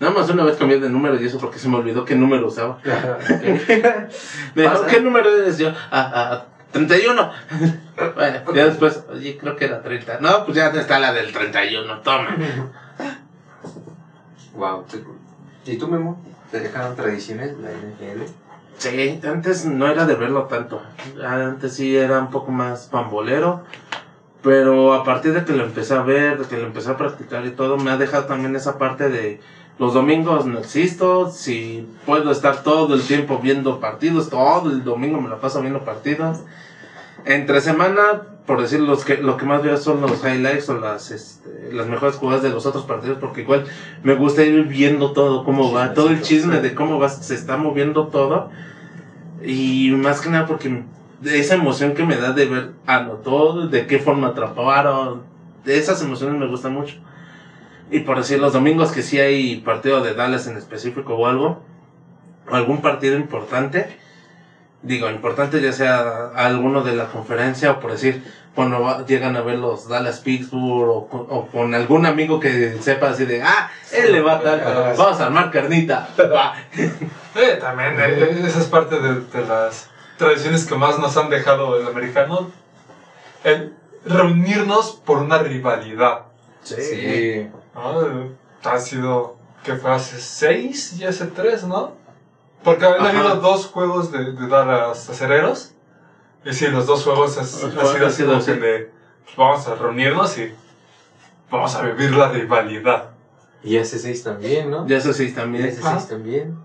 [0.00, 2.46] Nada más una vez cambié de número y eso porque se me olvidó qué número
[2.46, 2.78] usaba.
[4.54, 4.86] Me dijo.
[4.86, 5.70] ¿qué número eres yo?
[5.90, 7.32] Ah, ah, 31.
[8.14, 10.20] bueno, ya después, oye, creo que era 30.
[10.20, 12.36] No, pues ya está la del 31, toma.
[14.54, 14.84] wow.
[15.66, 16.22] ¿Y tú, Memo?
[16.50, 18.22] ¿Te dejaron tradiciones la NFL?
[18.78, 20.80] Sí, antes no era de verlo tanto.
[21.24, 23.64] Antes sí era un poco más pambolero.
[24.42, 27.44] Pero a partir de que lo empecé a ver, de que lo empecé a practicar
[27.44, 29.40] y todo, me ha dejado también esa parte de
[29.78, 31.30] los domingos no existo.
[31.30, 35.84] Si puedo estar todo el tiempo viendo partidos, todo el domingo me la paso viendo
[35.84, 36.42] partidos.
[37.24, 41.10] Entre semana, por decir, los que, lo que más veo son los highlights o las,
[41.10, 43.64] este, las mejores jugadas de los otros partidos, porque igual
[44.04, 47.56] me gusta ir viendo todo, cómo va, todo el chisme de cómo va, se está
[47.56, 48.50] moviendo todo.
[49.42, 50.82] Y más que nada porque
[51.24, 55.22] esa emoción que me da de ver anotó, de qué forma atraparon,
[55.64, 56.96] de esas emociones me gustan mucho.
[57.90, 61.62] Y por decir, los domingos que sí hay partido de Dallas en específico o algo,
[62.50, 63.96] o algún partido importante,
[64.82, 68.22] digo, importante ya sea alguno de la conferencia o por decir,
[68.58, 72.76] cuando va- llegan a ver los Dallas Pittsburgh o, con- o con algún amigo que
[72.80, 76.08] sepa así de, ah, él le va a dar, vamos a armar carnita.
[76.18, 76.56] va.
[76.76, 81.80] Eh, también, eh, esa es parte de, de las tradiciones que más nos han dejado
[81.80, 82.50] el americano.
[83.44, 86.22] El reunirnos por una rivalidad.
[86.64, 87.48] Sí.
[87.76, 88.32] ¿no?
[88.68, 91.92] Ha sido, que fue hace seis y hace tres, ¿no?
[92.64, 95.74] Porque habían habido dos juegos de, de Dallas Acereros.
[96.44, 98.90] Y sí, los dos juegos es- Ajá, ha sido así como que de,
[99.36, 100.52] vamos a reunirnos y
[101.50, 103.10] vamos a vivir la rivalidad.
[103.62, 104.86] Y ese 6 también, ¿no?
[104.86, 105.64] Ya eso sí Y también.
[105.66, 105.98] ese Ajá.
[105.98, 106.56] 6 también.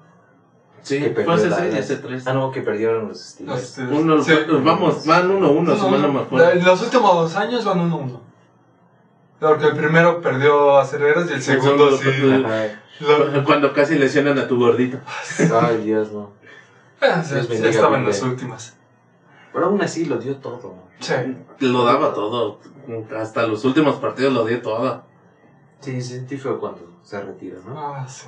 [0.83, 1.57] Sí, Que fue Dallas.
[1.59, 2.27] 6 y ese 3.
[2.27, 3.61] Ah, no, que perdieron los Steelers.
[3.61, 4.33] Este, Uno, sí.
[4.63, 6.51] vamos, van 1-1, uno, uno, si mal no me acuerdo.
[6.51, 8.19] En los últimos años van 1-1.
[9.39, 13.03] Porque el primero perdió a Acereros y el segundo segundo sí.
[13.03, 14.99] Lo- Cuando casi lesionan a tu gordito.
[15.39, 16.31] Ay, Dios, no.
[17.01, 18.77] ya- Dios ya bendiga estaba en Green las últimas.
[19.53, 20.73] Pero aún así lo dio todo.
[20.99, 21.13] Sí.
[21.59, 22.59] Lo daba todo.
[23.17, 25.03] Hasta los últimos partidos lo dio todo.
[25.79, 27.77] Sí, sentí feo cuando se retiró, ¿no?
[27.77, 28.27] Ah, sí.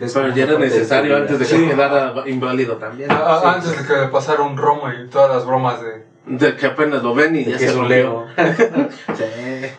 [0.00, 1.66] Es Pero ya era necesario antes de que Sí.
[1.66, 3.10] quedara inválido también.
[3.10, 3.48] Ah, Sí.
[3.48, 6.06] Antes de que le pasara un romo y todas las bromas de...
[6.26, 7.96] De que apenas lo ven y De ya que se es un rompió.
[7.96, 8.26] Leo.
[9.16, 9.24] Sí.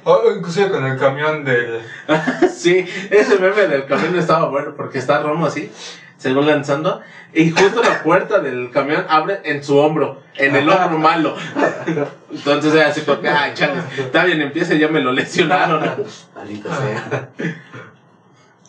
[0.04, 1.82] o inclusive con el camión del...
[2.52, 5.72] Sí, ese meme del camión estaba bueno porque está Romo así,
[6.20, 7.02] según lanzando,
[7.34, 11.36] y justo la puerta del camión abre en su hombro, en el hombro malo.
[12.32, 15.82] Entonces era así como que, ay, chale, está bien, empieza y ya me lo lesionaron.
[16.36, 17.30] Maldita sea.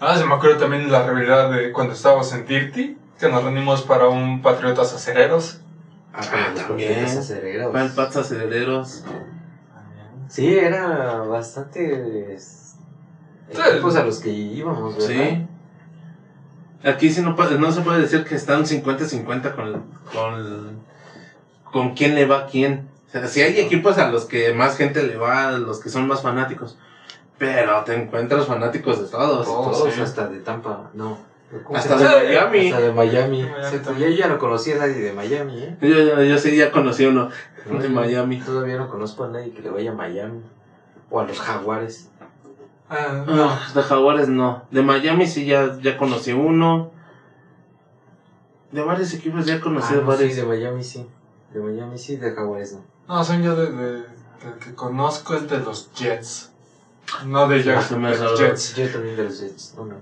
[0.01, 3.83] Ah, se me acuerdo también la rivalidad de cuando estábamos en Dirty, que nos reunimos
[3.83, 5.61] para un Patriotas Acereros.
[6.15, 6.89] Ah, Ah, también.
[6.95, 7.73] Patriotas Acereros.
[7.73, 9.05] Van Pats acelereros.
[10.29, 12.33] Sí, era bastante.
[12.35, 12.77] es,
[13.53, 13.59] Sí.
[13.69, 15.09] Equipos a los que íbamos, ¿verdad?
[15.09, 15.47] Sí.
[16.83, 20.81] Aquí sí no, no se puede decir que están 50-50 con, con,
[21.65, 22.89] con quién le va a quién.
[23.09, 25.91] O sea, sí hay equipos a los que más gente le va, a los que
[25.91, 26.79] son más fanáticos.
[27.39, 29.47] Pero te encuentras fanáticos de todos.
[29.47, 29.79] Todos.
[29.79, 30.01] Todos, sí.
[30.01, 30.91] hasta de Tampa.
[30.95, 31.19] No.
[31.65, 32.51] ¿Cómo Hasta de llama?
[32.51, 32.71] Miami.
[32.71, 33.49] Hasta de Miami.
[33.99, 35.77] Yo ya no conocía a nadie de Miami, ¿eh?
[35.81, 37.31] Yo, yo, yo sí ya conocí uno
[37.67, 38.41] de No, Miami.
[38.41, 40.43] Todavía no conozco a nadie que le vaya a Miami.
[41.11, 42.10] O a los Jaguares.
[42.91, 44.65] Ah, Ah, de Jaguares no.
[44.71, 46.91] De Miami sí ya, ya conocí uno.
[48.73, 50.37] De varios equipos ya he conocido Ah, no, sí, varios.
[50.37, 51.07] de Miami sí.
[51.53, 52.81] De Miami sí, de Jaguares no.
[53.09, 54.03] no, son yo de, de-
[54.45, 56.51] del que conozco es de los Jets.
[57.27, 58.39] No de Jackson, se me de los.
[58.39, 58.75] Jets.
[58.75, 59.75] Yo también de los Jets.
[59.77, 59.97] No, no.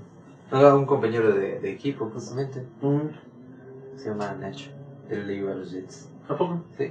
[0.51, 2.65] No, un compañero de, de equipo, justamente.
[2.81, 4.71] Mm, Se llama Nacho.
[5.11, 6.09] Él le iba a los Jets.
[6.29, 6.61] ¿A poco?
[6.77, 6.91] Sí.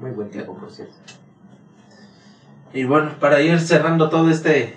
[0.00, 0.94] Muy buen tipo, por cierto.
[2.72, 4.76] Y bueno, para ir cerrando todo este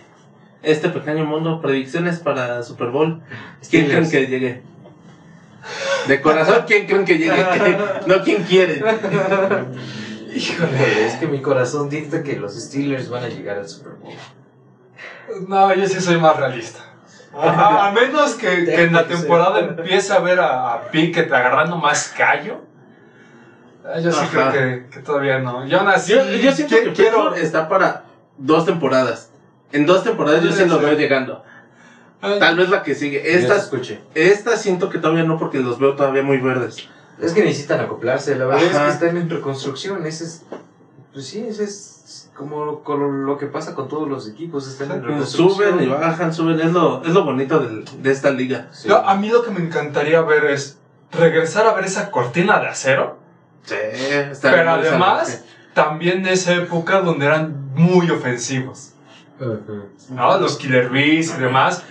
[0.65, 3.21] este pequeño mundo, predicciones para Super Bowl.
[3.69, 4.61] ¿Quién creen que llegue?
[6.07, 7.77] De corazón, ¿quién creen que llegue?
[8.07, 8.83] no, ¿quién quieren?
[10.35, 14.13] Híjole, es que mi corazón dicta que los Steelers van a llegar al Super Bowl.
[15.47, 16.79] No, yo sí soy más realista.
[17.33, 22.13] A, menos que, que en la temporada empiece a ver a, a Pickett agarrando más
[22.17, 22.61] callo.
[23.85, 24.51] eh, Yo sí Ajá.
[24.51, 25.65] creo que, que todavía no.
[25.65, 26.13] Yo nací.
[26.13, 27.33] Yo, yo siento que quiero.
[27.35, 28.03] Está para
[28.37, 29.31] dos temporadas.
[29.75, 30.85] En dos temporadas yo sí Puede lo ser.
[30.85, 31.43] veo llegando.
[32.21, 33.35] eh, Tal vez la que sigue.
[33.37, 33.99] Estas, escuché.
[34.15, 36.87] estas siento que todavía no porque los veo todavía muy verdes.
[37.21, 38.87] Es que necesitan acoplarse, la verdad Ajá.
[38.87, 40.43] es que están en reconstrucción, ese es,
[41.13, 45.03] pues sí, ese es como con lo que pasa con todos los equipos, están en
[45.03, 45.73] reconstrucción.
[45.73, 46.59] Suben y bajan, suben.
[46.59, 48.67] Es lo, es lo bonito del- de esta liga.
[48.73, 48.87] Sí.
[48.89, 50.77] yo- a mí lo que me encantaría ver es
[51.11, 53.17] regresar a ver esa cortina de acero.
[53.63, 53.75] Sí,
[54.31, 55.43] está Pero además,
[55.73, 58.91] también de esa época donde eran muy ofensivos.
[60.09, 60.37] ¿No?
[60.39, 61.83] Los Killer Bees y demás.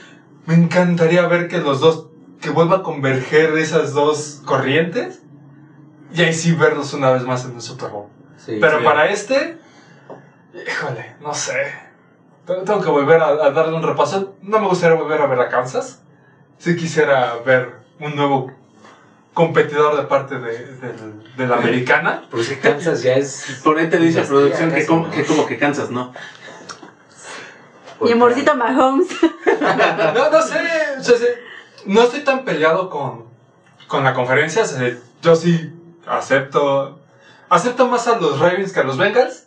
[0.47, 2.09] Me encantaría ver que los dos,
[2.41, 5.23] que vuelva a converger esas dos corrientes.
[6.12, 8.07] Y ahí sí verlos una vez más en el Super Bowl.
[8.37, 8.59] Sí.
[8.61, 8.85] Pero sí.
[8.85, 9.59] para este,
[10.55, 11.73] híjole, no sé.
[12.47, 14.37] Tengo que volver a, a darle un repaso.
[14.43, 16.03] No me gustaría volver a ver a Kansas.
[16.59, 18.53] Sí quisiera ver un nuevo
[19.35, 22.23] competidor de parte de, la americana.
[22.31, 23.61] Porque Kansas ya es...
[23.62, 26.15] Por ahí te dice producción que como, que como que cansas, ¿no?
[28.01, 29.09] Mi amorcito Mahomes.
[30.15, 31.39] No, no sé,
[31.87, 33.25] no estoy tan peleado con,
[33.87, 34.65] con la conferencia.
[35.23, 35.73] yo sí
[36.07, 36.99] acepto,
[37.49, 39.45] acepto más a los Ravens que a los Bengals.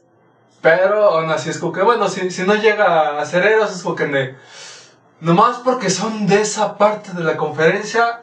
[0.62, 3.96] Pero aún así es como que, bueno, si, si no llega a Cereros es como
[3.96, 4.36] que de,
[5.20, 8.22] nomás porque son de esa parte de la conferencia,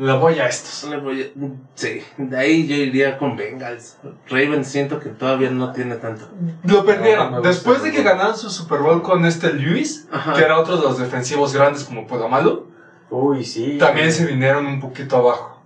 [0.00, 0.88] Le voy a estos.
[0.90, 1.26] Le voy a-
[1.74, 3.98] Sí, de ahí yo iría con Bengals.
[4.28, 6.26] Ravens siento que todavía no tiene tanto.
[6.64, 7.32] Lo perdieron.
[7.32, 10.32] No, Después gusta de que ganaron su Super Bowl con este Lewis, Ajá.
[10.32, 12.66] que era otro de los defensivos grandes como Podomalu,
[13.10, 13.76] Uy, sí.
[13.78, 15.60] también se vinieron un poquito abajo.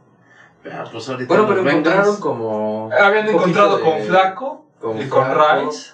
[0.72, 2.90] Ah, pues ahorita Bueno, pero Bengals- encontraron como.
[2.98, 5.24] Habían encontrado de- con Flaco con y con.
[5.28, 5.90] Rice.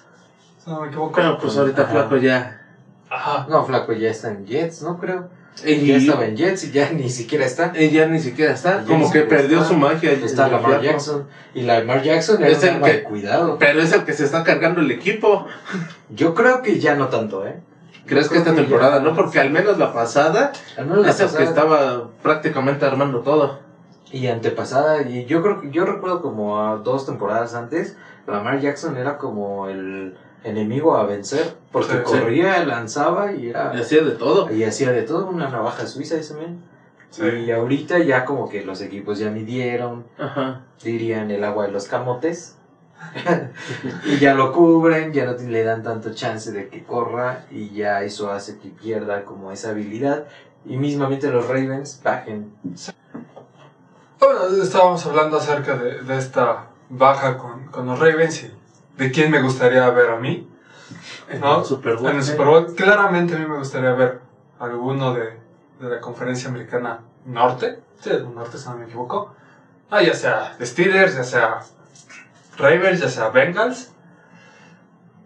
[0.65, 1.11] No me equivoco.
[1.13, 1.91] Pero pues ahorita Ajá.
[1.91, 2.61] Flaco ya.
[3.09, 3.45] Ajá.
[3.49, 4.97] No, Flaco ya está en Jets, ¿no?
[4.97, 5.29] Creo.
[5.65, 7.71] Y Ya estaba en Jets y ya ni siquiera está.
[7.79, 8.83] y ya ni siquiera está.
[8.83, 9.69] Como que perdió está.
[9.69, 10.11] su magia.
[10.11, 10.81] Está el Lamar.
[10.81, 11.27] Jackson.
[11.53, 13.57] Y Lamar Jackson era Es el que- cuidado.
[13.59, 15.45] Pero es el que se está cargando el equipo.
[16.09, 17.59] Yo creo que ya no tanto, ¿eh?
[18.07, 19.15] ¿Crees que esta que temporada ya- no?
[19.15, 23.19] Porque al menos la pasada Al menos la es el que pasada- estaba prácticamente armando
[23.19, 23.59] todo.
[24.11, 27.95] Y antepasada, y yo creo que yo recuerdo como a dos temporadas antes,
[28.27, 32.19] Lamar Jackson era como el enemigo a vencer, porque Sí, sí.
[32.19, 34.51] corría, lanzaba y era Y hacía de todo.
[34.51, 36.63] y hacía de todo, una navaja suiza ese men.
[37.09, 37.23] Sí.
[37.25, 40.61] Y ahorita ya como que los equipos ya midieron, Ajá.
[40.83, 42.55] dirían el agua de los camotes.
[44.05, 48.03] y ya lo cubren, ya no le dan tanto chance de que corra y ya
[48.03, 50.25] eso hace que pierda como esa habilidad
[50.65, 52.53] y mismamente los Ravens bajen.
[54.19, 58.51] Bueno, estábamos hablando acerca de, de esta baja con, con los Ravens y
[59.01, 60.47] de quién me gustaría ver a mí.
[61.27, 62.11] En el Super Bowl.
[62.11, 64.21] En el Super Bowl, claramente a mí me gustaría ver
[64.59, 65.39] alguno de,
[65.79, 69.33] de la conferencia americana norte, sí, del norte si no me equivoco,
[69.89, 71.61] ah, ya sea Steelers, ya sea
[72.57, 73.91] Ravens, ya sea Bengals.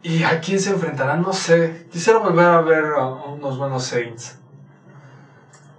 [0.04, 1.22] ¿Y a quién se enfrentarán?
[1.22, 1.88] No sé.
[1.92, 4.38] Quisiera volver a ver a unos buenos Saints.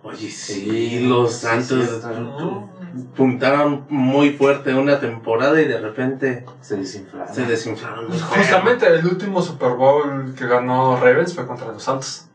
[0.03, 2.69] Oye, sí, Sí, los sí, Santos cierto.
[3.17, 7.35] Puntaron muy fuerte una temporada y de repente Se desinflaron.
[7.35, 8.09] se desinflaron.
[8.09, 8.27] muy feo.
[8.29, 12.27] Justamente el último Super Bowl que ganó Ravens fue contra los Santos.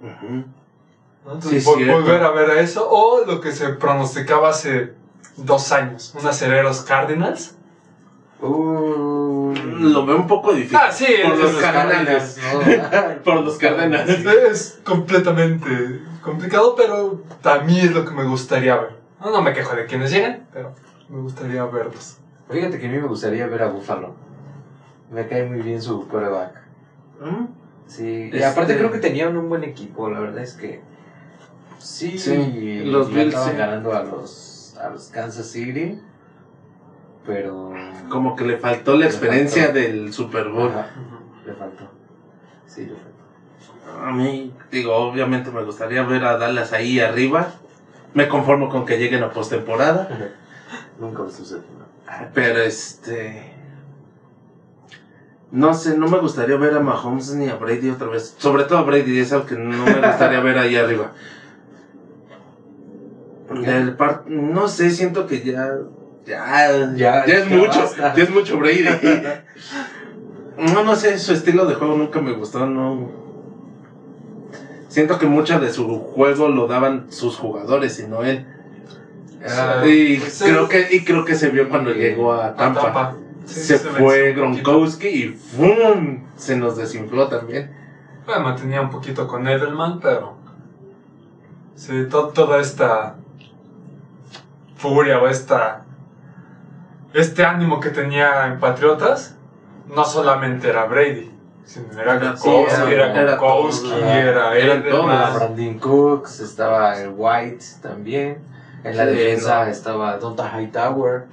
[0.00, 0.44] Ujú.
[1.24, 1.32] ¿no?
[1.34, 1.94] Entonces, Sí, vol- cierto.
[2.00, 4.92] volver a ver eso, o lo que se pronosticaba hace
[5.36, 7.54] dos años, unas acereros Cardinals.
[8.40, 10.76] Uh, Lo veo un poco difícil.
[10.80, 12.38] Ah, sí, por los Cardenales.
[12.52, 13.22] ¿no?
[13.24, 14.24] Por los Cardenales.
[14.26, 19.01] Es completamente complicado, pero a mí es lo que me gustaría ver.
[19.22, 20.72] No, no me quejo de quienes lleguen, pero
[21.08, 22.18] me gustaría verlos.
[22.50, 24.14] Fíjate que a mí me gustaría ver a Buffalo.
[25.10, 26.50] Me cae muy bien su quarterback.
[27.20, 27.44] ¿Mm?
[27.86, 30.80] Sí, y Este- aparte creo que tenían un buen equipo, la verdad es que
[31.78, 33.56] sí, Sí, los los Bills, estaban sí.
[33.56, 36.00] ganando a los a los Kansas City,
[37.24, 37.72] pero
[38.08, 39.78] Como que le faltó la Le experiencia faltó.
[39.78, 40.68] del Super Bowl.
[40.70, 40.86] Ajá,
[41.46, 41.84] le faltó.
[42.66, 44.02] Sí, le faltó.
[44.04, 47.52] A mí, digo, obviamente me gustaría ver a Dallas ahí arriba.
[48.14, 50.08] Me conformo con que lleguen a postemporada.
[50.98, 51.62] Nunca sucedió.
[52.34, 53.52] Pero este.
[55.50, 58.34] No sé, no me gustaría ver a Mahomes ni a Brady otra vez.
[58.38, 61.12] Sobre todo a Brady, es algo que no me gustaría ver ahí arriba.
[63.50, 65.68] Del par- no sé, siento que ya.
[66.24, 67.80] Ya, Ya, ya, es ya mucho.
[67.80, 68.14] basta.
[68.14, 68.84] Ya es mucho Brady.
[70.58, 73.21] No, no sé, su estilo de juego nunca me gustó, no.
[74.92, 78.46] Siento que mucho de su juego lo daban sus jugadores y no él.
[79.42, 83.14] Ah, y creo que y creo que se vio cuando llegó a A Tampa.
[83.46, 84.34] Sí, se se fue.
[84.34, 86.24] Gronkowski y ¡fum!
[86.36, 87.74] se nos desinfló también.
[88.26, 90.34] Bueno, mantenía un poquito con Edelman, pero.
[91.74, 93.16] Sí, to- toda esta.
[94.76, 95.86] furia o esta.
[97.14, 99.36] Este ánimo que tenía en Patriotas,
[99.88, 101.30] no solamente era Brady,
[102.00, 103.18] era todo, era era
[104.10, 105.34] era eran todos.
[105.34, 108.38] Brandon Cooks, estaba el White también.
[108.84, 109.70] En la Sí, defensa no.
[109.70, 111.24] estaba Donta Hightower.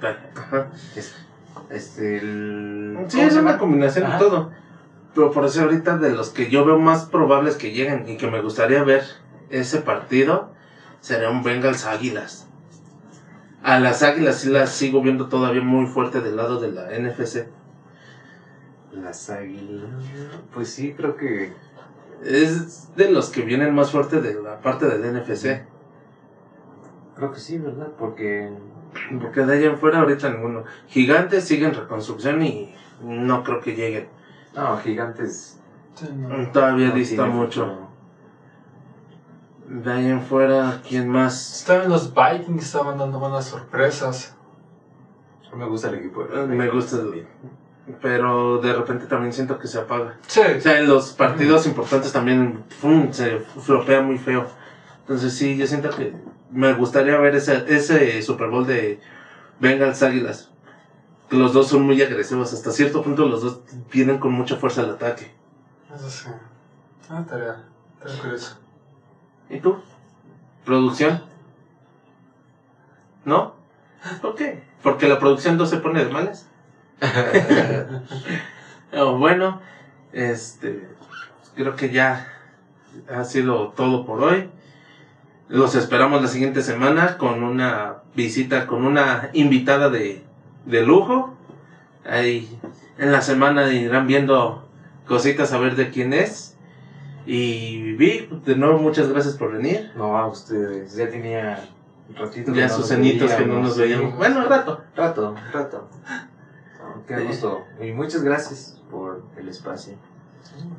[1.68, 2.96] Este, el.
[3.08, 4.18] Sí, ¿cómo es una combinación de Ajá.
[4.18, 4.50] todo.
[5.14, 8.28] Pero por eso ahorita de los que yo veo más probables que lleguen y que
[8.28, 9.02] me gustaría ver
[9.50, 10.52] ese partido,
[11.00, 12.46] sería un Bengals Águilas.
[13.62, 17.46] A las Águilas sí las sigo viendo todavía muy fuerte del lado de la NFC.
[18.92, 19.88] Las águilas.
[20.52, 21.52] Pues sí, creo que.
[22.24, 25.62] Es de los que vienen más fuerte de la parte del NFC.
[27.16, 27.88] Creo que sí, ¿verdad?
[27.98, 28.50] Porque.
[29.20, 30.64] Porque de ahí en fuera ahorita ninguno.
[30.88, 34.08] Gigantes siguen reconstrucción y no creo que lleguen.
[34.54, 35.60] No, Gigantes.
[35.94, 36.50] Sí, no.
[36.50, 37.64] Todavía no dista mucho.
[37.66, 37.90] futuro.
[39.82, 41.60] De ahí en fuera, ¿quién más?
[41.60, 44.34] Estaban los Vikings, estaban dando buenas sorpresas.
[45.54, 46.24] Me gusta el equipo.
[46.48, 47.26] Me gusta el- también.
[48.00, 50.16] Pero de repente también siento que se apaga.
[50.26, 52.64] Sí, O sea, en los partidos importantes también
[53.12, 54.46] se flopea muy feo.
[55.00, 56.14] Entonces sí, yo siento que
[56.50, 59.00] me gustaría ver ese, ese Super Bowl de
[59.58, 60.50] Bengals Águilas.
[61.30, 62.52] Los dos son muy agresivos.
[62.52, 63.60] Hasta cierto punto los dos
[63.92, 65.32] vienen con mucha fuerza al ataque.
[65.94, 66.28] eso sí.
[67.08, 67.64] Ah, tarea.
[68.00, 68.58] Tarea curiosa.
[69.48, 69.76] ¿Y tú?
[70.64, 71.24] ¿Producción?
[73.24, 73.54] ¿No?
[74.22, 74.62] ¿Por qué?
[74.82, 76.49] Porque la producción no se pone de malas.
[78.92, 79.60] Oh, bueno,
[80.12, 80.88] este,
[81.54, 82.26] creo que ya
[83.08, 84.50] ha sido todo por hoy.
[85.48, 90.24] Los esperamos la siguiente semana con una visita, con una invitada de,
[90.64, 91.34] de lujo.
[92.04, 92.58] Ahí
[92.98, 94.68] en la semana irán viendo
[95.06, 96.56] cositas a ver de quién es.
[97.26, 99.92] Y vi, de nuevo, muchas gracias por venir.
[99.94, 100.96] No, a ustedes.
[100.96, 101.68] Ya tenía
[102.08, 102.52] un ratito.
[102.52, 104.16] Ya sus cenitos que no nos veíamos.
[104.16, 104.82] Bueno, rato.
[104.96, 105.88] Rato, rato.
[107.16, 107.26] Qué Sí.
[107.26, 107.64] gusto.
[107.80, 109.94] Y muchas gracias por el espacio.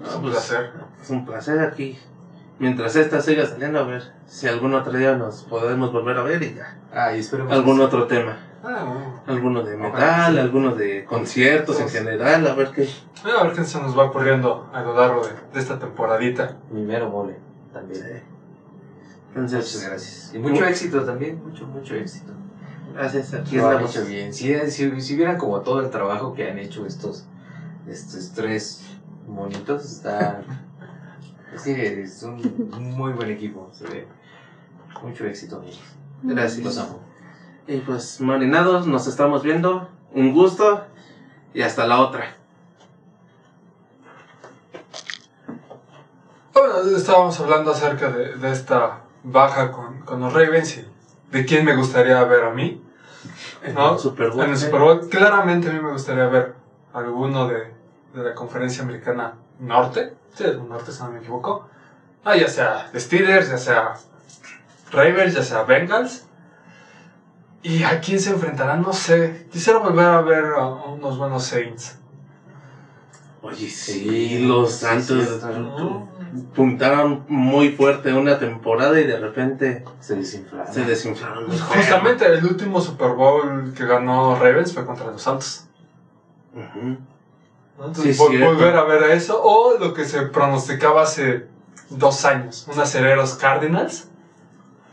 [0.06, 0.72] Es un pues, placer.
[1.02, 1.99] Es un placer aquí.
[2.58, 6.41] Mientras esta siga saliendo, a ver si algún otro día nos podemos volver a ver
[6.44, 6.78] y ya.
[6.94, 7.52] Ah, y esperemos.
[7.52, 8.38] Algún que- otro tema.
[8.64, 9.22] Ah, bueno.
[9.28, 10.40] Alguno de metal, sí.
[10.40, 12.88] alguno de conciertos en general, a ver qué.
[13.40, 16.58] A ver qué se nos va ocurriendo a lo largo de, de esta temporadita.
[16.70, 17.38] Mi mero mole
[17.74, 18.02] también.
[19.34, 20.32] Muchas Entonces, gracias.
[20.36, 21.41] Y mucho éxito también.
[21.44, 22.32] Mucho, mucho éxito.
[22.93, 23.34] Gracias.
[23.34, 23.95] Aquí Lo han estamos.
[23.95, 24.34] hecho bien.
[24.34, 27.26] Si, si, si vieran como todo el trabajo que han hecho estos,
[27.88, 28.85] estos tres
[29.27, 30.41] monitos, está.
[31.53, 33.69] es que es un muy buen equipo.
[33.73, 34.07] Se ve.
[35.03, 35.80] Mucho éxito, amigos.
[36.23, 36.77] Los Gracias.
[36.77, 36.99] amo.
[37.68, 39.89] Y pues, marinados, nos estamos viendo.
[40.13, 40.85] Un gusto.
[41.53, 42.35] Y hasta la otra.
[46.53, 50.85] Bueno, estábamos hablando acerca de, de esta baja con, con los Ravens y
[51.32, 52.82] de quién me gustaría ver a mí.
[53.74, 53.88] ¿No?
[53.90, 54.44] En el Super Bowl.
[54.44, 56.53] En el Super Bowl, claramente a mí me gustaría ver
[56.94, 57.72] alguno de,
[58.14, 60.14] de la conferencia americana norte.
[60.34, 61.68] Sí, del norte, si no me equivoco.
[62.24, 63.94] Ah, ya sea Steelers, ya sea
[64.91, 66.26] Ravens, ya sea Bengals.
[67.64, 68.82] ¿Y a quién se enfrentarán?
[68.82, 69.48] No sé.
[69.52, 71.98] Quisiera volver a ver a unos buenos Saints.
[73.44, 75.41] Oye, sí, los sí, Santos.
[76.56, 80.74] Puntaron muy fuerte una temporada y de repente Se desinflaron.
[80.74, 81.48] se desinflaron.
[81.48, 81.68] muy feo.
[81.68, 85.66] Justamente el último Super Bowl que ganó Ravens fue contra los Santos.
[86.53, 86.98] Ujú.
[87.78, 87.86] ¿no?
[87.88, 91.45] Entonces, Sí, vol- volver a ver eso o lo que se pronosticaba hace
[91.90, 94.08] dos años, unos acereros Cardinals.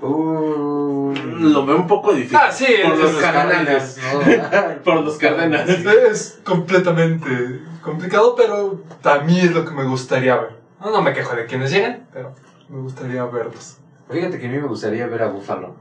[0.00, 2.38] Uh, Lo veo un poco difícil.
[2.40, 3.98] Ah, sí, por los Cardenales.
[4.12, 4.82] ¿no?
[4.84, 5.84] Por los Cardenales.
[5.84, 10.57] Es completamente complicado, pero a mí es lo que me gustaría ver.
[10.80, 12.32] No, no me quejo de quienes lleguen, pero
[12.68, 13.78] me gustaría verlos.
[14.10, 15.74] Fíjate que a mí me gustaría ver a Buffalo.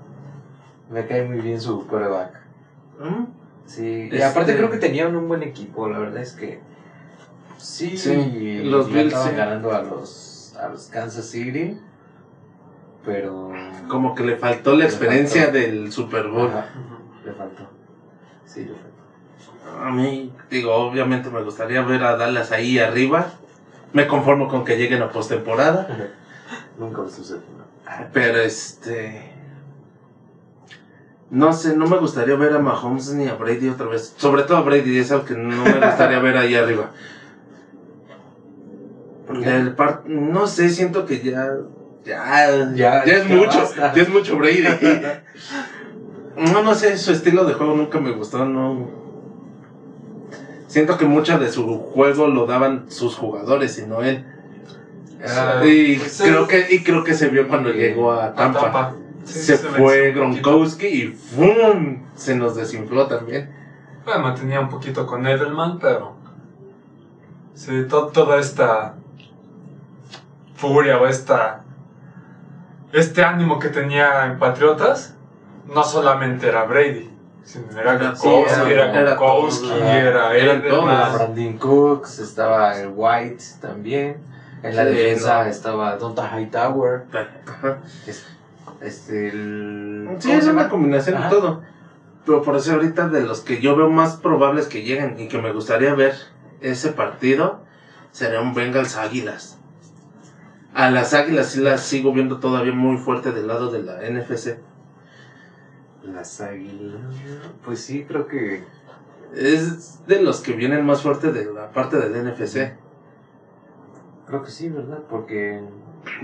[0.90, 2.32] Me cae muy bien su quarterback.
[3.00, 3.24] ¿Mm?
[3.66, 6.60] Sí, y Este- aparte creo que tenían un buen equipo, la verdad es que
[7.58, 9.36] sí, Sí, los los Bills, estaban sí.
[9.36, 11.78] ganando a los a los Kansas City,
[13.06, 13.52] pero
[13.88, 15.58] Como que le faltó la Le experiencia faltó.
[15.58, 16.50] del Super Bowl.
[16.50, 16.66] Ajá,
[17.24, 17.68] le faltó.
[18.46, 19.86] Sí, le faltó.
[19.86, 23.30] A mí, digo, obviamente me gustaría ver a Dallas ahí arriba.
[23.94, 25.88] Me conformo con que lleguen a postemporada.
[26.80, 27.42] Nunca me sucedió.
[28.14, 29.32] Pero este.
[31.30, 34.14] No sé, no me gustaría ver a Mahomes ni a Brady otra vez.
[34.18, 36.92] Sobre todo a Brady, es algo que no me gustaría ver ahí arriba.
[39.42, 41.50] Del par- no sé, siento que ya.
[42.06, 43.58] Ya, Ya, ya, es ya mucho.
[43.60, 43.94] basta.
[43.94, 44.64] Ya es mucho Brady.
[46.38, 48.88] No, no sé, su estilo de juego nunca me gustó, no.
[50.68, 54.26] Siento que mucho de su juego lo daban sus jugadores y no él.
[55.26, 56.24] Ah, y, sí.
[56.24, 58.62] creo que, y creo que se vio cuando llegó a A Tampa.
[58.62, 58.94] Tampa.
[59.26, 60.12] Sí, se se fue.
[60.12, 62.04] Gronkowski y ¡fum!
[62.16, 63.50] se nos desinfló también.
[64.06, 66.16] Me mantenía un poquito con Edelman, pero.
[67.54, 68.94] Sí, to- toda esta.
[70.56, 71.64] furia o esta.
[72.94, 75.16] Este ánimo que tenía en Patriotas,
[75.74, 77.10] no solamente era Brady,
[77.72, 80.64] era Era- Gronkowski, sí, era era era Edelman.
[80.96, 84.18] Estaba Brandon Cooks, estaba el White también.
[84.64, 85.50] En la Sí, defensa no.
[85.50, 87.04] estaba Donta Hightower.
[88.82, 90.08] Este, el.
[90.20, 91.30] Sí, ¿cómo es una combinación Ajá.
[91.30, 91.62] de todo.
[92.26, 95.38] Pero por eso ahorita de los que yo veo más probables que lleguen y que
[95.42, 96.14] me gustaría ver
[96.60, 97.62] ese partido,
[98.12, 99.58] sería un Bengals Águilas.
[100.74, 104.58] A las Águilas sí las sigo viendo todavía muy fuerte del lado de la NFC.
[106.14, 107.02] Las águilas.
[107.64, 108.64] Pues sí, creo que.
[109.34, 112.74] Es de los que vienen más fuerte de la parte del NFC.
[114.26, 115.04] Creo que sí, ¿verdad?
[115.10, 115.62] Porque.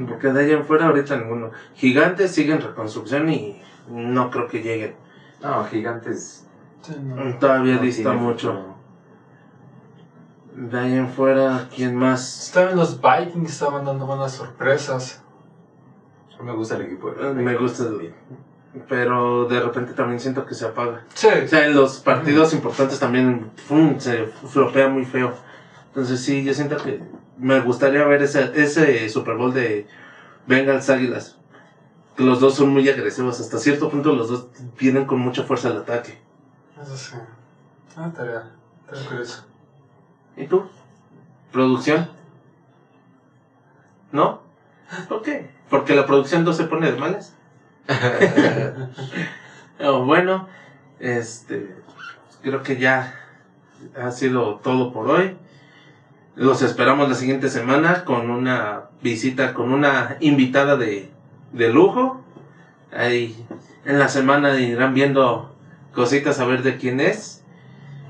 [0.08, 1.52] Porque de allá en fuera ahorita ninguno.
[1.74, 4.96] Gigantes siguen en reconstrucción y no creo que lleguen.
[5.42, 6.48] No, gigantes.
[6.82, 7.38] Sí, no.
[7.38, 8.52] Todavía no dista mucho.
[8.54, 8.74] futuro.
[10.56, 12.48] De ahí en fuera, ¿quién más?
[12.48, 15.22] Estaban los Vikings, estaban dando buenas sorpresas.
[16.42, 17.12] Me gusta el equipo.
[17.12, 17.86] de Me gusta.
[17.86, 18.14] también.
[18.90, 21.04] Pero de repente también siento que se apaga.
[21.14, 24.00] Sí, O sea, en los partidos importantes también ¡fum!
[24.00, 25.34] se flopea muy feo.
[25.88, 27.00] Entonces sí, yo siento que
[27.38, 29.86] me gustaría ver ese, ese Super Bowl de
[30.48, 31.38] Bengals Águilas.
[32.18, 33.40] los dos son muy agresivos.
[33.40, 34.48] Hasta cierto punto los dos
[34.80, 36.18] vienen con mucha fuerza al ataque.
[36.82, 37.16] Eso sí.
[37.96, 38.52] Ah, tarea.
[38.88, 39.46] Tarea curiosa.
[40.36, 40.64] ¿Y tú?
[41.52, 42.10] ¿Producción?
[44.12, 44.42] ¿No?
[45.08, 45.48] ¿Por qué?
[45.70, 47.36] Porque la producción no se pone de malas.
[49.86, 50.48] Oh, bueno,
[51.00, 51.76] este,
[52.42, 53.20] creo que ya
[54.00, 55.36] ha sido todo por hoy.
[56.36, 61.10] Los esperamos la siguiente semana con una visita, con una invitada de,
[61.52, 62.22] de lujo.
[62.96, 63.46] Ahí
[63.86, 65.54] en la semana irán viendo
[65.94, 67.44] cositas a ver de quién es.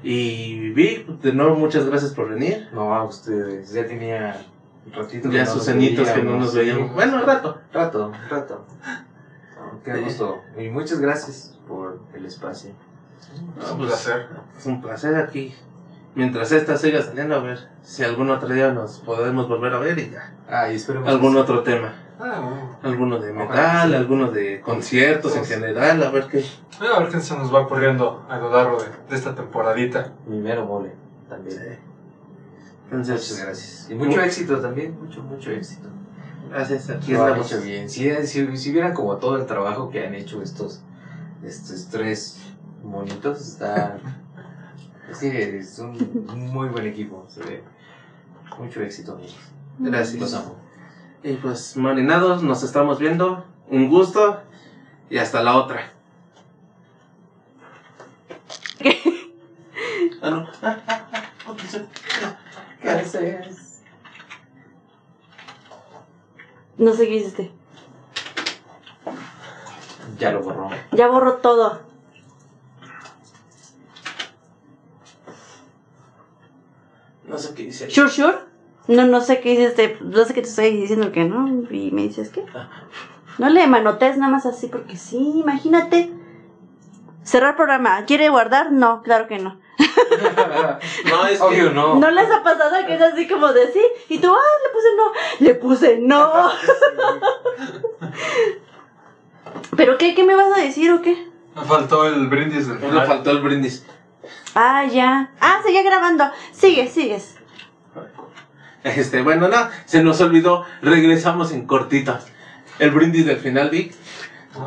[0.03, 2.67] Y vi, de nuevo, muchas gracias por venir.
[2.73, 3.71] No, a ustedes.
[3.73, 4.45] Ya tenía
[4.85, 5.31] un ratito.
[5.31, 6.93] Ya sus añitos que no nos veíamos.
[6.93, 7.59] Bueno, rato.
[7.71, 8.65] Rato, rato.
[9.83, 10.01] Qué Sí.
[10.03, 10.41] gusto.
[10.57, 12.71] Y muchas gracias por el espacio.
[13.61, 14.27] Es un placer.
[14.57, 15.53] Es un placer aquí.
[16.15, 19.97] Mientras esta siga saliendo, a ver si algún otro día nos podemos volver a ver
[19.97, 20.31] y ya.
[20.47, 21.09] Ah, y esperemos.
[21.09, 21.93] Algún otro tema.
[22.19, 22.77] Ah, bueno.
[22.83, 23.95] Alguno de metal, sí.
[23.95, 25.53] alguno de conciertos en Sí.
[25.55, 26.45] general, a ver qué.
[26.79, 30.13] A ver qué se nos va ocurriendo a lo largo de, de esta temporadita.
[30.27, 30.93] Mi mero mole
[31.27, 31.57] también.
[32.91, 33.87] Muchas Entonces, gracias.
[33.89, 34.95] Y mucho éxito también.
[35.01, 35.89] Mucho, mucho éxito.
[36.53, 37.51] Lo han estamos.
[37.51, 37.89] hecho bien.
[37.89, 40.81] Si, si, si vieran como todo el trabajo que han hecho estos,
[41.43, 42.41] estos tres
[42.83, 43.97] monitos, está.
[45.09, 47.25] es que es un muy buen equipo.
[47.27, 47.63] Se ve.
[48.59, 49.35] Mucho éxito, amigos.
[49.79, 50.33] Los Gracias.
[50.35, 50.55] amo.
[51.23, 53.45] Y pues, marinados, nos estamos viendo.
[53.69, 54.41] Un gusto.
[55.09, 55.91] Y hasta la otra.
[60.21, 60.47] Ah, no.
[60.61, 61.79] Ah, ah, ah, ok, sí.
[62.81, 63.81] Gracias.
[66.77, 67.51] No sé qué hiciste.
[70.17, 70.69] Ya lo borró.
[70.91, 71.81] Ya borró todo.
[77.27, 77.89] No sé qué dice.
[77.89, 78.37] ¿Sure, sure?
[78.87, 79.97] No, no sé qué hiciste.
[80.01, 81.47] No sé qué te estoy diciendo que no.
[81.71, 82.45] Y me dices que.
[83.37, 86.11] No le manotes nada más así porque sí, imagínate.
[87.23, 88.03] Cerrar programa.
[88.05, 88.71] ¿Quiere guardar?
[88.71, 89.59] No, claro que no.
[91.05, 91.61] No, es que.
[91.71, 91.95] No.
[91.95, 93.81] ¿No les ha pasado que es así como de sí?
[94.09, 95.11] Y tú, ah, le puse no.
[95.39, 96.51] Le puse no.
[99.75, 100.13] ¿Pero qué?
[100.13, 101.27] ¿Qué me vas a decir o qué?
[101.55, 103.07] Me faltó el brindis No final.
[103.07, 103.85] faltó el brindis.
[104.55, 105.31] Ah, ya.
[105.39, 106.25] Ah, sigue grabando.
[106.51, 107.35] Sigue, sigues.
[108.83, 110.65] Este, bueno, no, se nos olvidó.
[110.81, 112.21] Regresamos en cortita.
[112.79, 113.93] El brindis del final, Vic.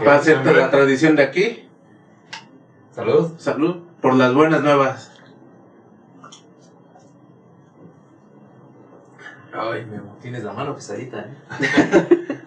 [0.06, 1.68] Va a ser la tradición de aquí.
[2.94, 3.32] Salud.
[3.38, 5.12] Salud por las buenas nuevas.
[9.52, 11.34] Ay, Memo, tienes la mano pesadita, ¿eh?